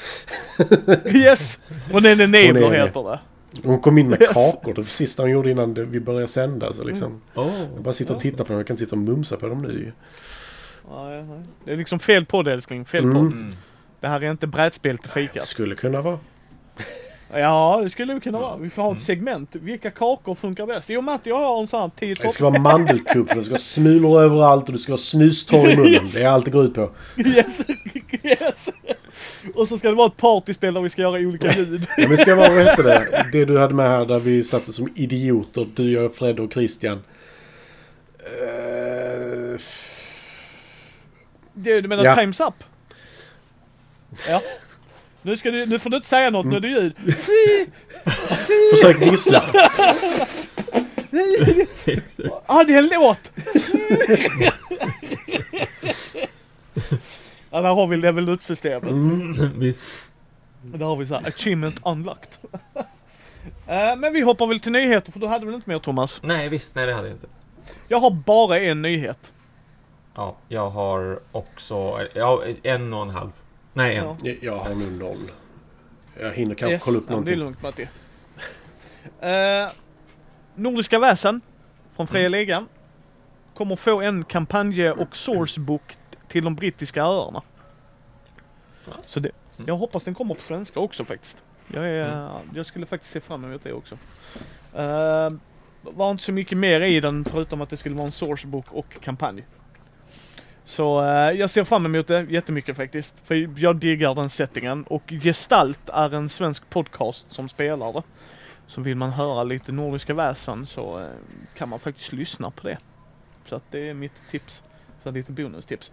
[1.16, 1.58] Yes!
[1.92, 2.84] Hon är en enabler Hon är det.
[2.84, 3.20] heter det.
[3.64, 4.32] Hon kom in med Yes.
[4.32, 4.74] kakor.
[4.74, 6.72] Det sista hon gjorde innan det- vi började sända.
[6.72, 7.50] Så liksom, Oh.
[7.74, 8.56] jag bara sitter och tittar på dem.
[8.56, 9.92] Jag kan inte sitta och mumsa på dem nu.
[11.64, 12.84] Det är liksom fel podd älskling.
[12.84, 13.14] Fel Mm.
[13.14, 13.22] podd.
[13.32, 13.54] Mm.
[14.00, 15.46] Det här är inte brädspel till fikat.
[15.46, 16.18] Skulle kunna vara.
[17.34, 18.56] Ja, det skulle det kunna vara.
[18.56, 19.02] Vi får ha ett Mm.
[19.04, 19.54] segment.
[19.56, 20.90] Vilka kakor funkar bäst?
[20.90, 23.58] Jo, Matti, jag har en sån här 10 Det ska vara mandelkupp, det ska vara
[23.58, 26.08] smulor överallt och du ska vara snustorr i munnen.
[26.14, 26.90] Det är allt det går ut på.
[27.16, 27.60] Yes,
[28.22, 28.68] yes.
[29.54, 31.86] Och så ska det vara ett partyspel där vi ska göra olika ljud.
[31.96, 33.26] Ja, men det ska vara, vad det?
[33.32, 35.66] Det du hade med här där vi satt som idioter.
[35.74, 37.02] Du, jag, Fred och Christian.
[38.18, 39.60] Eh,
[41.54, 42.14] Det, du menar Ja.
[42.14, 42.54] Time's Up?
[44.28, 44.40] Ja.
[45.22, 46.94] Nu, ska du, nu får du inte säga något, nu är det ljud.
[48.70, 49.44] försök vissla.
[52.46, 53.30] Ah, det är en låt!
[57.50, 58.90] ja, där har vi level up-systemet.
[58.90, 60.00] Mm, visst.
[60.62, 62.28] Där har vi så här, achievement unlocked.
[63.66, 66.20] Eh, Men vi hoppar väl till nyheter, för du hade väl inte mer Thomas?
[66.22, 66.74] Nej, visst.
[66.74, 67.26] Nej, det hade jag inte.
[67.88, 69.32] Jag har bara en nyhet.
[70.14, 71.98] Ja, jag har också...
[72.14, 73.30] Ja, en och en halv.
[73.72, 73.96] Nej.
[73.96, 74.16] Ja.
[74.22, 75.30] Jag- Jag har nog noll.
[76.20, 76.82] Jag hinner kanske Yes.
[76.82, 77.62] kolla upp Ja, men Det är någonting.
[77.62, 77.88] lugnt Matti.
[79.20, 79.72] Eh,
[80.54, 81.40] Nordiska väsen
[81.96, 82.32] från Fria Mm.
[82.32, 82.68] Ligan
[83.54, 85.96] kommer få en kampanj och sourcebook
[86.28, 87.42] till de brittiska öarna.
[88.86, 88.92] Ja.
[89.06, 89.68] Så det, Mm.
[89.68, 91.42] jag hoppas den kommer på svenska också faktiskt.
[91.74, 93.94] Jag, är, jag skulle faktiskt se fram emot det också.
[93.94, 95.38] Uh,
[95.82, 99.00] var inte så mycket mer i den förutom att det skulle vara en sourcebook och
[99.00, 99.44] kampanj.
[100.64, 103.14] Så eh, jag ser fram emot det jättemycket faktiskt.
[103.24, 108.02] För jag diggar den settingen och Gestalt är en svensk podcast som spelar det.
[108.66, 111.06] Så vill man höra lite Nordiska väsen så eh,
[111.56, 112.78] kan man faktiskt lyssna på det.
[113.46, 114.62] Så att det är mitt tips.
[115.02, 115.92] Så lite bonustips.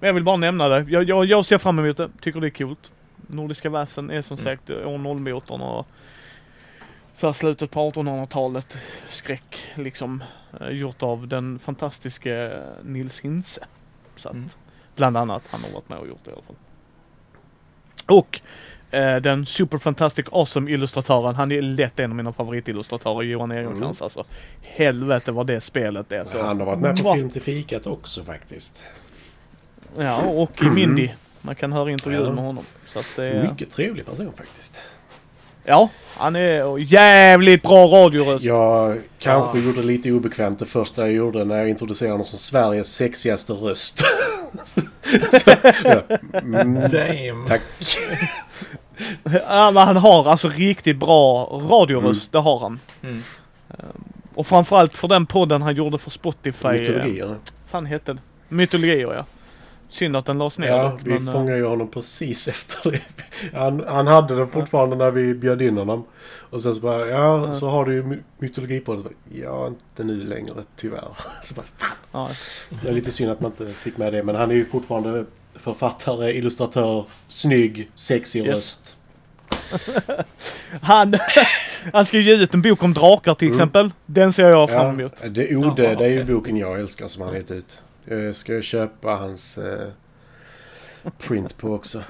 [0.00, 0.86] Men jag vill bara nämna det.
[0.90, 2.10] Jag, jag, jag ser fram emot det.
[2.20, 2.92] Tycker det är coolt.
[3.26, 4.44] Nordiska väsen är som Mm.
[4.44, 5.86] sagt år 0-motorn och
[7.14, 8.78] så här slutet på 1800-talet
[9.08, 10.24] skräck liksom.
[10.60, 13.66] Eh, gjort av den fantastiske Nils Hintze.
[14.16, 14.48] Så att Mm.
[14.96, 16.56] bland annat han har varit med och gjort det i alla fall.
[18.06, 18.40] Och
[18.90, 24.02] eh, den super fantastic awesome illustratören, han är lätt en av mina favoritillustratörer, Johan Ehrenkrantz
[24.02, 24.24] alltså.
[24.62, 26.24] Helvete vad det spelet är.
[26.24, 26.42] Så.
[26.42, 27.14] Han har varit med på!
[27.14, 28.86] Film till fikat också faktiskt.
[29.98, 31.10] Ja, och i Mindy.
[31.40, 32.32] Man kan höra intervjuer Ja.
[32.32, 32.64] med honom.
[32.86, 34.80] Så att det är, Mycket trevlig person faktiskt.
[35.64, 38.44] Ja, han är jävligt bra radioröst.
[38.44, 39.64] Jag kanske Ja.
[39.64, 43.52] gjorde det lite obekvämt det första jag gjorde när jag introducerade honom som Sveriges sexigaste
[43.52, 44.00] röst.
[45.44, 45.50] Så,
[45.84, 46.02] ja.
[46.38, 47.46] mm, Damn.
[47.48, 47.62] tack.
[49.48, 52.80] Ja, men han har alltså riktigt bra radioröst, det har han.
[53.02, 53.22] Mm.
[54.34, 56.68] Och framförallt för den podden han gjorde för Spotify.
[56.68, 57.36] eh, Mytologierna.
[57.66, 58.18] fan hette det?
[58.48, 59.24] Mytologier ja.
[59.94, 62.90] Synd att den lades ner Ja, dock, vi men, eh, fångade ju honom precis efter
[62.90, 63.00] det.
[63.58, 66.04] Han, han hade den fortfarande när vi bjöd in honom.
[66.50, 69.12] Och sen så bara, ja, så har du ju my- mytologipodden.
[69.42, 71.08] Ja, inte nu längre tyvärr.
[71.44, 71.66] Så bara,
[72.12, 72.28] ja.
[72.82, 74.22] det är lite synd att man inte fick med det.
[74.22, 78.48] Men han är ju fortfarande författare, illustratör, snygg, sexig Yes.
[78.54, 78.96] röst.
[80.80, 81.14] Han,
[81.92, 83.54] han ska ju ge ut en bok om drakar till Mm.
[83.54, 83.90] exempel.
[84.06, 85.12] Den ser jag fram emot.
[85.22, 87.82] Ja, det Odöda är ju boken jag älskar som han gett ut.
[88.04, 89.88] Jag ska köpa hans eh,
[91.18, 92.02] print på också.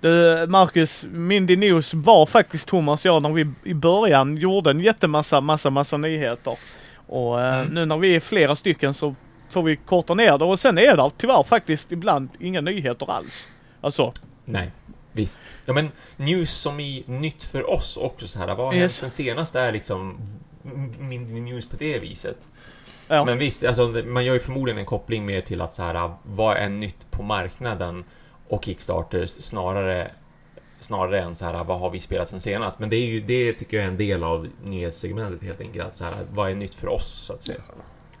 [0.00, 4.80] Du, Marcus, Mindy News var faktiskt Thomas och jag när vi i början gjorde en
[4.80, 6.58] jättemassa, massa, massa nyheter.
[7.06, 7.74] Och eh, Mm.
[7.74, 9.14] nu när vi är flera stycken så
[9.48, 13.48] får vi korta ner det och sen är det tyvärr faktiskt ibland inga nyheter alls.
[13.80, 14.12] Alltså,
[14.44, 14.70] Nej,
[15.12, 15.42] visst.
[15.64, 18.46] Ja men news som i nytt för oss också så här.
[18.46, 18.80] Vad har Yes.
[18.80, 20.18] hänt sen senast är liksom
[20.98, 22.48] min news på det viset.
[23.16, 23.24] Ja.
[23.24, 26.56] Men visst, alltså, man gör ju förmodligen en koppling mer till att så här, vad
[26.56, 28.04] är nytt på marknaden
[28.48, 30.10] och Kickstarters snarare
[30.80, 32.78] snarare än så här, vad har vi spelat sen senast?
[32.78, 35.86] Men det är ju, det tycker jag är en del av nyhetssegmentet helt enkelt.
[35.86, 37.60] Att så här, vad är nytt för oss, så att säga?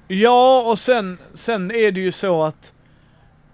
[0.08, 2.72] Ja, och sen, sen är det ju så att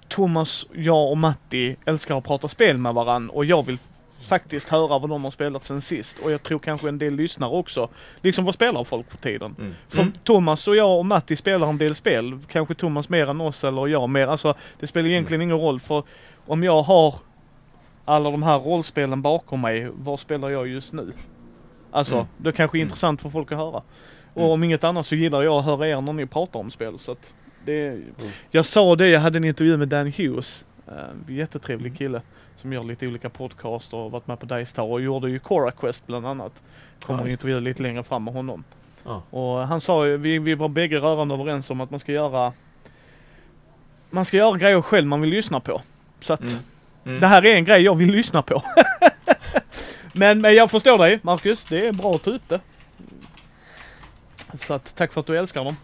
[0.09, 3.79] Thomas, jag och Matti älskar att prata spel med varann och jag vill
[4.29, 6.19] faktiskt höra vad de har spelat sen sist.
[6.19, 7.89] Och jag tror kanske en del lyssnare också.
[8.23, 9.55] Liksom vad spelar folk för tiden?
[9.59, 9.75] Mm.
[9.89, 10.13] För Mm.
[10.25, 12.39] Thomas och jag och Matti spelar en del spel.
[12.49, 14.27] Kanske Thomas mer än oss eller jag mer.
[14.27, 16.03] Alltså det spelar egentligen ingen roll för
[16.47, 17.15] om jag har
[18.05, 21.13] alla de här rollspelen bakom mig, vad spelar jag just nu?
[21.91, 22.27] Alltså, Mm.
[22.37, 22.87] det kanske är Mm.
[22.87, 23.83] intressant för folk att höra.
[24.35, 24.51] Och Mm.
[24.51, 26.99] om inget annat så gillar jag att höra er när ni pratar om spel.
[26.99, 27.33] Så att
[27.65, 28.03] det är,
[28.51, 30.65] Jag sa det, jag hade en intervju med Dan Hughes.
[30.89, 32.23] Uh, jättetrevlig kille.
[32.61, 35.71] Som gör lite olika podcaster och varit med på Dice Tower och gjorde ju Cora
[35.71, 36.53] Quest bland annat.
[37.07, 38.65] Kommer Ja, att intervjua lite längre fram med honom.
[39.05, 39.23] Ja.
[39.31, 42.53] Och han sa ju, vi, vi var bägge rörande överens om att man ska göra
[44.11, 45.83] Man ska göra grejer själv man vill lyssna på.
[46.21, 46.55] Så att Mm.
[47.05, 47.21] Mm.
[47.21, 48.63] det här är en grej jag vill lyssna på.
[50.13, 52.61] men, men jag förstår dig Marcus, det är bra att ta upp det.
[54.55, 55.77] Så att tack för att du älskar dem.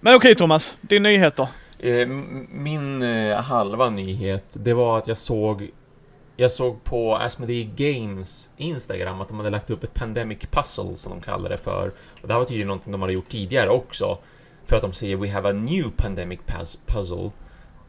[0.00, 1.48] Men okej Thomas, din nyheter.
[1.82, 2.06] Eh,
[2.50, 5.70] min eh, halva nyhet, det var att jag såg
[6.36, 11.10] jag såg på Asmodee Games Instagram att de hade lagt upp ett Pandemic Puzzle som
[11.10, 11.92] de kallar det för.
[12.22, 14.18] Och det här var tydligen någonting de hade gjort tidigare också.
[14.66, 16.40] För att de säger We have a new Pandemic
[16.86, 17.30] Puzzle.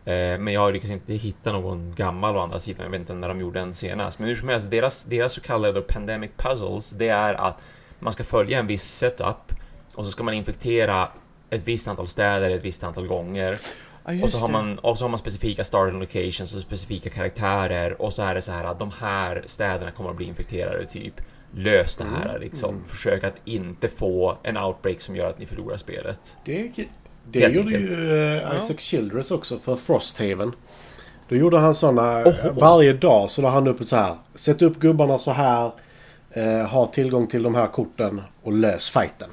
[0.05, 2.83] Eh, men jag har lyckats inte hitta någon gammal å andra sidan.
[2.83, 4.19] Jag vet inte när de gjorde den senast.
[4.19, 7.57] Men hur som helst, deras, deras så kallade Pandemic Puzzles, det är att
[7.99, 9.53] man ska följa en viss setup
[9.95, 11.07] och så ska man infektera
[11.51, 13.59] ett visst antal städer ett visst antal gånger.
[14.05, 14.53] Ja, och, så har det.
[14.53, 18.41] man, och så har man specifika starting locations och specifika karaktärer och så är det
[18.41, 21.13] så här att de här städerna kommer att bli infekterade typ.
[21.55, 22.69] Lös det här liksom.
[22.69, 22.83] Mm.
[22.83, 26.35] Försök att inte få en outbreak som gör att ni förlorar spelet.
[26.45, 26.71] Det,
[27.31, 27.99] det Helt gjorde enkelt.
[27.99, 30.51] ju eh, Isaac Childress också för Frosthaven.
[31.29, 32.59] Då gjorde han sådana Oho.
[32.59, 34.17] varje dag så la han upp ett så här.
[34.35, 35.71] Sätt upp gubbarna så här.
[36.31, 39.29] Eh, ha tillgång till de här korten och lös fighten.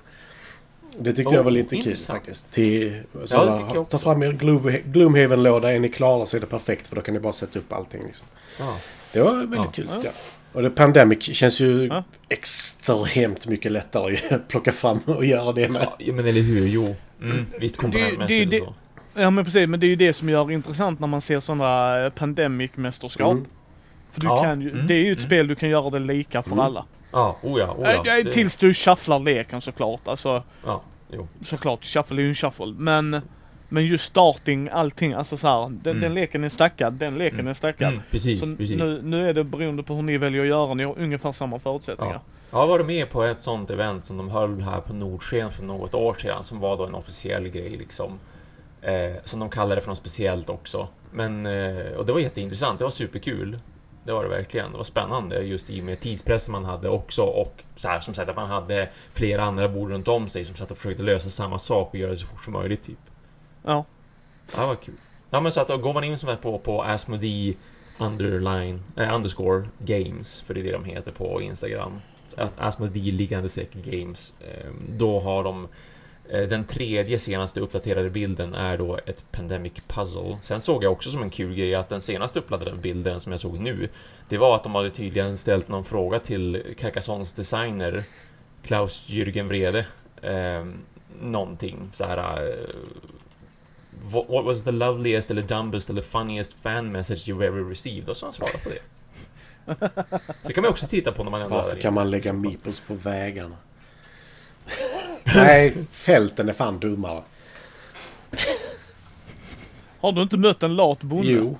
[1.00, 2.18] Det tyckte Oh, jag var lite kul intressant.
[2.18, 2.52] faktiskt.
[2.52, 3.00] Till,
[3.30, 5.72] Ja, det tycker jag ta fram er Gloom- Gloomhaven-låda.
[5.72, 8.02] Är ni klara så är det perfekt för då kan ni bara sätta upp allting.
[8.06, 8.26] Liksom.
[8.58, 8.76] Ja.
[9.12, 9.64] Det var väldigt Ja.
[9.72, 10.12] kul tycker jag.
[10.52, 12.04] Och det Pandemic känns ju Ja.
[12.28, 15.88] extremt mycket lättare att plocka fram och göra det med.
[15.98, 16.66] ja, men eller hur?
[16.68, 16.96] Jo.
[17.22, 19.20] Mm, visst komponentmässigt det- och så.
[19.20, 21.40] Ja men precis, men det är ju det som gör det intressant när man ser
[21.40, 23.32] sådana eh, pandemic-mästerskap.
[23.32, 23.44] Mm.
[24.10, 25.28] För du Ja, kan ju, mm, det är ju ett mm.
[25.28, 26.64] spel du kan göra det lika för Mm.
[26.64, 26.84] alla.
[27.12, 28.22] Ja, oh ja, oh ja.
[28.22, 30.08] Det- Tills du shufflar leken såklart.
[30.08, 30.82] Alltså, Ja,
[31.12, 31.28] jo.
[31.42, 32.74] såklart, shuffle är ju en shuffle.
[32.78, 33.20] Men,
[33.68, 36.00] men just starting, allting, alltså så här, den, Mm.
[36.00, 37.50] den leken är stackad, den leken Mm.
[37.50, 37.88] är stackad.
[37.92, 38.78] Mm, precis, Så precis.
[38.78, 41.58] nu, nu är det beroende på hur ni väljer att göra, ni har ungefär samma
[41.58, 42.20] förutsättningar.
[42.50, 45.64] Jag har varit med på ett sånt event som de höll här på Nordsken för
[45.64, 48.12] något år sedan som var då en officiell grej liksom.
[48.82, 48.92] Eh,
[49.24, 50.88] som de kallade för något speciellt också.
[51.12, 53.58] Men, eh, och det var jätteintressant, det var superkul.
[54.08, 54.72] Det var det verkligen.
[54.72, 58.14] Det var spännande just i och med tidspressen man hade också och så här som
[58.14, 61.30] sagt att man hade flera andra bord runt om sig som satt och försökte lösa
[61.30, 62.98] samma sak och göra det så fort som möjligt typ.
[63.62, 63.84] Ja.
[64.54, 64.94] Ja, det var kul.
[65.30, 67.54] Ja men så att då går man in som sagt på, på Asmodee
[67.98, 72.00] underline, eh, underscore games, för det är det de heter på Instagram.
[72.28, 74.34] Så Att Asmodee liggande säker games.
[74.40, 75.68] Eh, då har de
[76.28, 80.38] den tredje senaste uppdaterade bilden är då ett Pandemic Puzzle.
[80.42, 83.40] Sen såg jag också som en kul grej att den senaste uppdaterade bilden som jag
[83.40, 83.88] såg nu,
[84.28, 88.02] det var att de hade tydligen ställt någon fråga till Carcassonnes designer
[88.62, 89.86] Klaus Jürgen Vrede.
[90.22, 90.66] Eh,
[91.20, 92.48] någonting så här.
[92.48, 92.54] Eh,
[94.12, 98.08] what, what was the loveliest eller dumbest eller funniest fan message you've ever received?
[98.08, 98.80] Och så han svarat på det.
[100.42, 102.94] Så kan man också titta på när man ändå Varför kan man lägga meeples på
[102.94, 103.56] vägarna?
[105.34, 107.22] Nej, fälten är fan dummare.
[110.00, 111.28] Har du inte mött en lat bonde?
[111.32, 111.58] Jo,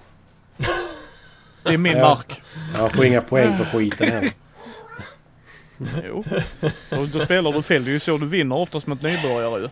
[1.62, 2.09] Det är min Ja.
[2.09, 2.43] mark.
[2.74, 4.31] jag får inga poäng för skiten här.
[6.07, 6.24] Jo.
[6.99, 7.85] Och då spelar du fel.
[7.85, 9.69] Det är ju så du vinner oftast mot nybörjare ju.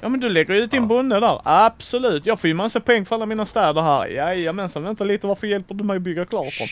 [0.00, 0.86] Ja men du lägger ut din Ja.
[0.88, 1.40] bonde där.
[1.44, 2.26] Absolut.
[2.26, 4.06] Jag får ju massa poäng för alla mina städer här.
[4.06, 4.82] Jajamensan.
[4.82, 5.26] Vänta lite.
[5.26, 6.68] Varför hjälper du mig att bygga klart dem?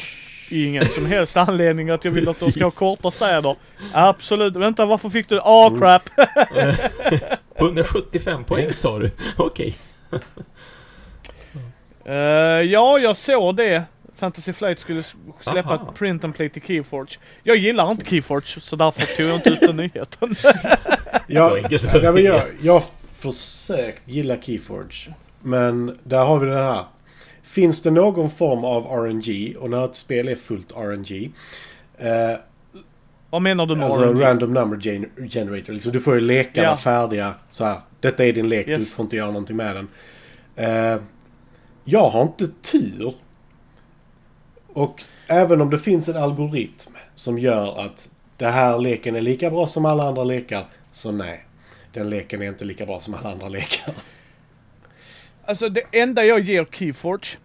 [0.51, 2.79] Ingen som helst anledning att jag vill att de ska ha Precis.
[2.79, 3.57] korta städer.
[3.93, 4.57] Absolut.
[4.57, 5.41] Vänta varför fick du...
[5.43, 5.81] Ah Mm.
[5.81, 6.03] crap.
[7.57, 9.11] 175 poäng sa du?
[9.37, 9.75] Okej.
[12.09, 12.15] Eh,
[12.63, 13.83] ja, jag såg det.
[14.19, 15.03] Fantasy Flight skulle
[15.41, 15.89] släppa Aha.
[15.91, 17.19] ett print and play till Keyforge.
[17.43, 20.35] Jag gillar inte Keyforge så därför tog jag inte ut den nyheten.
[21.27, 22.83] Jag, jag, jag har
[23.19, 25.15] försökt gilla Keyforge.
[25.43, 26.85] Men där har vi det här.
[27.57, 31.31] Finns det någon form av RNG och när ett spel är fullt RNG.
[31.99, 32.39] Eh,
[33.31, 34.21] Vad menar du med alltså RNG?
[34.23, 35.73] random number gen- generator.
[35.73, 36.77] Liksom, du får ju lekarna Ja.
[36.77, 37.35] färdiga.
[37.51, 37.81] Så här.
[38.01, 38.67] Detta är din lek.
[38.67, 38.93] Du Yes.
[38.95, 39.89] får inte göra någonting med den.
[40.57, 41.01] Eh,
[41.85, 43.15] jag har inte tur.
[44.73, 49.51] Och även om det finns en algoritm som gör att det här leken är lika
[49.51, 50.67] bra som alla andra lekar.
[50.93, 51.45] Så nej.
[51.93, 53.95] Den leken är inte lika bra som alla andra lekar.
[55.45, 57.39] Alltså det enda jag ger Keyforge,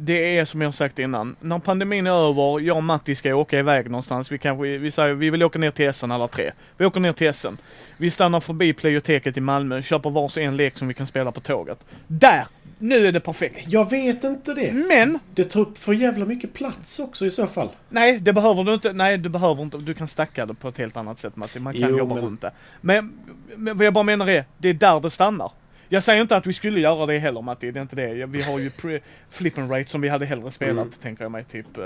[0.00, 1.36] det är som jag sagt innan.
[1.40, 4.32] När pandemin är över, jag och Matti ska åka iväg någonstans.
[4.32, 6.50] Vi kanske, vi säger, vi vill åka ner till Essen alla tre.
[6.76, 7.58] Vi åker ner till Essen.
[7.96, 11.40] Vi stannar förbi Pleioteket i Malmö, köper varsin en lek som vi kan spela på
[11.40, 11.78] tåget.
[12.06, 12.44] Där!
[12.80, 13.64] Nu är det perfekt.
[13.66, 14.72] Jag vet inte det.
[14.72, 17.68] Men, Det tar upp för jävla mycket plats också i så fall.
[17.88, 18.92] nej det behöver du inte.
[18.92, 19.78] Nej du behöver inte.
[19.78, 21.60] Du kan stacka det på ett helt annat sätt Matti.
[21.60, 22.50] Man kan Jo, jobba men- runt det.
[22.80, 23.12] Men,
[23.56, 25.50] men vad jag bara menar är, det är där det stannar.
[25.88, 28.26] Jag säger inte att vi skulle göra det heller Matti, det är inte det.
[28.26, 29.00] Vi har ju pre-
[29.30, 30.90] flip and rate som vi hade hellre spelat, Mm.
[31.02, 31.44] tänker jag mig.
[31.44, 31.84] Typ, uh,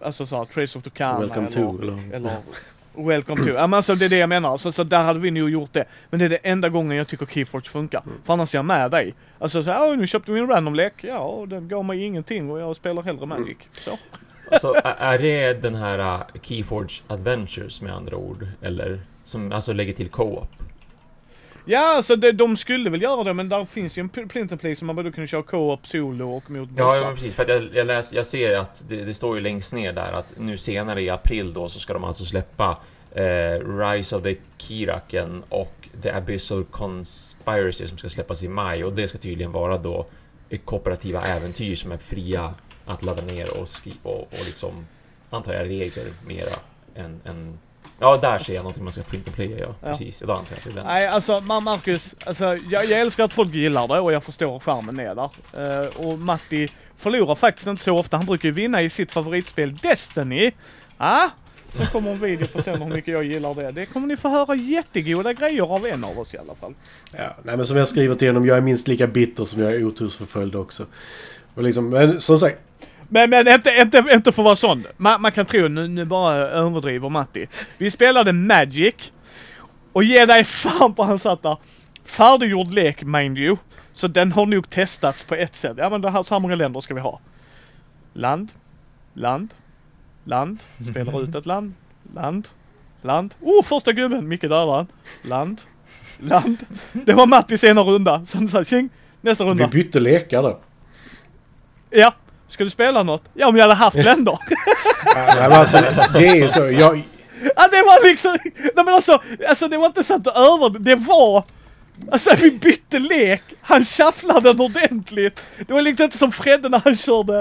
[0.00, 1.82] alltså såhär, Trace of Tucana Welcome eller, to.
[1.82, 2.30] Eller, eller
[2.94, 3.48] Welcome to.
[3.50, 4.56] Ja men alltså det är det jag menar.
[4.56, 5.84] Så, så där hade vi nog gjort det.
[6.10, 8.02] Men det är det enda gången jag tycker Keyforge funkar.
[8.06, 8.14] Mm.
[8.24, 9.14] För annars är jag med dig.
[9.38, 10.92] Alltså så här, "Åh, nu köpte vi en random-lek.
[11.00, 13.28] Ja, och den gav mig ingenting och jag spelar hellre Mm.
[13.40, 13.56] Magic.
[13.72, 13.98] Så.
[14.50, 18.46] Alltså, är- det den här uh, Keyforge Adventures med andra ord?
[18.62, 20.48] Eller som alltså lägger till co-op?
[21.64, 24.60] Ja, alltså det, de skulle väl göra det men där finns ju en pl- Plint
[24.60, 26.96] Play som man både kunde köra co-op, solo och mot Ja, bossar.
[27.00, 27.34] ja men precis.
[27.34, 30.38] För jag, jag, läs, jag ser att det, det står ju längst ner där att
[30.38, 32.78] nu senare i april då så ska de alltså släppa
[33.14, 38.92] eh, Rise of the Kiraken och The Abyssal Conspiracy som ska släppas i maj och
[38.92, 40.06] det ska tydligen vara då
[40.64, 42.54] kooperativa äventyr som är fria
[42.86, 44.86] att ladda ner och skriva och, och liksom
[45.30, 46.56] antar jag regler mera
[46.94, 47.58] än, än
[48.02, 49.74] Ja, där ser jag någonting man ska print och playa, ja.
[49.82, 49.88] Ja.
[49.88, 50.86] Precis, ja, antar jag att det är den.
[50.86, 54.58] Nej, alltså Ma- Marcus, alltså, jag, jag älskar att folk gillar det och jag förstår
[54.58, 55.30] skärmen är där.
[55.82, 58.16] Eh, och Matti förlorar faktiskt inte så ofta.
[58.16, 60.50] Han brukar ju vinna i sitt favoritspel Destiny.
[60.98, 61.30] Ja,
[61.70, 63.70] så kommer en video på sen hur mycket jag gillar det.
[63.70, 66.74] Det kommer ni få höra jättegoda grejer av en av oss i alla fall.
[67.12, 69.74] Ja, nej men som jag skriver till honom, jag är minst lika bitter som jag
[69.74, 70.86] är otursförföljd också.
[71.54, 72.58] Och liksom, men som sagt,
[73.12, 74.86] Men, men inte, inte, inte för att vara sån.
[74.96, 77.46] Man, man kan tro, nu, nu bara överdriver Matti.
[77.78, 79.12] Vi spelade Magic.
[79.92, 81.56] Och ge dig fan på han satt där.
[82.04, 83.56] Färdiggjord lek, mind you.
[83.92, 85.74] Så den har nog testats på ett sätt.
[85.76, 87.20] Ja men det här, så här många länder ska vi ha.
[88.12, 88.48] Land.
[89.14, 89.54] Land.
[90.24, 90.58] Land.
[90.90, 91.72] Spelar ut ett land.
[92.14, 92.48] Land.
[93.02, 93.34] Land.
[93.40, 94.28] Oh, första gubben!
[94.28, 94.86] Micke dödar han.
[95.22, 95.60] Land.
[96.18, 96.66] Land.
[96.92, 98.26] Det var Mattis ena runda.
[98.26, 98.88] Så han sa tjing.
[99.20, 99.68] Nästa vi runda.
[99.68, 100.60] bytte lekar då.
[101.90, 102.12] Ja.
[102.52, 103.22] Ska du spela något?
[103.34, 104.38] Ja, om jag hade haft länder.
[105.14, 105.78] Nej, men alltså,
[106.12, 106.70] det är ju så.
[106.70, 107.02] Jag,
[107.56, 110.78] Ja det var liksom, nej men alltså, alltså det var inte så att du över,
[110.78, 111.44] det var,
[112.10, 115.42] alltså vi bytte lek, han shufflade den ordentligt.
[115.66, 117.38] Det var liksom inte som Fredde när han körde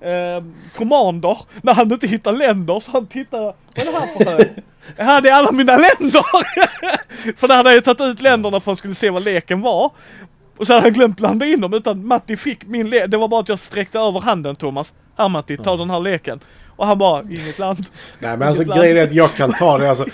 [0.00, 0.44] eh,
[0.76, 4.48] Commander, när han inte hittade länder, så han tittade, vad är det här för hög?
[4.96, 6.24] Ja det är alla mina länder!
[7.36, 9.90] för där hade jag tagit ut länderna för att han skulle se vad leken var.
[10.60, 13.28] Och så hade han glömt blanda in dem, utan Matti fick min lek, det var
[13.28, 14.94] bara att jag sträckte över handen Thomas.
[15.16, 16.40] Här Matti, ta den här leken.
[16.76, 17.78] Och han bara, inget land.
[18.18, 18.80] nej men alltså land.
[18.80, 19.88] grejen är att jag kan ta det.
[19.90, 20.04] Alltså,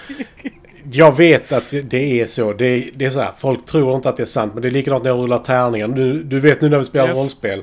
[0.93, 2.52] jag vet att det är så.
[2.52, 3.32] Det är, det är så här.
[3.39, 4.52] Folk tror inte att det är sant.
[4.55, 5.89] Men det är likadant när jag rullar tärningar.
[5.89, 7.16] Du, du vet nu när vi spelar Yes.
[7.18, 7.62] rollspel.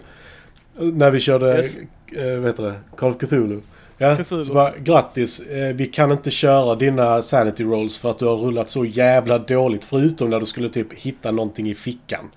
[0.80, 1.78] När vi körde, Yes.
[2.18, 2.74] eh, vad heter det?
[2.98, 3.60] Call of Cthulhu.
[3.98, 4.44] Ja, Cthulhu.
[4.44, 5.40] så bara, grattis.
[5.40, 9.38] Eh, vi kan inte köra dina sanity rolls för att du har rullat så jävla
[9.38, 9.86] dåligt.
[9.86, 12.30] Förutom när du skulle typ hitta någonting i fickan.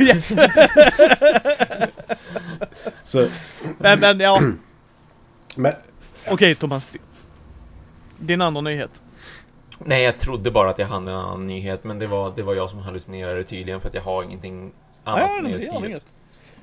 [0.00, 0.34] Yes.
[3.04, 3.28] Så,
[3.78, 4.42] Men, men ja,
[5.56, 5.74] men,
[6.30, 6.90] okej Thomas.
[8.18, 8.90] Din andra nyhet.
[9.78, 12.54] Nej, jag trodde bara att jag hade en annan nyhet, men det var, det var
[12.54, 14.72] jag som hallucinerade tydligen för att jag har ingenting
[15.04, 15.84] annat Ja, nedskrivet.
[15.84, 16.04] inget.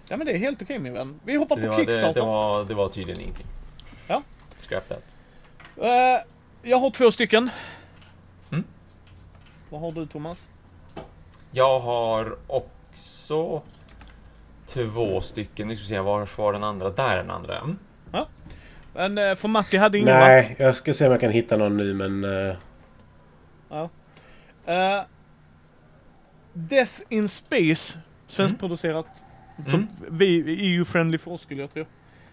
[0.07, 1.19] Ja men det är helt okej min vän.
[1.23, 2.13] Vi hoppar Så på det, var, det, Kickstarter.
[2.13, 3.45] det, var, det var tydligen ingenting.
[4.07, 4.21] Ja.
[4.59, 5.03] Scrap that.
[5.77, 6.25] Eh,
[6.69, 7.49] jag har två stycken.
[8.51, 8.63] Mm.
[9.69, 10.47] Vad har du Thomas?
[11.56, 13.61] Jag har också
[14.68, 15.68] två stycken.
[15.68, 16.90] Nu ska vi se, var var den andra?
[16.90, 17.57] Där är den andra.
[17.60, 17.77] Mm.
[18.94, 20.19] Men uh, för Matti hade ingen va?
[20.19, 22.23] nej, jag ska se om jag kan hitta någon nu men...
[22.23, 22.56] eh,
[24.65, 25.02] Eh,
[26.53, 27.99] Death in Space.
[28.27, 29.07] Svenskproducerat.
[29.57, 29.72] Mm.
[29.72, 31.86] Som vi, EU-friendly för oss skulle jag tro.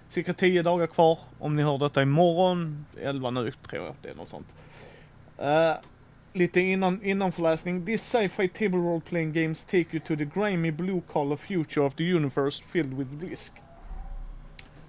[0.08, 1.18] Cirka 10 dagar kvar.
[1.38, 2.86] Om ni hör detta imorgon.
[3.02, 3.94] 11 nu tror jag.
[4.02, 4.54] Det är något sånt.
[5.38, 5.72] Eh,
[6.34, 7.84] lite innan, innanförläsning.
[7.84, 12.60] This sci-fi table role-playing games take you to the grimy blue-collar future of the universe
[12.60, 13.52] filled with risk.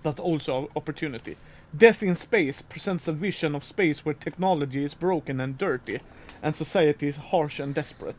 [0.03, 1.37] But also opportunity.
[1.75, 5.99] Death in Space presents a vision of space where technology is broken and dirty,
[6.41, 8.17] and society is harsh and desperate.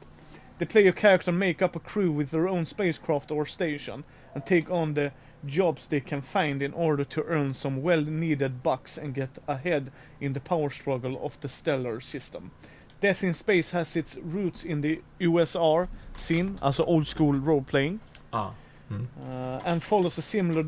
[0.58, 4.70] The player character make up a crew with their own spacecraft or station, and take
[4.70, 5.12] on the
[5.46, 10.32] jobs they can find in order to earn some well-needed bucks and get ahead in
[10.32, 12.50] the power struggle of the stellar system.
[13.04, 18.00] Death in Space has its roots in the USR scene, alltså old school role-playing,
[18.32, 18.52] Ah.
[18.90, 19.06] Mm.
[19.20, 20.64] uh, and follows a similar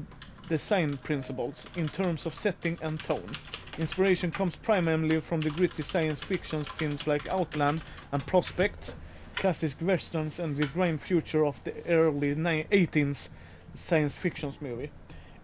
[0.51, 3.31] design principles in terms of setting and tone.
[3.79, 7.81] Inspiration comes primarily from the gritty science fiction films like Outland
[8.13, 8.97] and Prospects,
[9.35, 13.31] classic westerns, and the grim future of the early ni- 18th
[13.75, 14.91] science fiction movie.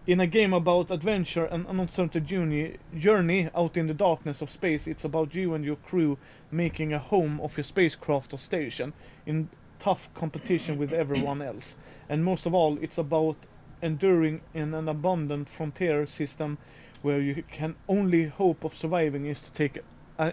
[0.05, 4.49] In a game about adventure and an uncertain journey, journey out in the darkness of
[4.49, 6.17] space, it's about you and your crew
[6.51, 8.91] making a home of your spacecraft or station
[9.25, 9.47] in
[9.79, 11.75] tough competition with everyone else.
[12.09, 13.37] And most of all, it's about
[13.81, 16.57] enduring in an abundant frontier system
[17.01, 19.79] where you can only hope of surviving is to take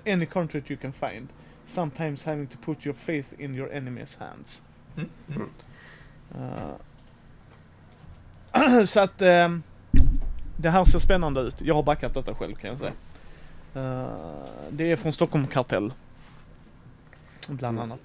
[0.04, 1.28] any country you can find.
[1.66, 4.62] Sometimes having to put your faith in your enemy's hands.
[4.98, 5.08] Mm.
[5.32, 5.50] Mm.
[6.34, 6.78] Uh,
[8.88, 9.62] så att ehm,
[10.56, 11.60] det här ser spännande ut.
[11.60, 12.92] Jag har backat detta själv kan jag säga.
[13.76, 14.08] Uh,
[14.70, 15.92] det är från Stockholm Kartell.
[17.46, 17.90] Bland Mm.
[17.90, 18.00] annat.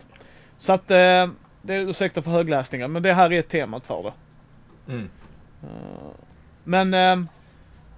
[0.57, 4.13] Så att uh, det är ursäkta för högläsningar men det här är temat för det.
[4.93, 5.09] Mm.
[5.63, 5.69] Uh,
[6.63, 7.27] men ehm,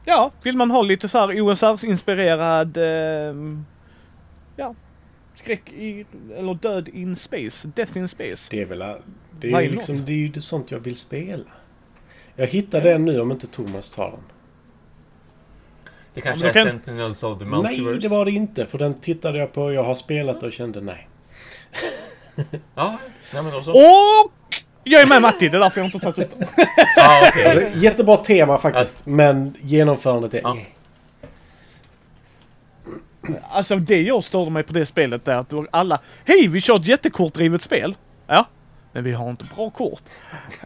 [0.05, 3.65] ja, vill man ha lite så här OSRs-inspirerad ehm,
[4.55, 4.75] ja,
[5.33, 6.05] skräck i,
[6.35, 8.47] eller död in space, death in space.
[8.51, 8.79] Det är väl...
[9.39, 10.05] Det är Why ju liksom, not?
[10.05, 11.45] det är ju sånt jag vill spela.
[12.39, 14.19] Jag hittar den nu om inte Thomas tar den.
[16.13, 17.83] Det kanske Ja, är kan- Sentinels of the Multiverse?
[17.91, 18.65] Nej, det var det inte.
[18.65, 21.07] För den tittade jag på, jag har spelat och kände nej.
[22.75, 22.97] Ja,
[23.33, 23.71] nej men då så.
[23.71, 24.31] Och
[24.83, 26.47] jag är med Matti, det är därför jag inte tagit ut den.
[26.95, 27.45] Ja, okej.
[27.65, 30.41] Alltså, jättebra tema faktiskt, men genomförandet är...
[30.43, 30.57] Ja.
[33.49, 36.75] Alltså det jag störde mig på det spelet är att då alla Hej vi kör
[36.75, 37.95] ett jättekortdrivet spel.
[38.27, 38.45] Ja.
[38.91, 40.01] Men vi har inte bra kort.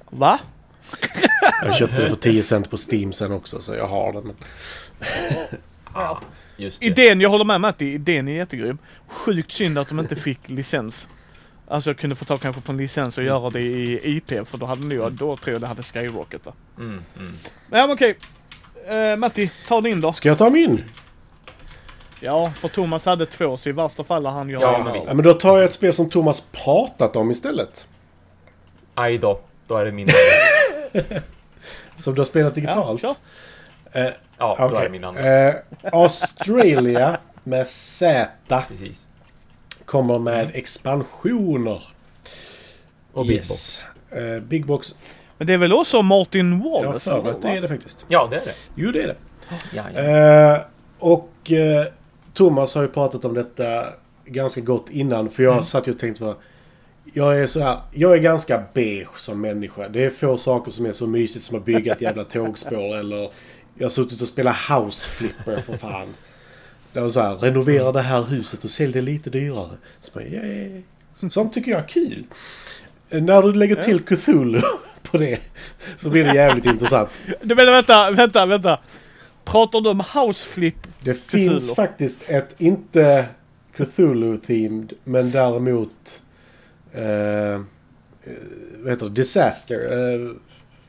[0.10, 0.40] Va?
[1.66, 4.34] Jag köpte den för 10 cent på Steam sen också, så jag har den.
[5.94, 6.20] Ja,
[6.58, 6.86] just det.
[6.86, 8.78] Idén, jag håller med Matti, idén är jättegrym.
[9.08, 11.08] Sjukt synd att de inte fick licens.
[11.68, 14.58] Alltså jag kunde få tag kanske på en licens och göra det i IP för
[14.58, 16.54] då hade ni då tror jag det hade skyrocketat.
[16.78, 17.34] Mm, mm.
[17.70, 18.18] Ja men okej.
[18.88, 20.14] Eh, Matti, ta din då.
[20.14, 20.84] Ska jag ta min?
[22.20, 25.02] Ja, för Thomas hade två så i värsta fall har han ju Ja, men.
[25.08, 27.88] Ja, men då tar jag ett spel som Thomas pratat om istället.
[28.96, 29.42] Aj då.
[29.68, 30.08] Då är det min
[31.96, 33.02] Som du har spelat Ja, digitalt.
[33.02, 33.14] kör.
[33.92, 34.08] Eh,
[34.38, 35.48] Ja, då är min andra.
[35.50, 35.56] Eh,
[35.92, 38.30] Australia med Z
[38.68, 39.08] Precis.
[39.86, 41.84] kommer med expansioner.
[43.14, 43.84] Och Big Box.
[44.12, 44.96] Eh, Big Box.
[45.38, 47.00] Men det är väl också Martin Wallace?
[47.10, 48.06] för eller, att det är det faktiskt.
[48.08, 48.54] Ja, det är det.
[48.76, 49.16] Jo, det är det.
[49.74, 50.00] Ja, ja.
[50.02, 50.60] Eh,
[51.00, 51.86] och eh,
[52.34, 53.86] Thomas har ju pratat om detta
[54.26, 55.30] ganska gott innan.
[55.30, 55.64] För jag Mm.
[55.66, 56.36] satt ju och tänkte på...
[57.14, 59.90] Jag är så här, jag är ganska beige som människa.
[59.90, 63.32] Det är få saker som är så mysigt som att bygga ett jävla tågspår eller...
[63.76, 66.14] Jag har suttit och spelat House Flipper för fan.
[66.94, 69.78] Det var så här, renovera det här huset och sälj det lite dyrare.
[70.00, 70.82] Så bara, yay.
[71.30, 72.24] Sånt tycker jag är kul.
[73.10, 74.62] När du lägger till Cthulhu
[75.02, 75.40] på det
[75.98, 77.10] så blir det jävligt intressant.
[77.42, 78.80] Du menar vänta, vänta, vänta.
[79.46, 80.76] Pratar du om House Flip?
[81.00, 81.76] Det finns Cthulhu.
[81.76, 83.26] faktiskt ett, inte
[83.78, 86.22] Cthulhu-themed, men däremot...
[86.94, 87.60] Eh, eh,
[88.80, 89.12] vad heter det?
[89.12, 90.14] Disaster.
[90.14, 90.32] Eh,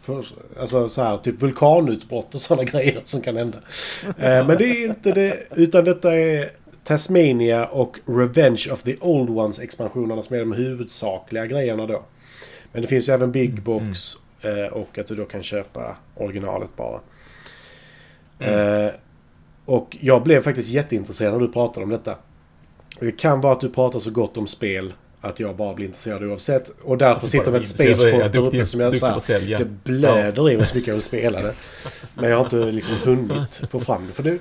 [0.00, 0.24] för,
[0.60, 3.58] alltså så här, typ vulkanutbrott och sådana grejer som kan hända.
[4.04, 6.50] Eh, men det är inte det, utan detta är
[6.84, 12.02] Tasmania och Revenge of the Old Ones expansionerna som är de huvudsakliga grejerna då.
[12.72, 16.76] Men det finns ju även Big Box eh, och att du då kan köpa originalet
[16.76, 17.00] bara.
[18.38, 18.86] Mm.
[18.86, 18.92] Eh,
[19.64, 22.16] och jag blev faktiskt jätteintresserad när du pratade om detta.
[23.00, 24.92] Det kan vara att du pratar så gott om spel
[25.22, 26.68] att jag bara blir intresserad oavsett.
[26.82, 29.58] Och därför sitter med ett Spaceport där uppe som jag sälja.
[29.58, 31.54] Det blöder i mig så mycket jag vill spela det.
[32.14, 34.12] Men jag har inte liksom hunnit få fram det.
[34.12, 34.38] För det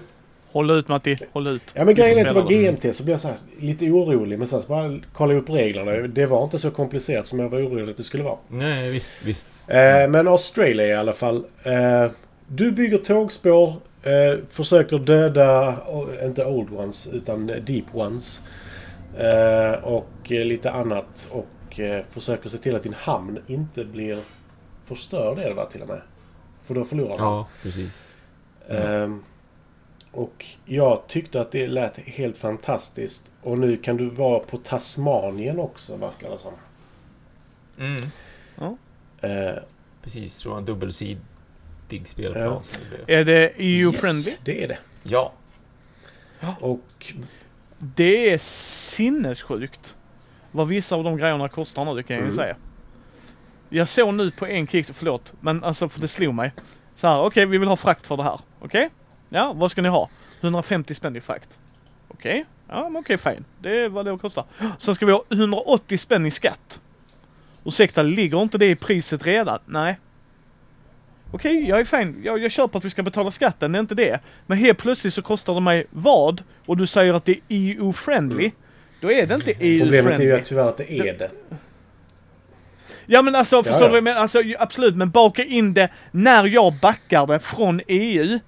[0.52, 1.62] Håll ut Matti, håll ut.
[1.74, 4.40] ja men grejen är att det var GMT så blev jag så här, lite orolig.
[4.40, 5.92] Men sen så bara kolla upp reglerna.
[5.92, 8.38] Det var inte så komplicerat som jag var orolig att det skulle vara.
[8.48, 9.48] Nej, visst, visst.
[9.68, 11.46] Eh, men Australia i alla fall.
[11.64, 12.12] Eh,
[12.48, 13.76] du bygger tågspår.
[14.04, 15.78] Eh, försöker döda,
[16.26, 18.42] inte old ones, utan deep ones.
[19.18, 21.30] Eh, och eh, lite annat.
[21.32, 24.20] Och eh, försöker se till att din hamn inte blir
[24.84, 26.02] förstörd är det va till och med?
[26.64, 27.34] För då förlorar man.
[27.34, 27.90] Ja, precis.
[28.70, 29.24] Ehm,
[30.12, 33.32] och jag tyckte att det lät helt fantastiskt.
[33.42, 36.54] Och nu kan du vara på Tasmanien också verkar det som.
[37.80, 38.02] Mm.
[39.22, 39.56] Eh,
[40.04, 40.60] Precis, tror jag.
[40.60, 41.22] En dubbelsidig
[42.06, 42.44] spelplan.
[42.44, 42.62] Ja.
[43.06, 43.16] det.
[43.16, 44.32] Är det EU-friendly?
[44.32, 44.78] yes, det är det.
[45.04, 45.34] Ja.
[46.60, 47.14] Och
[47.84, 49.96] Det är sinnessjukt.
[50.52, 52.36] Vad vissa av de grejerna kostar nu, det kan jag ju Mm.
[52.36, 52.56] säga.
[53.70, 56.52] Jag såg nu på en kick, förlåt, men alltså för det slog mig.
[56.96, 58.40] Så här, okej vi vill ha frakt för det här.
[58.60, 58.90] Okej?
[59.30, 60.10] Ja, vad ska ni ha?
[60.42, 61.50] 150 spänn i frakt.
[62.08, 62.46] Okej?
[62.70, 63.46] Ja, men okej fine.
[63.60, 64.46] Det är vad det kostar.
[64.80, 66.80] Sen ska vi ha 180 spänn i skatt.
[67.64, 69.60] Ursäkta, ligger inte det i priset redan?
[69.66, 70.00] Nej.
[71.32, 72.22] Okej, jag är fine.
[72.24, 74.20] Jag, jag köper att vi ska betala skatten, det är inte det.
[74.48, 76.44] Men helt plötsligt så kostar det mig vad?
[76.66, 78.52] Och du säger att det är EU-friendly.
[79.02, 80.32] Då är det inte problemet är ju EU-friendly.
[80.32, 81.32] att tyvärr att det är det.
[83.06, 83.86] Ja men alltså, förstår ja.
[83.86, 84.22] du vad jag menar?
[84.22, 88.40] Alltså absolut, men baka in det när jag backar det från EU.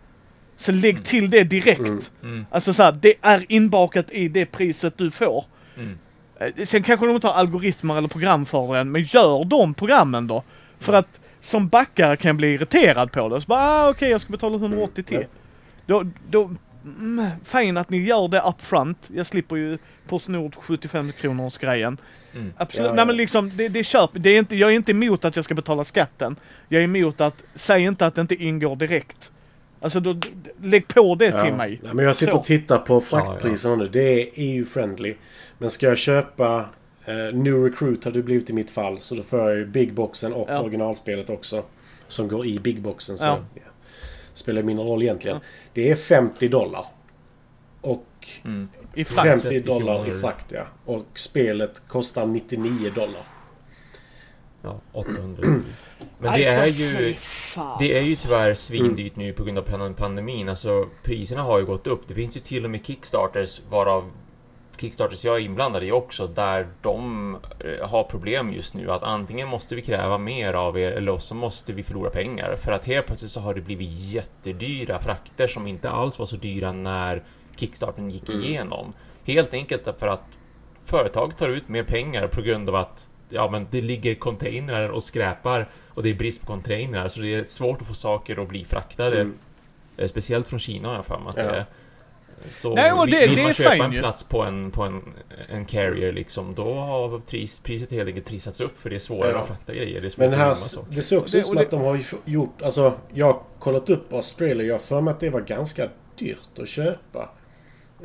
[0.57, 1.79] Så lägg till det direkt.
[1.79, 2.01] Mm.
[2.23, 2.45] Mm.
[2.51, 5.45] Alltså så här, det är inbakat i det priset du får.
[5.77, 5.97] Mm.
[6.39, 10.27] Eh, Sen kanske de inte har algoritmer eller program för den, men gör de programmen
[10.27, 10.43] då.
[10.79, 13.41] För att som backare kan bli irriterad på det.
[13.41, 15.17] Så bara, ah, okej jag ska betala 180 till.
[15.17, 15.29] Mm.
[15.85, 16.51] Då, då,
[16.83, 19.09] mm, fine att ni gör det upfront.
[19.13, 21.97] Jag slipper ju Postnord 75 kronors grejen.
[22.35, 22.53] Mm.
[22.57, 22.95] Absolut, Ja, ja.
[22.95, 25.45] nej men liksom det, det köp, det är inte, jag är inte emot att jag
[25.45, 26.35] ska betala skatten.
[26.69, 29.31] Jag är emot att, säg inte att det inte ingår direkt.
[29.79, 30.15] Alltså då,
[30.61, 31.79] lägg på det till mig.
[31.83, 32.37] Nej, men jag sitter Så.
[32.37, 33.87] och tittar på fraktpriserna nu.
[33.87, 35.15] Det är EU-friendly.
[35.57, 36.65] Men ska jag köpa
[37.05, 38.99] eh, New Recruit hade det blivit i mitt fall.
[38.99, 40.61] Så då får jag ju Big Boxen och Ja.
[40.61, 41.63] originalspelet också.
[42.07, 43.17] Som går i Big Boxen.
[43.17, 43.37] Så Ja.
[43.55, 43.61] ja.
[44.33, 45.37] spelar mindre roll egentligen.
[45.41, 45.47] Ja.
[45.73, 46.85] Det är 50 dollar.
[47.81, 48.05] Och
[48.45, 48.69] Mm.
[48.93, 49.27] I frakt.
[49.29, 50.63] 50 30 dollar i frakt ja.
[50.85, 53.21] Och spelet kostar 99 dollar.
[54.61, 55.43] Ja, 800.
[55.47, 55.63] Men
[56.19, 57.13] det Alltså, är fy ju...
[57.13, 60.49] fan, Det är ju tyvärr svindyrt nu på grund av pan- pandemin.
[60.49, 62.07] Alltså priserna har ju gått upp.
[62.07, 64.11] Det finns ju till och med Kickstarters varav
[64.83, 69.47] Kickstarters jag är inblandad i också där de eh, har problem just nu att antingen
[69.47, 73.05] måste vi kräva mer av er eller så måste vi förlora pengar för att helt
[73.05, 77.23] plötsligt så har det blivit jättedyra frakter som inte alls var så dyra när
[77.55, 78.41] Kickstarten gick Mm.
[78.41, 78.93] igenom.
[79.25, 80.23] Helt enkelt för att
[80.85, 85.03] företag tar ut mer pengar på grund av att ja, men det ligger containrar och
[85.03, 88.49] skräpar och det är brist på containrar så det är svårt att få saker att
[88.49, 89.21] bli fraktade.
[89.21, 89.33] Mm.
[89.97, 91.65] Eh, Speciellt från Kina har jag för mig att det är.
[92.49, 93.99] Så Nej, och det- vill, det är man köpa fine en ju.
[93.99, 95.01] plats på en, på en,
[95.49, 99.31] en carrier liksom, då har pris, priset helt enkelt trissats upp för det är svårare
[99.31, 99.39] Ja.
[99.39, 100.01] att frakta grejer.
[100.01, 100.49] Det är Men det här,
[100.89, 102.61] det ser också Det- ut som att de har gjort...
[102.61, 104.67] Alltså, jag har kollat upp Australien.
[104.67, 105.89] Jag har för mig att det var ganska
[106.19, 107.29] dyrt att köpa.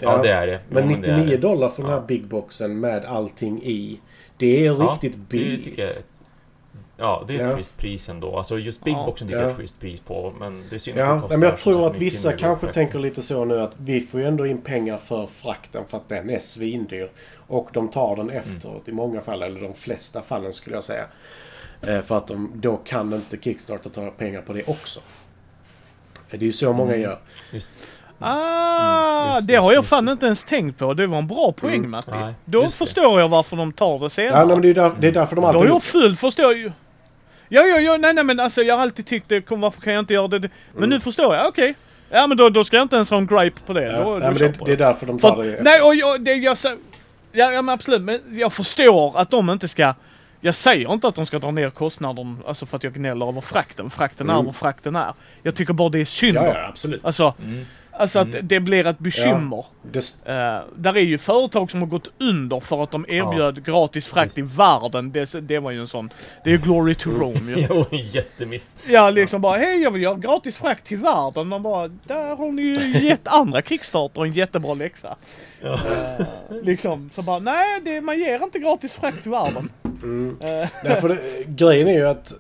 [0.01, 0.61] Ja, det är det.
[0.69, 1.37] Men det är 99 det.
[1.37, 1.99] dollar för den Ja.
[2.01, 4.01] här big boxen med allting i.
[4.37, 5.65] Det är Ja, riktigt Det billigt.
[5.65, 5.97] tycker jag är-
[7.01, 7.57] Ja, det är ett Ja.
[7.57, 8.37] schysst pris ändå.
[8.39, 9.07] Alltså just Big Ja.
[9.07, 9.53] Boxen tycker jag är Ja.
[9.55, 11.87] ett schysst pris på, men det är synd att Ja, det kostar men jag tror
[11.87, 14.97] att vissa då kanske tänker lite så nu att vi får ju ändå in pengar
[14.99, 17.11] för frakten för att den är svindyr.
[17.47, 21.05] Och de tar den efteråt i många fall, eller de flesta fallen skulle jag säga.
[21.87, 25.01] Eh, För att de, då kan inte Kickstarter ta pengar på det också.
[26.31, 27.03] Det är ju så många Mm.
[27.03, 27.19] gör.
[27.53, 27.71] Just,
[28.21, 30.13] Ah, Mm, det det, har jag fan det.
[30.13, 30.95] inte ens tänkt på.
[30.95, 31.91] Det var en bra poäng Mm.
[31.91, 32.11] Matti.
[32.11, 32.87] Nej, Då just det.
[32.87, 34.39] förstår jag varför de tar det senare.
[34.39, 35.83] Ja, nej, men det är, där, det är därför de Då alltid har har jag
[35.83, 36.73] full förstår ju.
[37.49, 39.93] Ja, ja, ja, nej, nej, men alltså jag har alltid tyckt det, kom, varför kan
[39.93, 40.39] jag inte göra det?
[40.41, 40.91] Men Mm.
[40.91, 41.75] nu förstår jag, okej.
[42.11, 43.85] Ja, men då, då ska jag inte ens ha en gripe på det.
[43.93, 45.81] Ja, då, då nej, köper det, det är därför de För tar att, det nej,
[45.83, 46.57] och jag, det, jag
[47.33, 49.95] ja, ja, men absolut, men jag förstår att de inte ska
[50.41, 53.41] jag säger inte att de ska dra ner kostnaden, alltså för att jag gnäller över
[53.41, 53.91] frakten.
[53.91, 54.47] Frakten är Mm.
[54.47, 55.13] vad frakten är.
[55.43, 56.37] Jag tycker bara det är synd.
[56.37, 57.05] Ja, ja, absolut.
[57.05, 57.65] Alltså, Mm.
[57.99, 58.41] Alltså att Mm.
[58.49, 59.65] det blir ett bekymmer.
[59.93, 59.99] Det,
[60.29, 64.39] Uh, där är ju företag som har gått under för att de erbjöd gratis frakt
[64.39, 65.13] i världen.
[65.13, 66.11] Det, det var ju en sån,
[66.45, 67.67] det är ju glory to Rome ju.
[67.71, 68.77] Jo, jättemiss.
[68.89, 71.49] Ja, liksom bara hej jag vill göra gratis frakt till världen.
[71.49, 75.17] Man bara, där har ni ju gett andra Kickstarter en jättebra läxa.
[75.63, 75.73] Ja.
[75.75, 76.27] Eh,
[76.63, 79.69] liksom, så bara nej, det, man ger inte gratis frakt till världen.
[80.03, 80.37] mm.
[80.41, 82.33] Eh, Nej, för det, grejen är ju att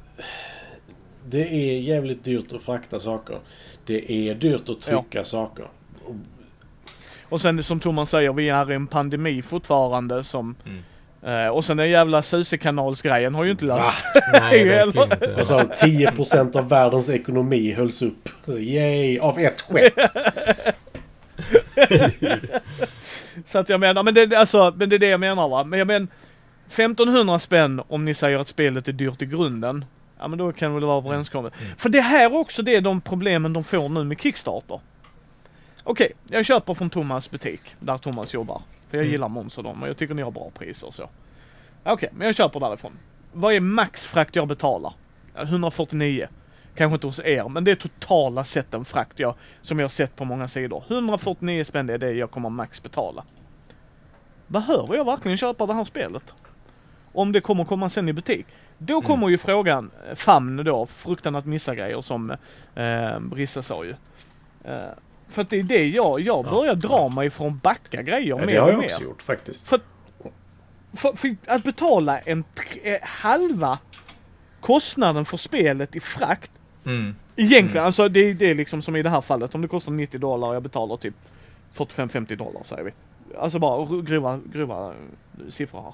[1.30, 3.38] det är jävligt dyrt att frakta saker.
[3.86, 5.64] Det är dyrt att trycka saker.
[7.28, 11.46] och sen som Thomas säger, vi är i en pandemi fortfarande som Mm.
[11.46, 14.04] eh, och sen den jävla Susekanalsgrejen har ju inte löst.
[14.32, 15.34] Nej, Eller- verkligen inte.
[15.40, 18.28] Och så 10% av världens ekonomi hölls upp.
[18.46, 19.18] Yay!
[19.18, 19.92] Av ett skepp.
[23.46, 25.64] Så att jag menar, men det, det- alltså, men det är det jag menar va.
[25.64, 26.08] Men jag menar,
[26.68, 29.84] 1500 spänn om ni säger att spelet är dyrt i grunden.
[30.18, 31.52] Ja men då kan det väl vara överenskommet.
[31.60, 31.76] Mm.
[31.76, 34.80] För det här också det är de problemen de får nu med Kickstarter.
[35.84, 38.62] Okej, jag köper från Thomas butik, där Thomas jobbar.
[38.88, 39.12] För jag Mm.
[39.12, 41.08] gillar Måns och dem och jag tycker ni har bra priser och så.
[41.84, 42.92] Okej, men jag köper därifrån.
[43.32, 44.92] Vad är maxfrakt jag betalar?
[45.34, 46.28] Ja, 149.
[46.74, 50.16] Kanske inte hos er, men det är totala sätten frakt jag, som jag har sett
[50.16, 50.84] på många sidor.
[50.88, 53.24] 149 spänn är det jag kommer max betala.
[54.46, 56.34] Behöver jag verkligen köpa det här spelet?
[57.12, 58.46] Om det kommer komma sen i butik.
[58.78, 59.06] Då Mm.
[59.06, 62.30] kommer ju frågan, eh, famn då, fruktan att missa grejer som
[62.74, 63.94] eh, Brissa sa ju.
[64.64, 64.74] Eh,
[65.28, 68.36] för att det är det jag, jag Ja, börjar dra mig från backa grejer Ja,
[68.36, 68.86] mer det har och jag mer.
[68.86, 69.68] också gjort faktiskt.
[69.68, 69.80] För,
[70.92, 73.78] för, för att betala en tr- eh, halva
[74.60, 76.50] kostnaden för spelet i frakt.
[76.86, 77.14] Mm.
[77.36, 77.84] Egentligen, Mm.
[77.86, 79.54] alltså det är det är liksom som i det här fallet.
[79.54, 81.14] Om det kostar 90 dollar och jag betalar typ
[81.76, 82.90] 45-50 dollar säger vi.
[83.38, 84.94] Alltså bara grova, grova eh,
[85.48, 85.92] siffror här.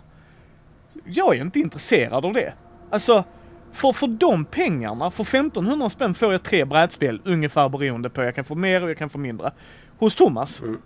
[1.05, 2.53] Jag är inte intresserad av det.
[2.95, 3.25] Alltså,
[3.73, 8.23] för, för de pengarna, för 1500 spänn får jag tre brädspel ungefär beroende på.
[8.23, 9.51] Jag kan få mer och jag kan få mindre.
[9.99, 10.61] Hos Thomas.
[10.63, 10.79] Mm.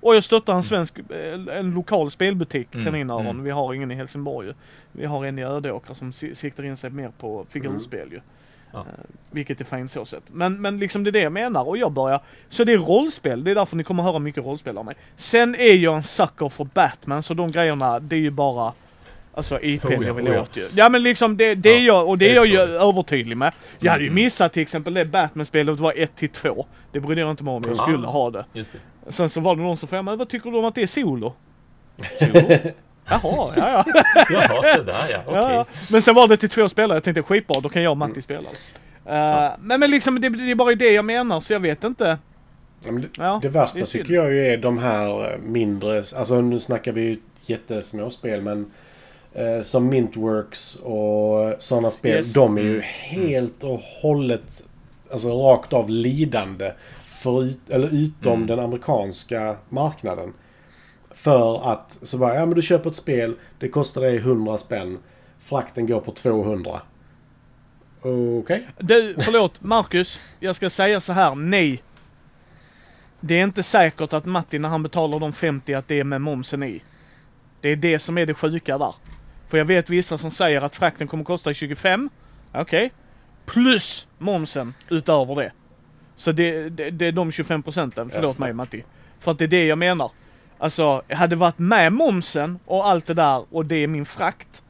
[0.00, 3.26] Och jag stöttar en svensk, eh, en lokal spelbutik, Mm, Kaninöron.
[3.26, 3.44] mm.
[3.44, 4.52] Vi har ingen i Helsingborg.
[4.92, 8.20] Vi har en i Ödåkra som si- siktar in sig mer på figurspel ju.
[8.72, 8.78] Ja.
[8.78, 8.84] Eh,
[9.30, 10.22] vilket är fint så sett.
[10.26, 13.44] Men, men liksom det är det jag menar och jag börjar, så det är rollspel,
[13.44, 14.94] det är därför ni kommer höra mycket rollspel av mig.
[15.16, 18.72] Sen är jag en sucker för Batman så de grejerna, det är ju bara
[19.34, 20.40] Alltså IPn Oh ja, jag vill oh ja.
[20.40, 20.68] åt ju.
[20.74, 23.52] Ja men liksom det, det är Ja, jag, och det är jag ju övertydlig med.
[23.78, 24.24] Jag hade ju Mm.
[24.24, 26.66] missat till exempel det Batman-spelet var 1 till 2.
[26.92, 27.82] Det brydde jag inte mig om, jag Ah.
[27.82, 28.44] skulle ha det.
[28.52, 29.12] Just det.
[29.12, 30.86] Sen så var det någon som frågade mig, vad tycker du om att det är
[30.86, 31.32] solo?
[31.96, 32.06] Jo.
[33.08, 33.84] Jaha, ja ja.
[34.30, 35.18] Jaha, sådär ja.
[35.26, 35.40] Okej.
[35.40, 35.66] Ja, ja.
[35.90, 38.22] Men sen var det till två spelare, jag tänkte skitbra, då kan jag och Matti
[38.22, 38.40] spela.
[38.40, 42.18] Uh, men, men liksom det, det är bara det jag menar, så jag vet inte.
[42.84, 45.96] Ja, men det, Ja, det värsta det tycker jag ju är de här eh, mindre...
[46.16, 47.16] Alltså nu snackar vi ju
[47.46, 48.70] jättesmå spel men...
[49.34, 52.16] Eh, som Mintworks och sådana spel.
[52.16, 52.32] Yes.
[52.34, 52.82] De är ju Mm.
[53.00, 54.64] helt och hållet...
[55.12, 56.72] Alltså rakt av lidande.
[57.22, 58.46] förut, eller utom Mm.
[58.46, 60.32] den amerikanska marknaden.
[61.10, 64.98] För att så bara, ja men du köper ett spel, det kostar dig 100 spänn.
[65.38, 66.80] Frakten går på 200.
[68.40, 68.68] Okej.
[68.78, 70.20] Du, förlåt Marcus.
[70.40, 71.82] Jag ska säga så här, nej.
[73.20, 76.20] Det är inte säkert att Matti när han betalar de 50 att det är med
[76.20, 76.82] momsen i.
[77.60, 78.94] Det är det som är det sjuka där.
[79.50, 82.10] För jag vet vissa som säger att frakten kommer kosta 25.
[82.52, 82.92] Okej.
[83.46, 85.52] Plus momsen utöver det.
[86.16, 88.10] Så det, det, det är de 25 procenten.
[88.10, 88.84] Förlåt mig Matti.
[89.20, 90.10] För att det är det jag menar.
[90.58, 94.62] Alltså, hade varit med momsen och allt det där och det är min frakt.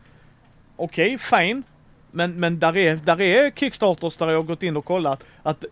[0.76, 1.62] Okej, fine.
[2.10, 5.64] Men, men där är, där är Kickstarters där jag har gått in och kollat att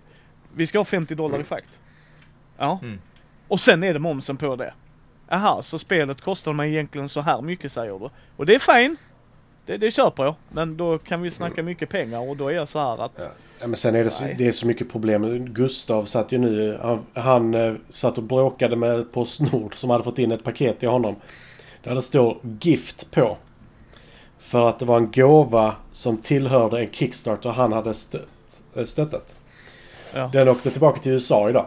[0.54, 1.80] vi ska ha 50 dollar i frakt.
[2.58, 2.78] Ja.
[2.82, 3.00] Mm.
[3.48, 4.72] Och sen är det momsen på det.
[5.28, 8.10] Aha, så spelet kostar mig egentligen så här mycket säger du.
[8.36, 8.96] Och det är fine.
[9.66, 10.34] Det, det köper jag.
[10.48, 13.12] Men då kan vi snacka mycket pengar och då är jag så här att...
[13.16, 13.24] Ja.
[13.60, 15.46] Ja, men sen är det, så, det är så mycket problem.
[15.54, 16.78] Gustav satt ju nu...
[16.82, 20.88] Han, han eh, satt och bråkade med Postnord som hade fått in ett paket till
[20.88, 21.16] honom.
[21.82, 23.36] Där det står Gift på.
[24.38, 29.36] För att det var en gåva som tillhörde en Kickstarter han hade stött, eh, stöttat.
[30.14, 30.30] Ja.
[30.32, 31.66] Den åkte tillbaka till USA idag.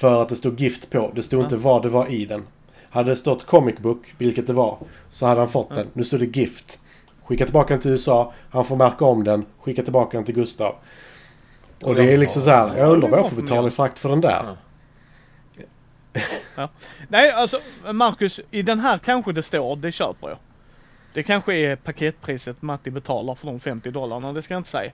[0.00, 1.12] För att det stod Gift på.
[1.14, 1.44] Det stod Ja.
[1.44, 2.46] inte vad det var i den.
[2.90, 4.78] Hade det stått Comic Book, vilket det var,
[5.10, 5.86] så hade han fått den.
[5.92, 6.80] Nu står det Gift.
[7.24, 8.32] Skicka tillbaka den till USA.
[8.50, 9.46] Han får märka om den.
[9.60, 10.74] Skicka tillbaka den till Gustav.
[11.82, 12.76] Och det är liksom så här.
[12.76, 14.56] Jag undrar vad jag får betala i frakt för den där.
[16.56, 16.68] Ja.
[17.08, 17.60] Nej, alltså
[17.92, 20.38] Marcus, i den här kanske det står, det köper jag.
[21.14, 24.92] Det kanske är paketpriset Matti betalar för de 50 dollarna, det ska jag inte säga.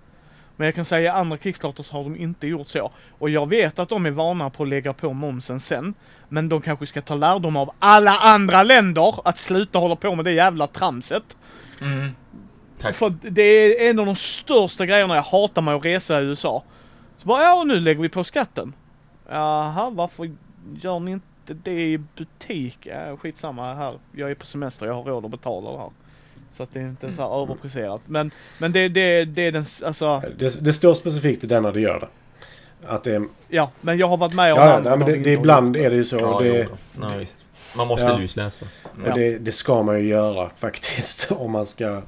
[0.57, 2.91] Men jag kan säga att andra Kickstarters har de inte gjort så.
[3.19, 5.95] Och jag vet att de är vana på att lägga på momsen sen.
[6.29, 10.25] Men de kanske ska ta lärdom av alla andra länder att sluta hålla på med
[10.25, 11.37] det jävla tramset.
[11.81, 12.11] Mm.
[12.81, 12.97] Tack.
[12.97, 16.63] För det är en av de största grejerna jag hatar med att resa i USA.
[17.17, 18.73] Så bara, ja nu lägger vi på skatten.
[19.29, 20.31] Jaha, varför
[20.81, 22.79] gör ni inte det i butik?
[22.83, 23.95] Ja, skitsamma här.
[24.13, 25.91] Jag är på semester, jag har råd att betala det här.
[26.57, 28.01] Så att det är inte så här överpriserat.
[28.07, 28.31] Men,
[28.61, 32.01] men det, det, det är den, alltså, Det, det står specifikt i denna det gör
[32.01, 32.09] det.
[32.89, 33.23] Att det är...
[33.49, 33.71] ja.
[33.81, 36.05] Men jag har varit med om Ja, ja men det, det, ibland är det ju
[36.05, 36.17] så.
[36.21, 36.77] Ja, det, jo.
[37.01, 37.37] Nej, visst.
[37.77, 38.19] Man måste Ja.
[38.19, 38.67] lusläsa.
[39.07, 41.31] och det, det ska man ju göra faktiskt.
[41.33, 41.87] Om man ska...
[41.87, 42.03] Mm.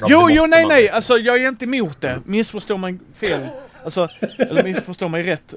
[0.00, 0.68] Ja, Jo, jo, nej, man.
[0.68, 0.88] nej.
[0.90, 2.20] Alltså jag är inte emot det.
[2.24, 3.40] Missförstå mig fel.
[3.84, 4.08] Alltså,
[4.38, 5.54] eller missförstå mig rätt.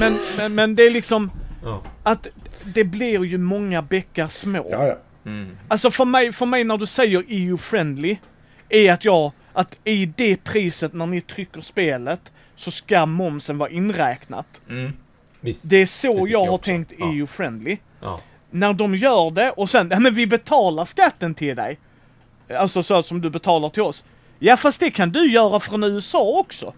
[0.00, 1.30] Men, men, men det är liksom
[1.64, 1.82] Ja.
[2.02, 2.26] att
[2.64, 4.66] det blir ju många bäckar små.
[4.70, 4.98] Ja, ja.
[5.28, 5.56] Mm.
[5.68, 8.16] Alltså för mig, för mig när du säger EU-friendly,
[8.68, 13.70] är att jag, att i det priset när ni trycker spelet, så ska momsen vara
[13.70, 14.60] inräknat.
[14.68, 14.92] Mm.
[15.40, 15.68] Visst.
[15.70, 17.12] Det är så tycker jag jag har tänkt Ja.
[17.12, 17.76] EU-friendly.
[18.00, 18.20] Ja.
[18.50, 21.78] När de gör det och sen, ja men vi betalar skatten till dig.
[22.58, 24.04] Alltså så som du betalar till oss.
[24.38, 26.74] Ja fast det kan du göra från USA också.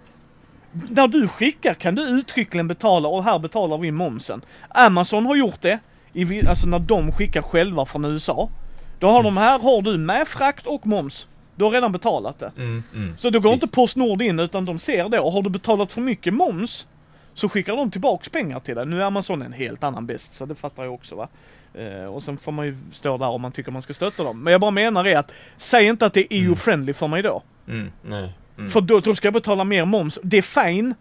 [0.73, 4.41] När du skickar kan du uttryckligen betala och här betalar vi momsen.
[4.69, 5.79] Amazon har gjort det,
[6.13, 8.51] i, alltså när de skickar själva från USA.
[8.99, 11.29] Då har de här, har du med frakt och moms.
[11.55, 12.53] Du har redan betalat det.
[12.57, 12.83] Mm.
[12.95, 13.17] Mm.
[13.19, 13.63] Så då går Visst.
[13.63, 16.87] inte Postnord in utan de ser det och har du betalat för mycket moms
[17.35, 18.87] så skickar de tillbaks pengar till dig.
[18.87, 21.29] Nu är Amazon en helt annan bäst så det fattar jag också va.
[21.75, 24.43] Eh, och sen får man ju stå där om man tycker man ska stötta dem.
[24.43, 27.43] Men jag bara menar är att säg inte att det är EU-friendly för mig då.
[27.69, 27.93] Mm.
[28.03, 28.33] Nej.
[28.59, 28.71] Mm.
[28.71, 30.19] För då, då ska jag betala mer moms.
[30.23, 30.95] Det är fine.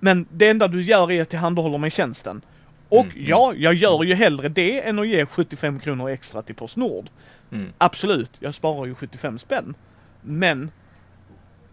[0.00, 2.42] Men det enda du gör är att tillhandahålla mig tjänsten.
[2.88, 3.28] Och Mm, mm.
[3.28, 7.10] ja, jag gör ju hellre det än att ge 75 kronor extra till Postnord.
[7.52, 7.72] Mm.
[7.78, 9.74] Absolut, jag sparar ju 75 spänn.
[10.22, 10.70] Men,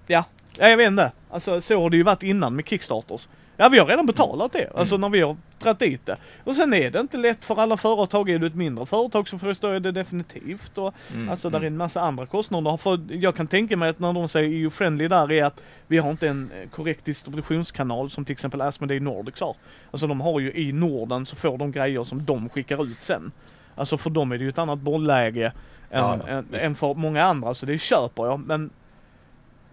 [0.08, 0.26] ja,
[0.58, 1.12] ja, jag vet inte.
[1.30, 3.28] Alltså så har det ju varit innan med Kickstarters.
[3.58, 4.70] Ja, vi har redan betalat det.
[4.76, 6.18] Alltså när vi har dragit dit det.
[6.44, 8.30] Och sen är det inte lätt för alla företag.
[8.30, 10.78] Är du ett mindre företag så förstår jag det definitivt.
[10.78, 11.30] Och, Mm.
[11.30, 11.74] Alltså där är mm.
[11.74, 12.78] en massa andra kostnader.
[12.78, 16.12] För jag kan tänka mig att när de säger EU-friendly där är att vi har
[16.12, 19.56] inte en eh, korrekt distributionskanal som till exempel Asmodee Nordics har.
[19.92, 23.32] Alltså de har ju i Norden så får de grejer som de skickar ut sen.
[23.76, 25.46] Alltså för dem är det ju ett annat bollläge
[25.92, 27.54] än, Ja, än, än för många andra.
[27.54, 28.40] Så det köper jag.
[28.40, 28.70] Men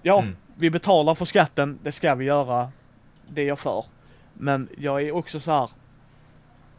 [0.03, 0.37] ja, Mm.
[0.57, 1.79] vi betalar för skatten.
[1.83, 2.69] Det ska vi göra.
[3.35, 3.85] Det är jag för.
[4.35, 5.71] Men jag är också så här.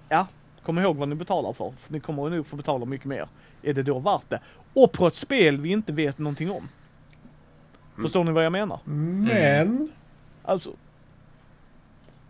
[0.10, 0.28] Ja,
[0.64, 1.74] kom ihåg vad ni betalar för.
[1.80, 3.28] för ni kommer nog få betala mycket mer.
[3.62, 4.40] Är det då värt det?
[4.74, 6.70] Och på ett spel vi inte vet någonting om.
[8.02, 8.80] Förstår ni vad jag menar?
[8.86, 9.92] Men...
[10.44, 10.74] Alltså.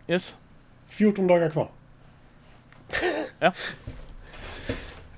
[0.08, 0.36] Yes.
[0.86, 1.68] 14 dagar kvar.
[3.38, 3.52] Ja,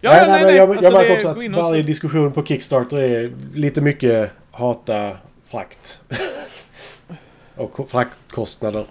[0.01, 3.33] nej, ja, nej, men jag, Alltså, jag märker också att varje diskussion på Kickstarter är
[3.55, 6.01] lite mycket hata frakt.
[7.57, 8.87] Och ko- fraktkostnader.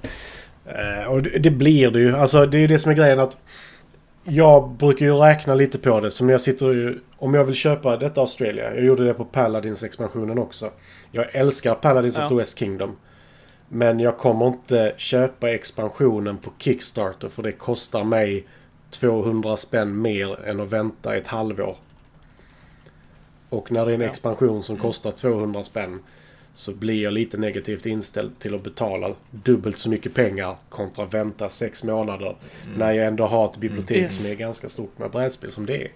[0.65, 2.15] Eh, och det, blir det ju.
[2.18, 3.38] Alltså det är det som är grejen att
[4.23, 6.11] jag brukar ju räkna lite på det.
[6.11, 6.99] Som jag sitter ju...
[7.18, 8.76] Om jag vill köpa detta Australia.
[8.76, 10.72] Jag gjorde det på Paladins expansionen också.
[11.11, 12.30] Jag älskar Paladins of Ja.
[12.30, 12.95] the West Kingdom.
[13.69, 18.48] Men jag kommer inte köpa expansionen på Kickstarter för det kostar mig
[18.90, 21.77] 200 spänn mer än att vänta ett halvår.
[23.49, 25.99] Och när det är en expansion som kostar 200 spänn
[26.53, 31.49] så blir jag lite negativt inställd till att betala dubbelt så mycket pengar kontra vänta
[31.49, 32.35] sex månader.
[32.77, 34.11] När jag ändå har ett bibliotek Mm.
[34.11, 35.91] Som är ganska stort med brädspel som det är.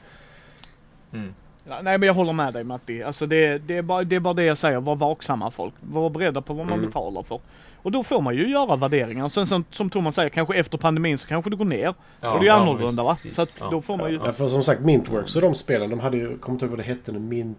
[1.13, 1.33] Mm.
[1.69, 3.03] Ja, nej men jag håller med dig Matti.
[3.03, 4.81] Alltså det, det, är bara, det är bara det jag säger.
[4.81, 5.73] Var vaksamma folk.
[5.81, 6.85] Var beredda på vad man Mm.
[6.85, 7.39] betalar för.
[7.81, 9.29] Och då får man ju göra värderingar.
[9.29, 11.93] Sen som, som Thomas säger, kanske efter pandemin så kanske det går ner.
[12.21, 13.31] Ja, och det är ja, annorlunda visst, va?
[13.35, 14.19] Så att Ja, då får man ju...
[14.25, 16.79] ja, för som sagt Mintworks och de spelen, de hade ju, kommer inte ihåg vad
[16.79, 17.57] det hette nu, Mint...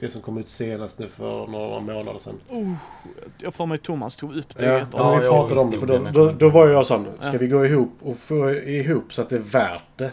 [0.00, 2.34] Det som kom ut senast nu för några månader sedan.
[2.48, 2.72] Oh,
[3.38, 4.66] jag får mig Thomas tog upp det.
[4.66, 5.78] Ja, i ja, vi ja, pratade om det.
[5.78, 7.38] För då, då, då var jag sån, ska Ja.
[7.38, 10.10] vi gå ihop och få ihop så att det är värt det?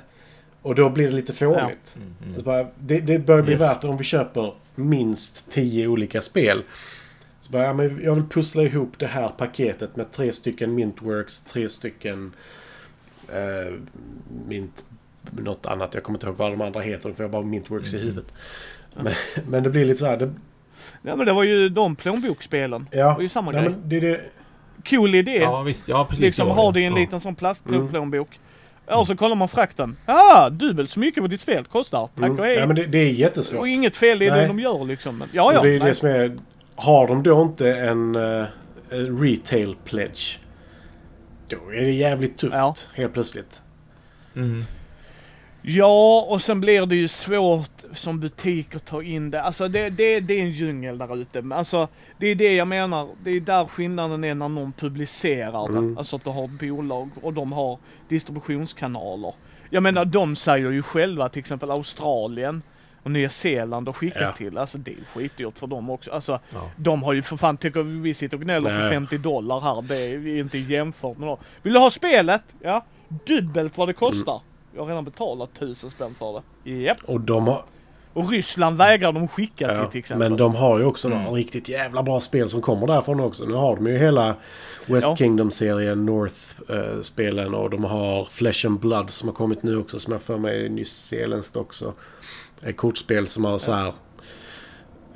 [0.62, 1.98] Och då blir det lite fånigt.
[1.98, 2.44] Mm, mm.
[2.44, 3.62] Bara, Det, det börjar bli Yes.
[3.62, 6.64] värt det om vi köper minst tio olika spel.
[7.42, 11.40] Så bara, ja, men jag vill pussla ihop det här paketet med tre stycken Mintworks,
[11.40, 12.34] tre stycken
[13.34, 13.74] eh,
[14.48, 14.86] Mint...
[15.32, 15.94] Något annat.
[15.94, 17.12] Jag kommer inte ihåg vad de andra heter.
[17.14, 18.08] För jag har bara Mintworks i Mm.
[18.08, 18.34] huvudet.
[19.04, 19.14] Men,
[19.48, 20.18] men det blir lite så här.
[20.18, 20.34] Det,
[21.02, 22.88] Ja men det var ju de plånboksspelen.
[22.92, 23.70] Det ja, var ju samma nej, grej.
[23.70, 24.22] men det, är det,
[24.90, 25.38] Cool idé.
[25.38, 25.88] Ja, visst.
[25.88, 26.22] Ja, precis.
[26.22, 27.00] liksom har det i en Ja.
[27.00, 28.28] liten sån plastplånbok.
[28.28, 28.42] Mm.
[28.88, 29.98] Ja, och så kollar man frakten.
[30.06, 32.10] Ah, dubbelt så mycket vad ditt spel kostar.
[32.16, 32.56] Tack mm, och hej.
[32.56, 33.60] ja, men det, det är jättesvårt.
[33.60, 35.18] och inget fel i det de gör liksom.
[35.18, 35.62] Men, ja, ja.
[35.62, 35.88] det är nej.
[35.88, 36.38] det som är...
[36.76, 38.46] Har de då inte en uh,
[39.22, 40.40] retail pledge.
[41.48, 42.76] Då är det jävligt tufft Ja.
[42.96, 43.62] helt plötsligt.
[44.36, 44.64] Mm.
[45.70, 49.42] Ja, och sen blir det ju svårt som butik att ta in det.
[49.42, 51.44] Alltså det, det, det är en djungel där ute.
[51.52, 51.88] Alltså
[52.18, 53.08] det är det jag menar.
[53.24, 55.78] Det är där skillnaden är när någon publicerar det.
[55.78, 55.98] Mm.
[55.98, 57.78] Alltså att du har bolag och de har
[58.08, 59.34] distributionskanaler.
[59.70, 62.62] Jag menar de säger ju själva till exempel Australien
[63.04, 64.32] och Nya Zeeland och skickat Ja.
[64.32, 64.58] till.
[64.58, 66.12] Alltså det är skitdyrt för dem också.
[66.12, 66.72] Alltså Ja.
[66.76, 68.90] de har ju för fan, tycker vi sitter och gnäller för Nej.
[68.92, 69.82] 50 dollar här.
[69.82, 71.38] Det är ju inte jämfört med dem.
[71.64, 72.56] Vill du ha spelet?
[72.62, 72.86] Ja.
[73.28, 74.42] Dubbelt vad det kostar.
[74.78, 76.72] Jag har redan betalat tusen spänn för det.
[76.72, 76.98] Japp.
[77.06, 77.64] Och de har...
[78.14, 80.30] Och Ryssland vägrar de skicka till Ja, till exempel.
[80.30, 81.24] men de har ju också Mm.
[81.24, 83.46] några riktigt jävla bra spel som kommer därifrån också.
[83.46, 84.36] Nu har de ju hela
[84.88, 85.16] West Ja.
[85.16, 90.22] Kingdom-serien, North-spelen och de har Flesh and Blood som har kommit nu också som jag
[90.22, 91.94] för mig är nyzeeländskt också.
[92.64, 93.94] Ett kortspel som har så här...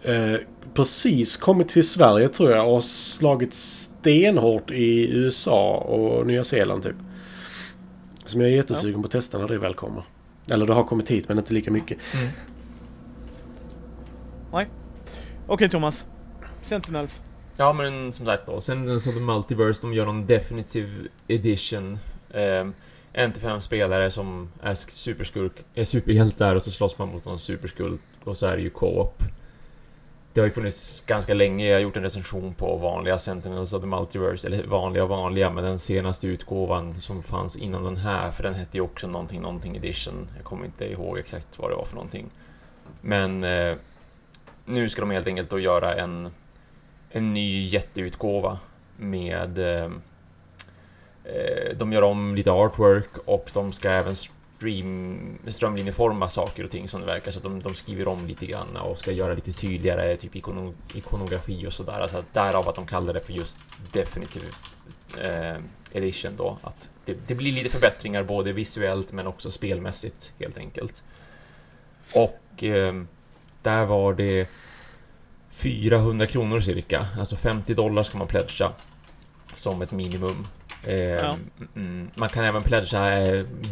[0.03, 0.39] Eh,
[0.73, 6.95] precis kommit till Sverige tror jag och slagit stenhårt i USA och Nya Zeeland typ.
[8.31, 10.03] Som jag är jättesugen på att testa när det väl kommer.
[10.51, 11.97] Eller det har kommit hit men inte lika mycket.
[15.47, 16.05] Okej Thomas.
[16.61, 17.21] Sentinels.
[17.57, 18.61] Ja, men som sagt då.
[18.61, 21.99] Sen så The Multiverse, de gör någon Definitive Edition.
[22.33, 22.73] Um,
[23.13, 27.39] en till fem spelare som är superskurk, är superhjältar och så slåss man mot någon
[27.39, 29.23] superskurk och så är det ju co-op.
[30.33, 31.67] Det har ju funnits ganska länge.
[31.67, 35.49] Jag har gjort en recension på vanliga Sentinels of the Multiverse, eller vanliga och vanliga,
[35.49, 39.41] men den senaste utgåvan som fanns innan den här, för den hette ju också någonting,
[39.41, 40.27] någonting edition.
[40.35, 42.29] Jag kommer inte ihåg exakt vad det var för någonting.
[43.01, 43.75] Men eh,
[44.65, 46.29] nu ska de helt enkelt då göra en
[47.11, 48.59] en ny jätteutgåva
[48.97, 49.57] med...
[49.57, 49.91] Eh,
[51.23, 54.15] eh, de gör om lite artwork och de ska även
[54.61, 57.31] stream, strömlinjeforma saker och ting som det verkar.
[57.31, 60.73] Så att de, de skriver om lite grann och ska göra lite tydligare typ ikono,
[60.93, 61.99] ikonografi och sådär.
[61.99, 63.59] Alltså att därav att de kallar det för just
[63.91, 64.45] Definitive
[65.21, 65.61] eh,
[65.91, 66.57] Edition då.
[66.61, 71.03] Att det, det blir lite förbättringar både visuellt men också spelmässigt helt enkelt.
[72.15, 73.03] Och eh,
[73.61, 74.47] där var det
[75.51, 78.71] 400 kronor cirka, alltså 50 dollar ska man pledga
[79.53, 80.47] som ett minimum.
[80.87, 81.35] Eh, Ja.
[81.75, 83.25] mm, man kan även pledga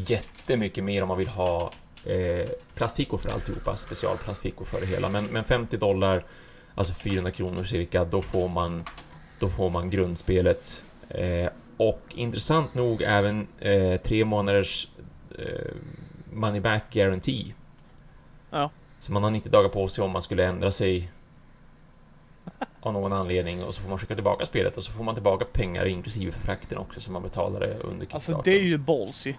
[0.07, 1.71] jättemycket mer om man vill ha
[2.05, 5.09] eh, plastfickor för alltihopa, specialplastfickor för det hela.
[5.09, 6.25] Men, men 50 dollar,
[6.75, 8.83] alltså 400 kronor cirka, då får man,
[9.39, 10.83] då får man grundspelet.
[11.09, 14.87] Eh, och intressant nog även eh, tre månaders
[15.39, 15.71] eh,
[16.33, 17.53] money back guarantee.
[18.49, 18.69] Ja.
[18.99, 21.09] Så man har 90 dagar på sig om man skulle ändra sig
[22.81, 25.45] av någon anledning och så får man skicka tillbaka spelet och så får man tillbaka
[25.45, 29.33] pengar inklusive för frakten också som man betalade under Alltså det är ju ballsy.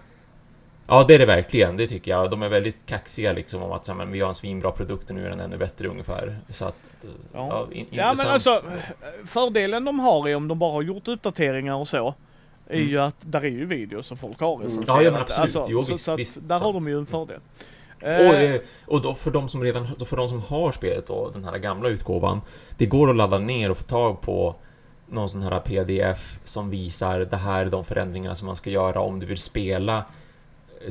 [0.87, 1.77] Ja, det är det verkligen.
[1.77, 2.31] Det tycker jag.
[2.31, 5.15] De är väldigt kaxiga liksom om att så men vi har en svinbra produkt och
[5.15, 6.37] nu är den ännu bättre ungefär.
[6.49, 6.75] Så att...
[7.03, 7.67] eh, Ja.
[7.71, 8.61] in, Ja men alltså
[9.25, 12.13] fördelen de har är om de bara har gjort uppdateringar och så.
[12.67, 12.89] Är Mm.
[12.89, 14.87] ju att där är ju videos som folk har recenserat.
[14.87, 15.67] Ja, ja, men absolut.
[15.69, 16.73] Jo, så, visst, så att visst, där har sant.
[16.73, 17.39] de ju en fördel.
[18.03, 18.27] Eh.
[18.27, 21.43] Och, eh, och då för de som redan för de som har spelet då, den
[21.43, 22.41] här gamla utgåvan.
[22.77, 24.55] Det går att ladda ner och få tag på
[25.07, 29.01] någon sån här pdf som visar det här är de förändringarna som man ska göra
[29.01, 30.05] om du vill spela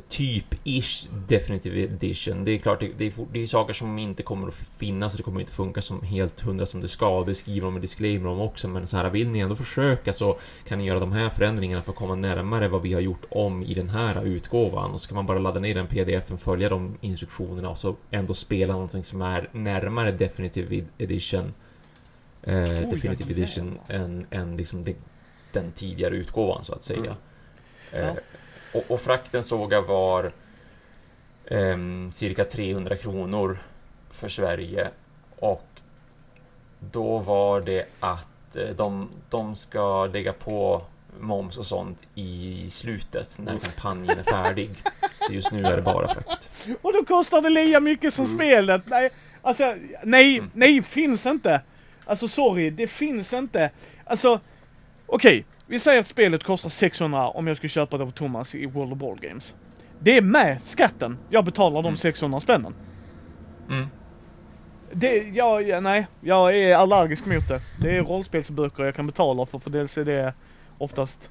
[0.08, 2.44] typ-ish Definitive Edition.
[2.44, 5.22] Det är klart, det, är, det är saker som inte kommer att finnas och det
[5.22, 7.24] kommer inte funka som helt hundra som det ska.
[7.24, 10.38] Det skriver de med disclaimer om också, men så här vill ni ändå försöka så
[10.68, 13.62] kan ni göra de här förändringarna för att komma närmare vad vi har gjort om
[13.62, 14.90] i den här utgåvan.
[14.90, 18.34] Och så kan man bara ladda ner den pdfen, följa de instruktionerna och så ändå
[18.34, 21.54] spela någonting som är närmare Definitive Edition.
[22.42, 23.32] Eh, Oj, Definitive.
[23.32, 24.96] Edition än, än liksom det,
[25.52, 27.16] den tidigare utgåvan så att säga.
[27.92, 28.08] Mm.
[28.08, 28.14] Eh,
[28.74, 30.32] och, och frakten såg jag var
[31.46, 33.58] ehm, cirka 300 kronor
[34.10, 34.88] för Sverige
[35.38, 35.64] och
[36.80, 40.82] då var det att eh, de, de ska lägga på
[41.20, 44.70] moms och sånt i slutet när kampanjen är färdig.
[45.26, 46.48] Så just nu är det bara frakt.
[46.82, 48.36] Och då kostar det lika mycket som Mm.
[48.38, 48.82] spelet.
[48.86, 49.10] Nej,
[49.42, 49.74] alltså,
[50.04, 50.50] nej, Mm.
[50.54, 51.60] nej, finns inte.
[52.04, 53.70] Alltså sorry, det finns inte.
[54.04, 54.40] Alltså,
[55.06, 55.44] okej.
[55.70, 58.92] Vi säger att spelet kostar 600 om jag ska köpa det av Thomas i World
[58.92, 59.54] of Board Games.
[60.00, 61.18] Det är med skatten.
[61.28, 61.96] Jag betalar de Mm.
[61.96, 62.74] 600 spännen.
[63.68, 63.86] Mm.
[64.92, 67.60] Det, jag, ja, nej, jag är allergisk mot det.
[67.82, 70.34] Det är rollspelsböcker jag kan betala för, för dels är det
[70.78, 71.30] oftast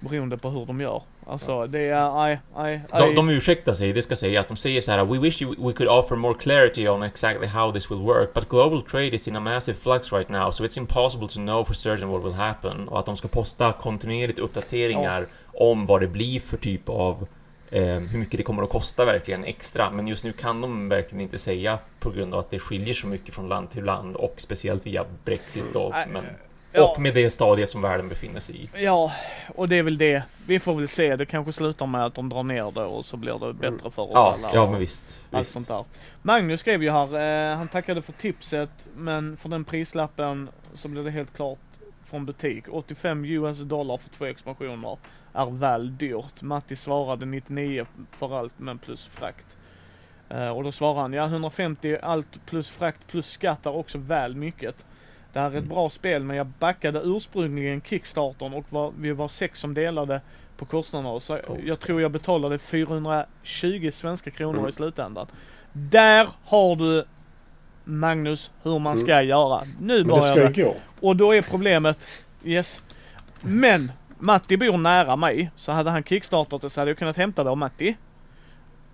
[0.00, 1.02] beroende på hur de gör.
[1.26, 4.46] Alltså det är, nej, nej, De, de ursäktar sig, det ska sägas.
[4.46, 7.72] De säger så här: We wish you, we could offer more clarity on exactly how
[7.72, 10.78] this will work, but global trade is in a massive flux right now, so it's
[10.78, 12.88] impossible to know for certain what will happen.
[12.88, 17.26] Och att de ska posta kontinuerligt uppdateringar om vad det blir för typ av
[17.70, 19.90] eh, hur mycket det kommer att kosta verkligen extra.
[19.90, 23.06] Men just nu kan de verkligen inte säga på grund av att det skiljer så
[23.06, 25.94] mycket från land till land och speciellt via Brexit då.
[26.12, 26.24] Men,
[26.72, 26.88] ja.
[26.88, 28.68] Och med det stadiet som världen befinner sig i.
[28.84, 29.12] Ja,
[29.54, 30.22] och det är väl det.
[30.46, 31.16] Vi får väl se.
[31.16, 34.02] Det kanske slutar med att de drar ner det och så blir det bättre för
[34.02, 34.50] oss Ja, alla.
[34.54, 35.14] ja men visst.
[35.30, 35.52] Allt visst.
[35.52, 35.84] sånt där.
[36.22, 41.02] Magnus skrev ju här, eh, han tackade för tipset, men för den prislappen så blir
[41.04, 41.58] det helt klart
[42.04, 42.64] från butik.
[42.70, 44.98] 85 US dollar för två expansioner
[45.32, 46.42] är väl dyrt.
[46.42, 49.56] Matti svarade 99 för allt men plus frakt.
[50.28, 54.36] Eh, och då svarade han, ja 150 allt plus frakt plus skatt är också väl
[54.36, 54.84] mycket.
[55.32, 55.68] Det här är ett Mm.
[55.68, 60.20] bra spel men jag backade ursprungligen Kickstartern och var, vi var sex som delade
[60.56, 61.20] på kostnaderna.
[61.20, 64.68] Så jag tror jag betalade 420 svenska kronor Mm.
[64.68, 65.26] i slutändan.
[65.72, 67.04] Där har du
[67.84, 69.62] Magnus hur man ska göra.
[69.80, 70.20] Nu Men det börjar
[70.50, 70.76] ska ju gå.
[71.00, 72.82] Och då är problemet, yes.
[73.40, 77.44] Men Matti bor nära mig, så hade han kickstartat det så hade jag kunnat hämta
[77.44, 77.96] det av Matti.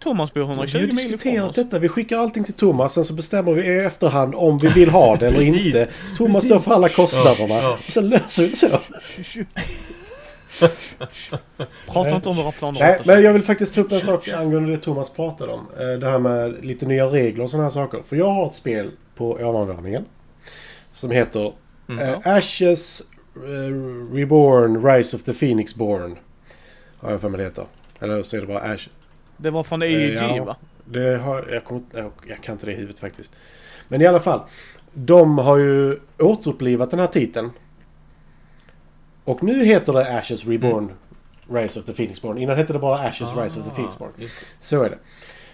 [0.02, 1.56] Thomas bor Vi 120 har mil ifrån diskuterat oss.
[1.56, 1.78] detta.
[1.78, 2.92] Vi skickar allting till Thomas.
[2.94, 5.88] Sen så bestämmer vi i efterhand om vi vill ha det eller inte.
[6.16, 6.48] Thomas Precis.
[6.50, 7.54] står för alla kostnaderna.
[7.54, 7.76] Ja, ja.
[7.76, 8.68] Sen löser vi det så.
[11.86, 12.80] Prata inte om våra planer.
[12.80, 15.66] Nej, men jag vill faktiskt ta upp en sak angående det Thomas pratade om.
[15.80, 18.02] Eh, Det här med lite nya regler och sådana här saker.
[18.08, 20.04] För jag har ett spel på ovanvåningen.
[20.90, 21.52] Som heter
[21.88, 22.08] Mm.
[22.08, 23.02] eh, Ashes
[23.36, 26.16] eh, Reborn Rise of the Phoenix Born.
[26.98, 27.64] Har jag för mig det heter.
[28.00, 28.88] Eller så är det bara Ash.
[29.36, 30.44] Det var från EEG Eh, ja.
[30.44, 30.56] va?
[30.84, 33.36] Det har, jag, kommer, inte- jag, jag kan inte det i huvudet faktiskt.
[33.88, 34.40] Men i alla fall.
[34.94, 37.50] De har ju återupplivat den här titeln.
[39.24, 40.92] Och nu heter det Ashes Reborn
[41.50, 42.38] Rise of the Phoenix Born.
[42.38, 44.10] Innan hette det bara Ashes Rise of the Phoenix Born.
[44.18, 44.46] Ah, just det.
[44.60, 44.98] Så är det.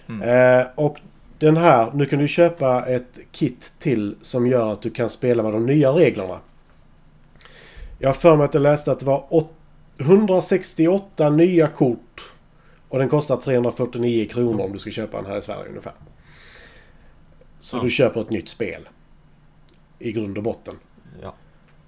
[0.09, 0.59] Mm.
[0.60, 0.98] Eh, och
[1.38, 5.42] den här, nu kan du köpa ett kit till som gör att du kan spela
[5.42, 6.38] med de nya reglerna.
[7.98, 9.52] Jag har för mig att jag läste att det var åt-
[9.98, 12.31] 168 nya kort.
[12.93, 15.93] Och den kostar 349 kronor om du ska köpa den här i Sverige ungefär.
[17.59, 17.82] Så Ja.
[17.82, 18.89] du köper ett nytt spel.
[19.98, 20.74] I grund och botten.
[21.23, 21.35] Ja.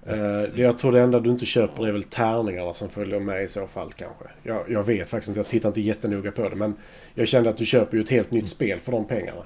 [0.03, 3.47] Det jag tror det enda du inte köper är väl tärningarna som följer med i
[3.47, 4.25] så fall kanske.
[4.43, 6.55] Jag, jag vet faktiskt inte, jag tittar inte jättenoga på det.
[6.55, 6.73] Men
[7.13, 9.43] jag kände att du köper ju ett helt nytt spel för de pengarna.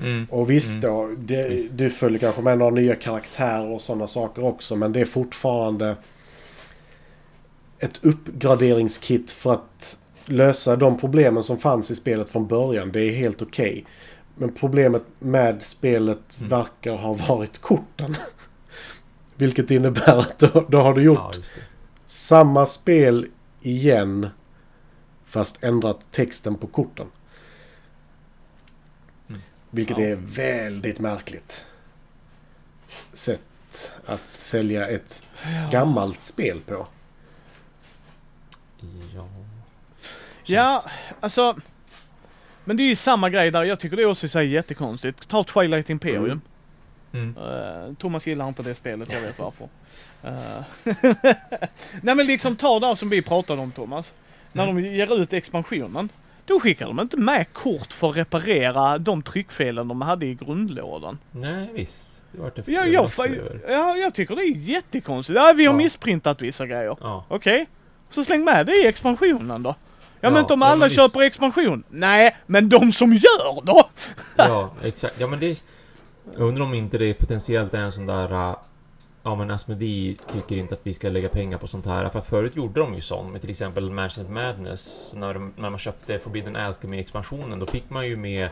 [0.00, 0.26] Mm.
[0.30, 0.94] Och visst Mm.
[0.94, 4.76] då, det, du följer kanske med några nya karaktärer och sådana saker också.
[4.76, 5.96] Men det är fortfarande
[7.78, 12.92] ett uppgraderingskit för att lösa de problemen som fanns i spelet från början.
[12.92, 13.84] Det är helt okej.
[14.34, 16.48] Men problemet med spelet Mm.
[16.48, 18.16] verkar ha varit korten.
[19.36, 21.42] Vilket innebär att då, då har du gjort Ja,
[22.06, 23.26] samma spel
[23.62, 24.28] igen.
[25.24, 27.06] Fast ändrat texten på korten.
[29.28, 29.40] Mm.
[29.70, 30.04] Vilket Ja.
[30.04, 31.64] är väldigt märkligt.
[33.12, 35.24] Sätt att sälja ett
[35.72, 36.86] gammalt spel på.
[39.14, 39.28] Ja.
[40.46, 40.84] Ja,
[41.20, 41.56] alltså.
[42.64, 43.64] Men det är ju samma grej där.
[43.64, 45.28] Jag tycker det också är så här jättekonstigt.
[45.28, 46.40] Ta Twilight Imperium.
[47.12, 47.36] Mm.
[47.36, 49.68] Eh, Thomas gillar inte det spelet, jag vet varför.
[50.22, 50.62] Eh,
[52.02, 54.14] Nej men liksom ta där som vi pratade om Thomas.
[54.52, 54.82] När Mm.
[54.82, 56.08] de ger ut expansionen.
[56.46, 61.18] Då skickar de inte med kort för att reparera de tryckfelen de hade i grundlådan.
[61.30, 62.22] Nej, visst.
[62.32, 63.10] Det vart det Ja, jag,
[63.68, 65.36] ja, jag tycker det är jättekonstigt.
[65.36, 65.78] Ja, vi har Ja.
[65.78, 66.96] missprintat vissa grejer.
[67.00, 67.24] Ja.
[67.28, 67.66] Okej.
[68.10, 69.74] Så släng med det i expansionen då.
[70.26, 71.26] Ja, men inte om alla men köper visst.
[71.34, 71.84] expansion.
[71.88, 73.88] Nej, men de som gör då?
[74.36, 75.20] Ja, exakt.
[75.20, 75.62] Ja, men det...
[76.38, 78.50] Jag undrar om inte det potentiellt är en sån där...
[78.50, 78.56] äh,
[79.26, 82.08] Ja, men Asmodee tycker inte att vi ska lägga pengar på sånt här.
[82.08, 84.80] För förut gjorde de ju sånt med till exempel Mansion Madness.
[85.10, 88.48] Så när, de, när man köpte Forbidden Alchemy-expansionen, då fick man ju med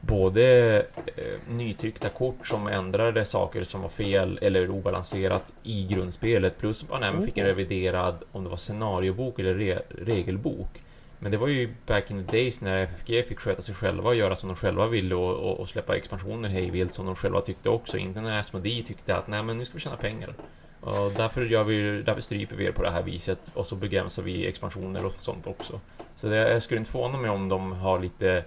[0.00, 0.76] både
[1.16, 6.58] eh, nytryckta kort som ändrade saker som var fel eller obalanserat i grundspelet.
[6.58, 10.82] Plus man även fick en reviderad, om det var scenariobok eller re, regelbok.
[11.18, 14.14] Men det var ju back in the days när FFG fick sköta sig själva och
[14.14, 17.68] göra som de själva ville och, och, och släppa expansioner hejvilt som de själva tyckte
[17.68, 17.98] också.
[17.98, 20.34] Inte när Asmodee tyckte att nej men nu ska vi tjäna pengar.
[20.80, 24.22] Och därför, gör vi, därför stryper vi er på det här viset och så begränsar
[24.22, 25.80] vi expansioner och sånt också.
[26.14, 28.44] Så det, jag skulle inte förvåna mig om de har lite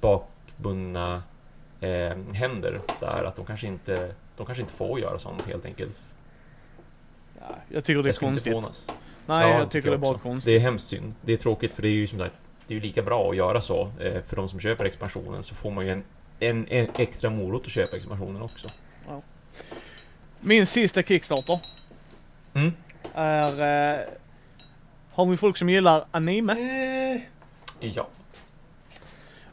[0.00, 1.22] bakbundna
[1.80, 3.24] eh, händer där.
[3.24, 6.02] Att de kanske, inte, de kanske inte får göra sånt helt enkelt.
[7.40, 8.92] Ja, jag tycker det är jag konstigt.
[9.26, 10.52] Nej, Ja, jag tycker det är bara konstigt.
[10.52, 11.14] Det är hemskt synd.
[11.22, 13.36] Det är tråkigt för det är ju som sagt, det är ju lika bra att
[13.36, 13.90] göra så.
[14.00, 16.04] Eh, för de som köper expansionen så får man ju en,
[16.40, 18.68] en, en extra morot att köpa expansionen också.
[20.40, 21.60] Min sista Kickstarter
[22.54, 22.72] Mm.
[23.14, 23.48] är...
[23.94, 24.00] Eh,
[25.12, 26.54] har vi folk som gillar anime?
[27.80, 28.08] Ja.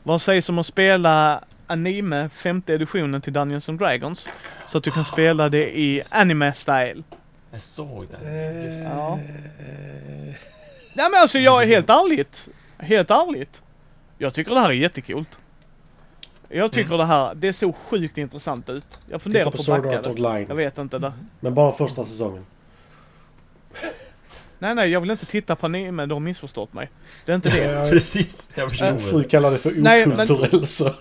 [0.03, 4.27] Vad sägs om att spela anime femte editionen till Dungeons and Dragons?
[4.67, 7.03] Så att du kan spela det i anime-style.
[7.53, 8.29] Jag såg det.
[8.29, 8.85] Eh, Just.
[8.89, 9.19] Ja.
[10.95, 12.49] Nej men alltså jag är helt ärligt.
[12.77, 13.61] Helt ärligt.
[14.17, 15.25] Jag tycker det här är jättekul.
[16.49, 16.97] Jag tycker Mm.
[16.97, 18.85] det här, det ser sjukt intressant ut.
[19.09, 20.09] Jag funderar Titta på på att Sword backa Art det.
[20.09, 20.45] Online.
[20.49, 21.13] Jag vet inte det.
[21.39, 22.45] Men bara första säsongen.
[24.59, 26.89] Nej nej, jag vill inte titta på anime, du har missförstått mig.
[27.25, 27.63] Det är inte det.
[27.71, 29.29] Jag, Precis, jag min förstod fru det.
[29.29, 30.93] kallar det för Nej, men- okulturell så.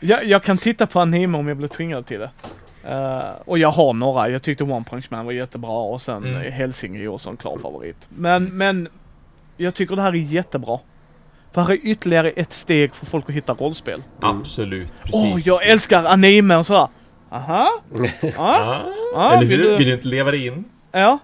[0.00, 2.30] Jag, jag kan titta på anime om jag blir tvingad till det.
[2.88, 6.36] Eh, och jag har några, jag tyckte One Punch Man var jättebra och sen Mm.
[6.36, 6.52] mm.
[6.52, 7.96] Helsing är också en klar favorit.
[8.08, 8.88] Men, men
[9.56, 10.78] jag tycker det här är jättebra.
[11.52, 14.02] För här är ytterligare ett steg för folk att hitta rollspel.
[14.20, 15.14] Absolut, precis.
[15.34, 15.72] Åh, jag precis.
[15.72, 16.88] älskar anime och sådär.
[17.30, 17.68] Aha,
[18.22, 18.82] ja, Ah,
[19.14, 19.70] ja, eller vill hur?
[19.70, 20.64] du- Vill du inte leva dig in?
[20.92, 21.18] ja.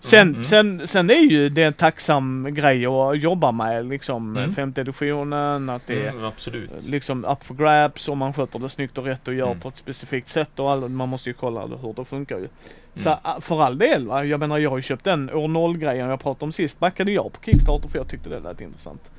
[0.00, 0.44] Sen, Mm.
[0.44, 4.54] sen, sen är ju det en tacksam grej att jobba med liksom Mm.
[4.54, 6.70] femte editionen, att det är Mm, absolut.
[6.86, 9.60] liksom up for grabs om man sköter det snyggt och rätt och gör Mm.
[9.60, 12.48] på ett specifikt sätt och all, man måste ju kolla hur det funkar ju.
[12.94, 13.18] Så Mm.
[13.24, 16.08] ä, för all del va, jag menar jag har ju köpt den år 0 grejen
[16.08, 19.10] jag pratade om sist, backade jag på Kickstarter för jag tyckte det lät intressant.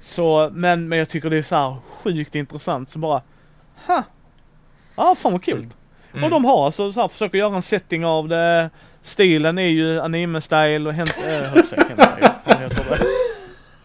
[0.00, 3.22] Så, men, men jag tycker det är så här sjukt intressant så bara,
[3.86, 4.02] ha,
[4.96, 5.66] ja fan vad kul.
[6.12, 6.24] Mm.
[6.24, 8.70] Och de har alltså så här, försöker göra en setting av det,
[9.02, 11.52] stilen är ju anime-style och hänt, äh,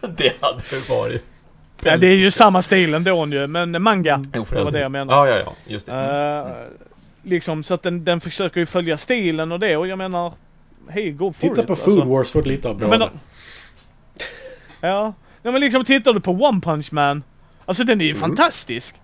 [0.16, 0.32] det?
[0.40, 1.24] Hade väl varit...
[1.84, 4.24] Ja, det är ju samma stil ändå ju, men manga.
[4.34, 5.18] Jo, för det var det jag menade.
[5.30, 5.52] Ja, ja, ja.
[5.66, 5.92] Just det.
[5.92, 6.46] Mm.
[6.46, 6.52] Eh,
[7.22, 10.32] liksom så att den, den försöker ju följa stilen och det och jag menar,
[10.88, 11.66] hej go for Titta it.
[11.66, 12.08] på Food alltså.
[12.08, 13.10] Wars för lite av menar,
[14.80, 15.12] ja,
[15.42, 17.22] ja men liksom tittar du på One Punch Man,
[17.64, 18.20] alltså den är ju Mm.
[18.20, 18.94] fantastisk.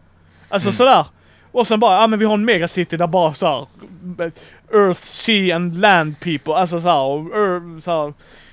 [0.49, 0.73] Alltså Mm.
[0.73, 1.07] sådär.
[1.53, 3.67] Och sen bara, ja men vi har en megacity där bara såhär,
[4.75, 8.13] Earth, Sea and Land people, alltså såhär, såhär,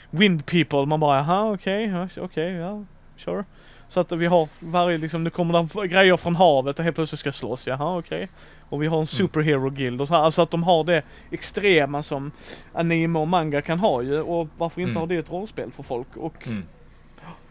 [0.10, 0.86] Wind people.
[0.86, 2.84] Man bara, jaha okej, ja, okej, ja,
[3.18, 3.44] sure.
[3.90, 7.20] Så att vi har varje liksom, det kommer där grejer från havet och helt plötsligt
[7.20, 8.30] ska slåss, jaha okej.
[8.70, 12.04] Och vi har en superhero guild och så här, alltså att de har det extrema
[12.04, 12.32] som
[12.74, 15.00] anime och manga kan ha ju och varför inte Mm.
[15.00, 16.64] ha det i ett rollspel för folk och Mm.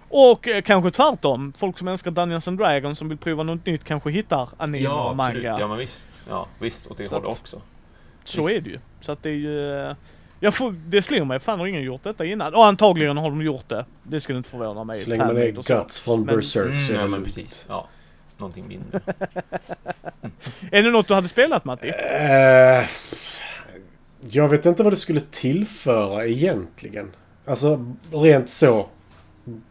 [0.08, 3.84] och eh, kanske tvärtom, folk som älskar Dungeons and Dragons som vill prova något nytt
[3.84, 5.42] kanske hittar anime Ja, och absolut.
[5.44, 5.60] manga.
[5.60, 6.08] Ja, men visst.
[6.28, 6.90] Ja, visst.
[6.90, 7.60] Åt det Så hållet också.
[8.24, 8.56] Så visst.
[8.56, 8.78] är det ju.
[9.00, 9.80] Så att det är ju...
[9.88, 9.94] eh,
[10.40, 12.54] Jag får, det slår mig, fan har ingen gjort detta innan?
[12.54, 13.84] Och antagligen har de gjort det.
[14.02, 15.00] Det skulle inte förvåna mig.
[15.00, 17.34] Slänger man ner guts från Men- Berserk Mm, så är ja, det men lugnt.
[17.34, 17.66] precis.
[17.68, 17.88] Ja.
[18.38, 19.00] Någonting mindre.
[20.70, 21.88] Är det något du hade spelat Matti?
[21.88, 22.84] Eh,
[24.30, 27.10] jag vet inte vad det skulle tillföra egentligen.
[27.46, 28.88] Alltså rent så.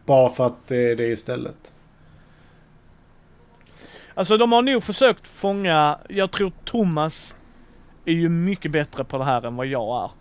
[0.05, 1.71] Bara för att det är det istället.
[4.13, 7.35] Alltså de har nog försökt fånga, jag tror Thomas
[8.09, 10.11] är ju mycket bättre på det här än vad jag är.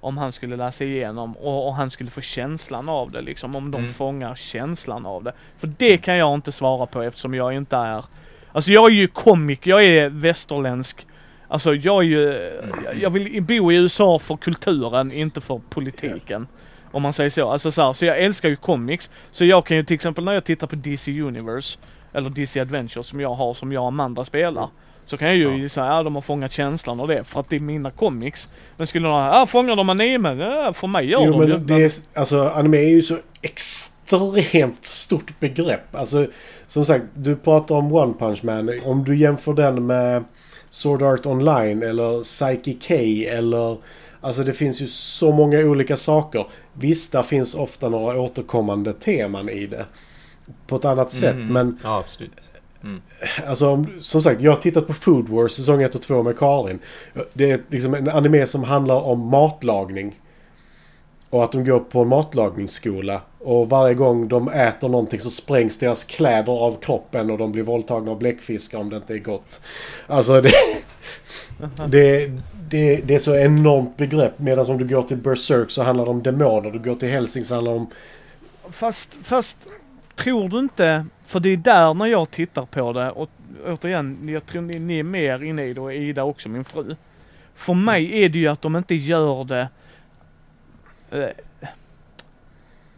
[0.00, 3.56] Om han skulle läsa igenom och, och han skulle få känslan av det liksom.
[3.56, 3.92] Om de Mm.
[3.92, 5.32] fångar känslan av det.
[5.58, 8.04] För det kan jag inte svara på eftersom jag inte är...
[8.52, 11.06] Alltså jag är ju komik, jag är västerländsk.
[11.48, 12.22] Alltså jag är ju...
[12.84, 16.46] jag- Jag vill bo i USA för kulturen, inte för politiken.
[16.92, 17.50] Om man säger så.
[17.50, 19.10] Alltså så, här, så jag älskar ju comics.
[19.30, 21.78] Så jag kan ju till exempel när jag tittar på DC Universe
[22.12, 24.68] eller DC Adventure som jag har, som jag och Amanda spelar.
[25.06, 25.68] Så kan jag ju Ja.
[25.68, 28.48] säga, ja de har fångat känslan av det för att det är mina comics.
[28.76, 30.34] Men skulle någon, ja fångar de anime?
[30.34, 31.48] Ja, för mig gör Jo de ju.
[31.48, 35.94] men det är, alltså anime är ju så extremt stort begrepp.
[35.96, 36.26] Alltså
[36.66, 38.80] som sagt, du pratar om One Punch Man.
[38.84, 40.24] Om du jämför den med
[40.70, 42.94] Sword Art Online eller Psyche K
[43.36, 43.76] eller
[44.20, 46.46] Alltså det finns ju så många olika saker.
[46.72, 49.84] Visst, där finns ofta några återkommande teman i det.
[50.66, 51.52] På ett annat sätt, Mm.
[51.52, 52.50] men Ja, absolut.
[52.86, 53.00] Mm.
[53.46, 56.38] Alltså om- som sagt, jag har tittat på Food Wars säsong 1 och 2 med
[56.38, 56.78] Karin.
[57.32, 60.20] Det är liksom en anime som handlar om matlagning.
[61.30, 63.20] Och att de går på en matlagningsskola.
[63.38, 67.62] Och varje gång de äter någonting så sprängs deras kläder av kroppen och de blir
[67.62, 69.60] våldtagna av bläckfiskar om det inte är gott.
[70.06, 70.50] Alltså det...
[71.88, 72.30] det,
[72.70, 74.38] det, det är så enormt begrepp.
[74.38, 76.70] Medan om du går till Berserk så handlar det om demoner.
[76.70, 77.86] Du går till Helsing så handlar det om...
[78.70, 79.58] Fast, fast
[80.16, 83.30] tror du inte, för det är där när jag tittar på det och
[83.66, 86.96] återigen, jag tror ni, ni är mer inne i det och Ida också, min fru.
[87.54, 89.68] För mig är det ju att de inte gör det
[91.10, 91.28] eh,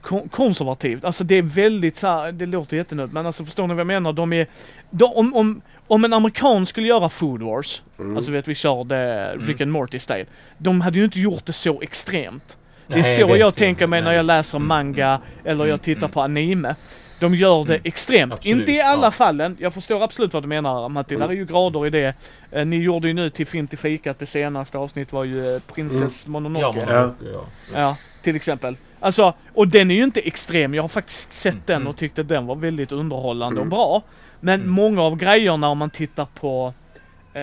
[0.03, 1.05] kon- konservativt.
[1.05, 3.86] Alltså det är väldigt så här, det låter jättenödigt men alltså förstår ni vad jag
[3.86, 4.12] menar?
[4.12, 4.47] De är,
[4.90, 8.16] de, om, om, om en amerikan skulle göra Food Wars, Mm.
[8.16, 10.27] alltså vet vi körde Rick and Morty style.
[10.59, 12.59] De hade ju inte gjort det så extremt.
[12.86, 15.78] Det är Nej, så jag tänker mig när jag läser Mm, manga eller jag Mm,
[15.78, 16.11] tittar mm.
[16.11, 16.74] på anime.
[17.20, 18.32] De gör det Mm, extremt.
[18.32, 19.11] absolut, inte i alla ja.
[19.11, 19.57] fallen.
[19.61, 21.15] Jag förstår absolut vad du menar Matti.
[21.15, 21.28] Mm.
[21.28, 22.15] Där är ju grader i det.
[22.53, 24.19] Eh, ni gjorde ju nu till Fint i fikat.
[24.19, 26.78] Det senaste avsnitt var ju eh, Princess Mononoke.
[26.81, 27.97] Ja, Ja, Mononoke, ja.
[28.23, 28.77] till exempel.
[29.01, 30.74] Alltså, och den är ju inte extrem.
[30.74, 31.89] Jag har faktiskt sett Mm, den mm.
[31.89, 33.73] och tyckte den var väldigt underhållande Mm.
[33.73, 34.03] och bra.
[34.40, 34.73] Men Mm.
[34.73, 36.74] många av grejerna om man tittar på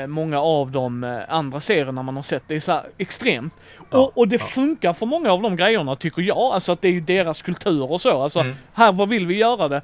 [0.07, 3.53] många av de eh, andra serierna man har sett, det är så extremt.
[3.91, 4.45] Ja, och, och det ja.
[4.45, 6.38] funkar för många av de grejerna tycker jag.
[6.38, 8.22] Alltså att det är ju deras kultur och så.
[8.23, 8.55] Alltså, Mm.
[8.73, 9.81] här, vad vill vi göra det?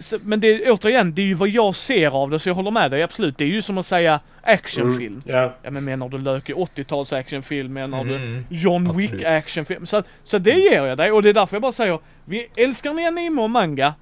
[0.00, 2.54] Så, men det är återigen, det är ju vad jag ser av det, så jag
[2.54, 3.38] håller med dig absolut.
[3.38, 5.20] Det är ju som att säga actionfilm.
[5.26, 5.52] Mm, ja.
[5.62, 7.72] Ja men menar du lökig 80-tals actionfilm?
[7.72, 8.46] Menar du Mm.
[8.50, 9.12] John Absolut.
[9.12, 9.86] Wick actionfilm?
[9.86, 12.92] Så, så det ger jag dig och det är därför jag bara säger, vi älskar
[12.92, 13.94] ni anime och manga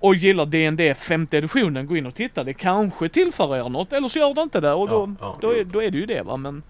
[0.00, 2.44] och gillar D&D femte editionen, gå in och titta.
[2.44, 5.38] Det kanske tillför er något, eller så gör det inte det och då, Ja, ja.
[5.40, 6.36] då, är, då är det ju det va.
[6.36, 6.62] Men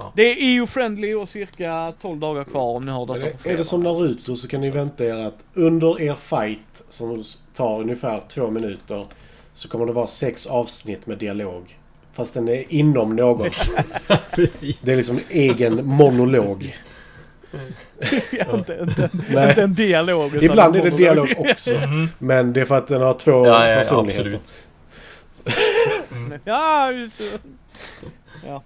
[0.00, 0.12] Ja.
[0.16, 3.56] det är EU-friendly och cirka 12 dagar kvar om ni har detta på är fredag.
[3.56, 7.24] det som Naruto så kan ni vänta er att under er fight som
[7.54, 9.06] tar ungefär två minuter
[9.54, 11.78] så kommer det vara sex avsnitt med dialog.
[12.12, 13.52] Fast den är inom något.
[14.34, 14.80] Precis.
[14.80, 16.76] Det är liksom egen monolog.
[18.32, 20.42] Ja, inte, inte, inte en dialog.
[20.42, 21.74] Ibland en är det dialog också.
[21.74, 22.08] Mm.
[22.18, 24.24] Men det är för att den har två Ja, ja, personligheter.
[24.24, 24.54] absolut.
[26.44, 27.10] Ja, det.
[28.46, 28.62] ja.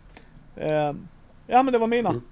[0.57, 1.09] Ehm,
[1.47, 2.11] ja men det var mina.
[2.11, 2.23] Mm.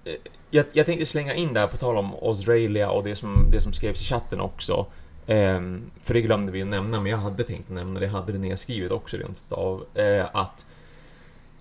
[0.50, 3.72] Jag, jag tänkte slänga in där på tal om Australia och det som, det som
[3.72, 4.86] skrevs i chatten också.
[5.26, 8.32] Ehm, för det glömde vi att nämna, men jag hade tänkt nämna det, jag hade
[8.32, 9.84] det nedskrivet också rent av.
[9.94, 10.64] Eh, att,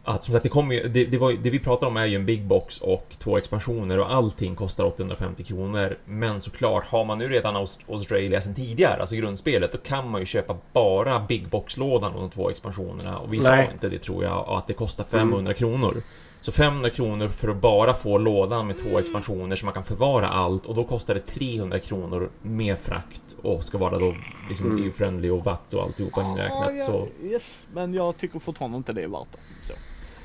[0.09, 2.15] att som sagt, det, kommer ju, det, det, var, det vi pratar om är ju
[2.15, 5.97] en big box och två expansioner och allting kostar 850 kronor.
[6.05, 10.21] Men såklart, har man nu redan Aust- Australia sedan tidigare, alltså grundspelet, då kan man
[10.21, 13.19] ju köpa bara big box-lådan och de två expansionerna.
[13.19, 13.65] Och vi Nej.
[13.67, 16.01] sa inte det tror jag, och att det kostar 500 kronor.
[16.41, 20.29] Så 500 kronor för att bara få lådan med två expansioner så man kan förvara
[20.29, 24.15] allt och då kostar det 300 kronor med frakt och ska vara då
[24.49, 24.83] liksom Mm.
[24.83, 26.71] EU-friendly och watt och alltihopa inräknat.
[26.77, 29.73] ja, Så Yes, men jag tycker fortfarande inte det är värt det.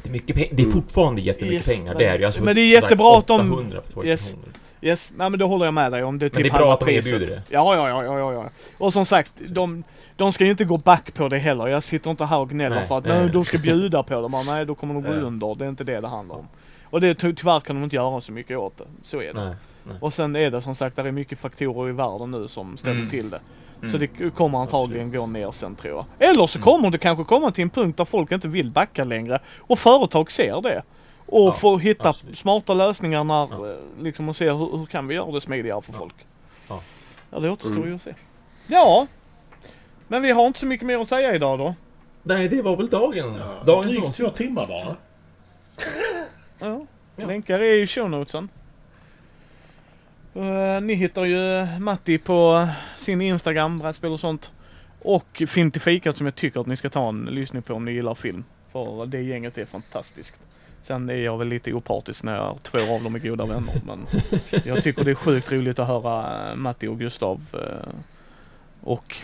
[0.04, 0.72] Det är, mycket det är Mm.
[0.72, 2.24] fortfarande jättemycket Yes, pengar, men- det är ju.
[2.24, 4.36] Alltså, men det är jättebra att de- 800 för två Yes.
[4.82, 6.18] Yes, nej men det håller jag med dig om.
[6.18, 7.12] Det är Men typ det är bra halva att de priset.
[7.12, 7.42] erbjuder det.
[7.48, 8.44] Ja, ja, ja, ja, ja.
[8.78, 9.84] Och som sagt, de,
[10.16, 11.66] de ska ju inte gå back på det heller.
[11.68, 13.18] Jag sitter inte här och gnäller Nej, för att nej.
[13.20, 14.28] nej, de ska bjuda på det.
[14.28, 15.54] Men, nej, då kommer de gå under.
[15.54, 16.48] Det är inte det det handlar om.
[16.84, 18.84] Och det, ty- tyvärr kan de inte göra så mycket åt det.
[19.02, 19.44] Så är det.
[19.44, 19.54] Nej,
[19.84, 19.96] nej.
[20.00, 22.96] Och sen är det som sagt, där är mycket faktorer i världen nu som ställer
[22.98, 23.10] Mm.
[23.10, 23.40] till det.
[23.88, 23.90] Mm.
[23.92, 26.28] Så det kommer antagligen gå ner sen tror jag.
[26.30, 26.64] Eller så Mm.
[26.64, 29.40] kommer det kanske komma till en punkt där folk inte vill backa längre.
[29.58, 30.82] Och företag ser det.
[31.26, 32.38] Och Ja, får hitta absolut.
[32.38, 33.70] smarta lösningar när, Ja.
[33.70, 35.98] eh, liksom och se hur, hur kan vi göra det smidigare för Ja.
[35.98, 36.14] folk.
[36.68, 36.80] Ja.
[37.30, 37.88] Ja, det återstår Mm.
[37.88, 38.14] ju att se.
[38.66, 39.06] Ja.
[40.08, 41.74] Men vi har inte så mycket mer att säga idag då.
[42.22, 43.40] Nej, det var väl dagen.
[43.66, 44.28] Dagens Drygt avsnitt.
[44.28, 44.96] två timmar bara.
[46.58, 46.80] Ja.
[47.16, 47.26] Ja.
[47.26, 48.48] Länkar är i shownotesen.
[50.36, 54.50] Uh, ni hittar ju Matti på sin Instagram, brädspel och sånt.
[55.00, 57.84] Och Film till fikat som jag tycker att ni ska ta en lyssning på om
[57.84, 58.44] ni gillar film.
[58.72, 60.34] För det gänget är fantastiskt.
[60.82, 63.80] Sen är jag väl lite opartisk när jag, två av dem är goda vänner.
[63.86, 64.06] Men
[64.64, 67.40] jag tycker det är sjukt roligt att höra eh, Matti och Gustav.
[67.52, 67.88] eh,
[68.80, 69.16] Och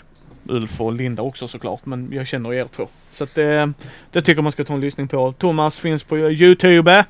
[0.47, 1.87] Ulf och Linda också såklart.
[1.87, 2.89] Men jag känner er två.
[3.13, 3.73] Så att det,
[4.11, 5.33] det tycker man ska ta en lyssning på.
[5.33, 7.05] Thomas finns på Youtube.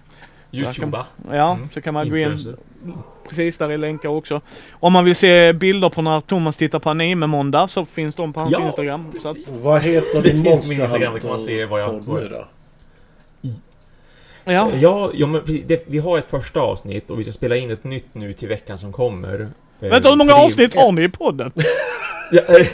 [0.53, 0.99] Youtube.
[1.31, 1.69] Ja, Mm.
[1.75, 2.57] så kan man gå in.
[3.29, 4.41] Precis, där är länkar också.
[4.73, 8.33] Om man vill se bilder på när Thomas tittar på anime måndag så finns de
[8.33, 9.13] på hans Ja, Instagram.
[9.23, 11.81] Så att, Vad heter Det din finns min Monster Instagram, där kan man se vad
[11.81, 12.47] jag- då?
[14.45, 14.71] ja.
[14.81, 17.85] Ja, ja men det, vi har ett första avsnitt och vi ska spela in ett
[17.85, 19.41] nytt nu till veckan som kommer.
[19.81, 21.53] Eh, Vänta, hur många avsnitt har ni i podden?
[22.33, 22.67] Ja, eh,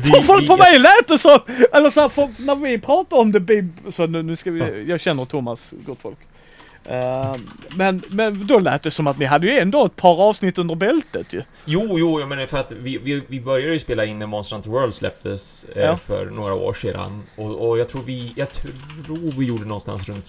[0.00, 1.38] För folk vi- på mig lät det så,
[1.72, 4.84] eller så här, för när vi pratar om det, bib- så nu, nu ska vi,
[4.88, 6.18] jag känner Thomas, gott folk.
[6.88, 7.34] Eh,
[7.76, 10.74] men, men då lät det som att ni hade ju ändå ett par avsnitt under
[10.74, 11.42] bältet ju.
[11.64, 14.56] Jo, jo, jag menar för att vi, vi, vi började ju spela in när Monster
[14.56, 15.96] Hunter World släpptes eh, Ja.
[15.96, 17.22] för några år sedan.
[17.36, 18.72] Och, och jag tror vi, jag tror
[19.38, 20.26] vi gjorde någonstans runt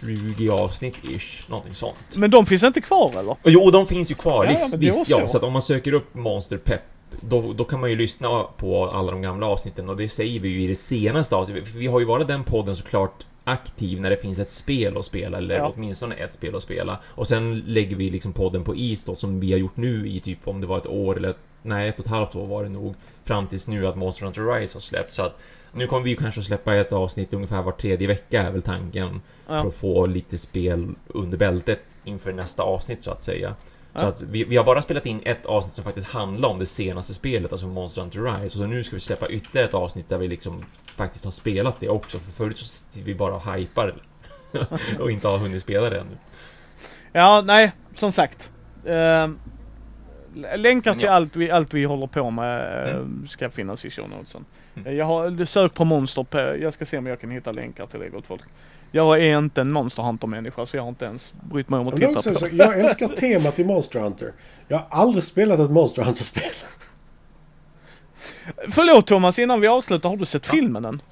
[0.00, 2.16] 20 avsnitt ish, någonting sånt.
[2.16, 3.36] Men de finns inte kvar eller?
[3.44, 5.28] Jo, de finns ju kvar, Ja, visst, visst ja.
[5.28, 5.36] så.
[5.36, 6.80] Att om man söker upp Monster Pep,
[7.20, 10.48] då, då kan man ju lyssna på alla de gamla avsnitten och det säger vi
[10.48, 11.74] ju i det senaste avsnittet.
[11.74, 15.38] Vi har ju varit den podden såklart aktiv när det finns ett spel att spela,
[15.38, 15.72] eller Ja.
[15.76, 16.98] åtminstone ett spel att spela.
[17.04, 20.20] Och sen lägger vi liksom podden på is då, som vi har gjort nu i
[20.20, 22.68] typ om det var ett år eller nej, ett och ett halvt år var det
[22.68, 22.94] nog.
[23.24, 25.16] Fram tills nu att Monster Hunter Rise har släppts.
[25.16, 25.38] Så att
[25.72, 29.20] nu kommer vi kanske att släppa ett avsnitt ungefär var tredje vecka är väl tanken.
[29.46, 29.66] För Ja.
[29.68, 33.54] att få lite spel under bältet inför nästa avsnitt så att säga.
[33.96, 36.66] Så att vi, vi har bara spelat in ett avsnitt som faktiskt handlar om det
[36.66, 38.44] senaste spelet, alltså Monster Hunter Rise.
[38.44, 40.64] Och så nu ska vi släppa ytterligare ett avsnitt där vi liksom
[40.96, 42.18] faktiskt har spelat det också.
[42.18, 43.94] För förut så sitter vi bara och hypar
[45.00, 46.16] och inte har hunnit spela det ännu.
[47.12, 48.50] Ja, nej, som sagt.
[48.84, 49.28] Eh,
[50.56, 51.12] länkar till ja.
[51.12, 53.26] allt, vi, allt vi håller på med eh, Mm.
[53.28, 54.44] ska finnas i show notesen.
[54.74, 54.96] Mm.
[54.96, 58.08] Jag har sökt på monster jag ska se om jag kan hitta länkar till det
[58.08, 58.42] gott folk.
[58.94, 61.96] Jag är inte en Monster Hunter-människa så jag har inte ens brytt mig om att
[61.96, 62.48] titta på så, det.
[62.52, 64.32] jag älskar temat i Monster Hunter.
[64.68, 66.42] Jag har aldrig spelat ett Monster Hunter-spel.
[68.68, 70.52] Förlåt Thomas, innan vi avslutar, har du sett Ja.
[70.52, 71.02] filmen än?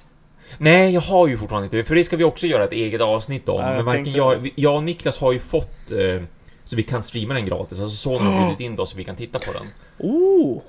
[0.57, 3.01] Nej, jag har ju fortfarande inte det, för det ska vi också göra ett eget
[3.01, 3.61] avsnitt om.
[3.61, 6.21] Ja, jag men varken jag, jag och Niklas har ju fått eh,
[6.65, 7.79] så vi kan streama den gratis.
[7.79, 9.67] Alltså sonen har bjudit in oss så vi kan titta på den.
[9.97, 10.61] Oh!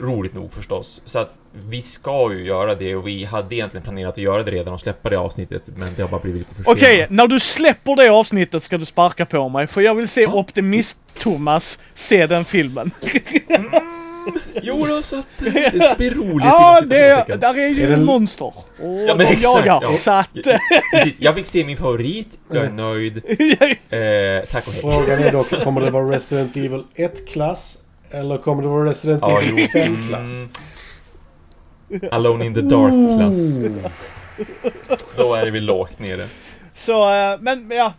[0.00, 1.02] Roligt nog förstås.
[1.04, 1.34] Så att
[1.68, 4.80] vi ska ju göra det och vi hade egentligen planerat att göra det redan och
[4.80, 6.76] släppa det avsnittet, men det har bara blivit lite försenat.
[6.76, 10.26] Okej, när du släpper det avsnittet ska du sparka på mig för jag vill se.
[10.26, 12.90] Optimist-Thomas se den filmen.
[14.62, 17.96] Jo då, så att det ska bli roligt Ja, det, där är ju Är det-
[17.96, 18.44] monster.
[18.46, 19.78] Och Ja, men exakt, jagar.
[19.82, 19.92] ja.
[19.96, 20.28] Så att...
[20.92, 23.16] Precis, jag fick se min favorit, jag är nöjd.
[23.16, 24.80] Eh, tack och hej.
[24.82, 27.78] Frågan är dock, kommer det vara Resident Evil 1-klass?
[28.10, 29.80] Eller kommer det vara Resident Ja, Evil jo.
[29.80, 30.30] 5-klass?
[31.90, 32.08] Mm.
[32.12, 33.36] Alone in the dark-klass.
[35.16, 36.26] Då är det väl lågt nere.
[36.74, 37.92] Så, eh, men ja.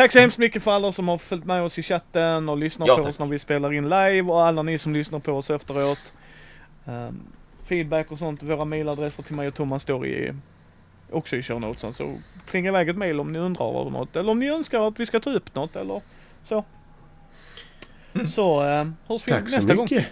[0.00, 2.86] Tack så hemskt mycket för alla som har följt med oss i chatten och lyssnar
[2.86, 3.10] Ja, på tack.
[3.10, 6.12] oss när vi spelar in live och alla ni som lyssnar på oss efteråt.
[6.86, 7.22] Ehm,
[7.68, 10.34] feedback och sånt, våra mailadresser till mig och Thomas står i
[11.10, 11.94] också i show notesen.
[11.94, 15.00] Så klinga iväg ett mail om ni undrar över något eller om ni önskar att
[15.00, 16.02] vi ska ta upp något eller
[16.42, 16.64] så.
[18.12, 18.26] Mm.
[18.26, 19.88] Så eh, hörs vi Tack så nästa gång.
[19.90, 20.06] mycket.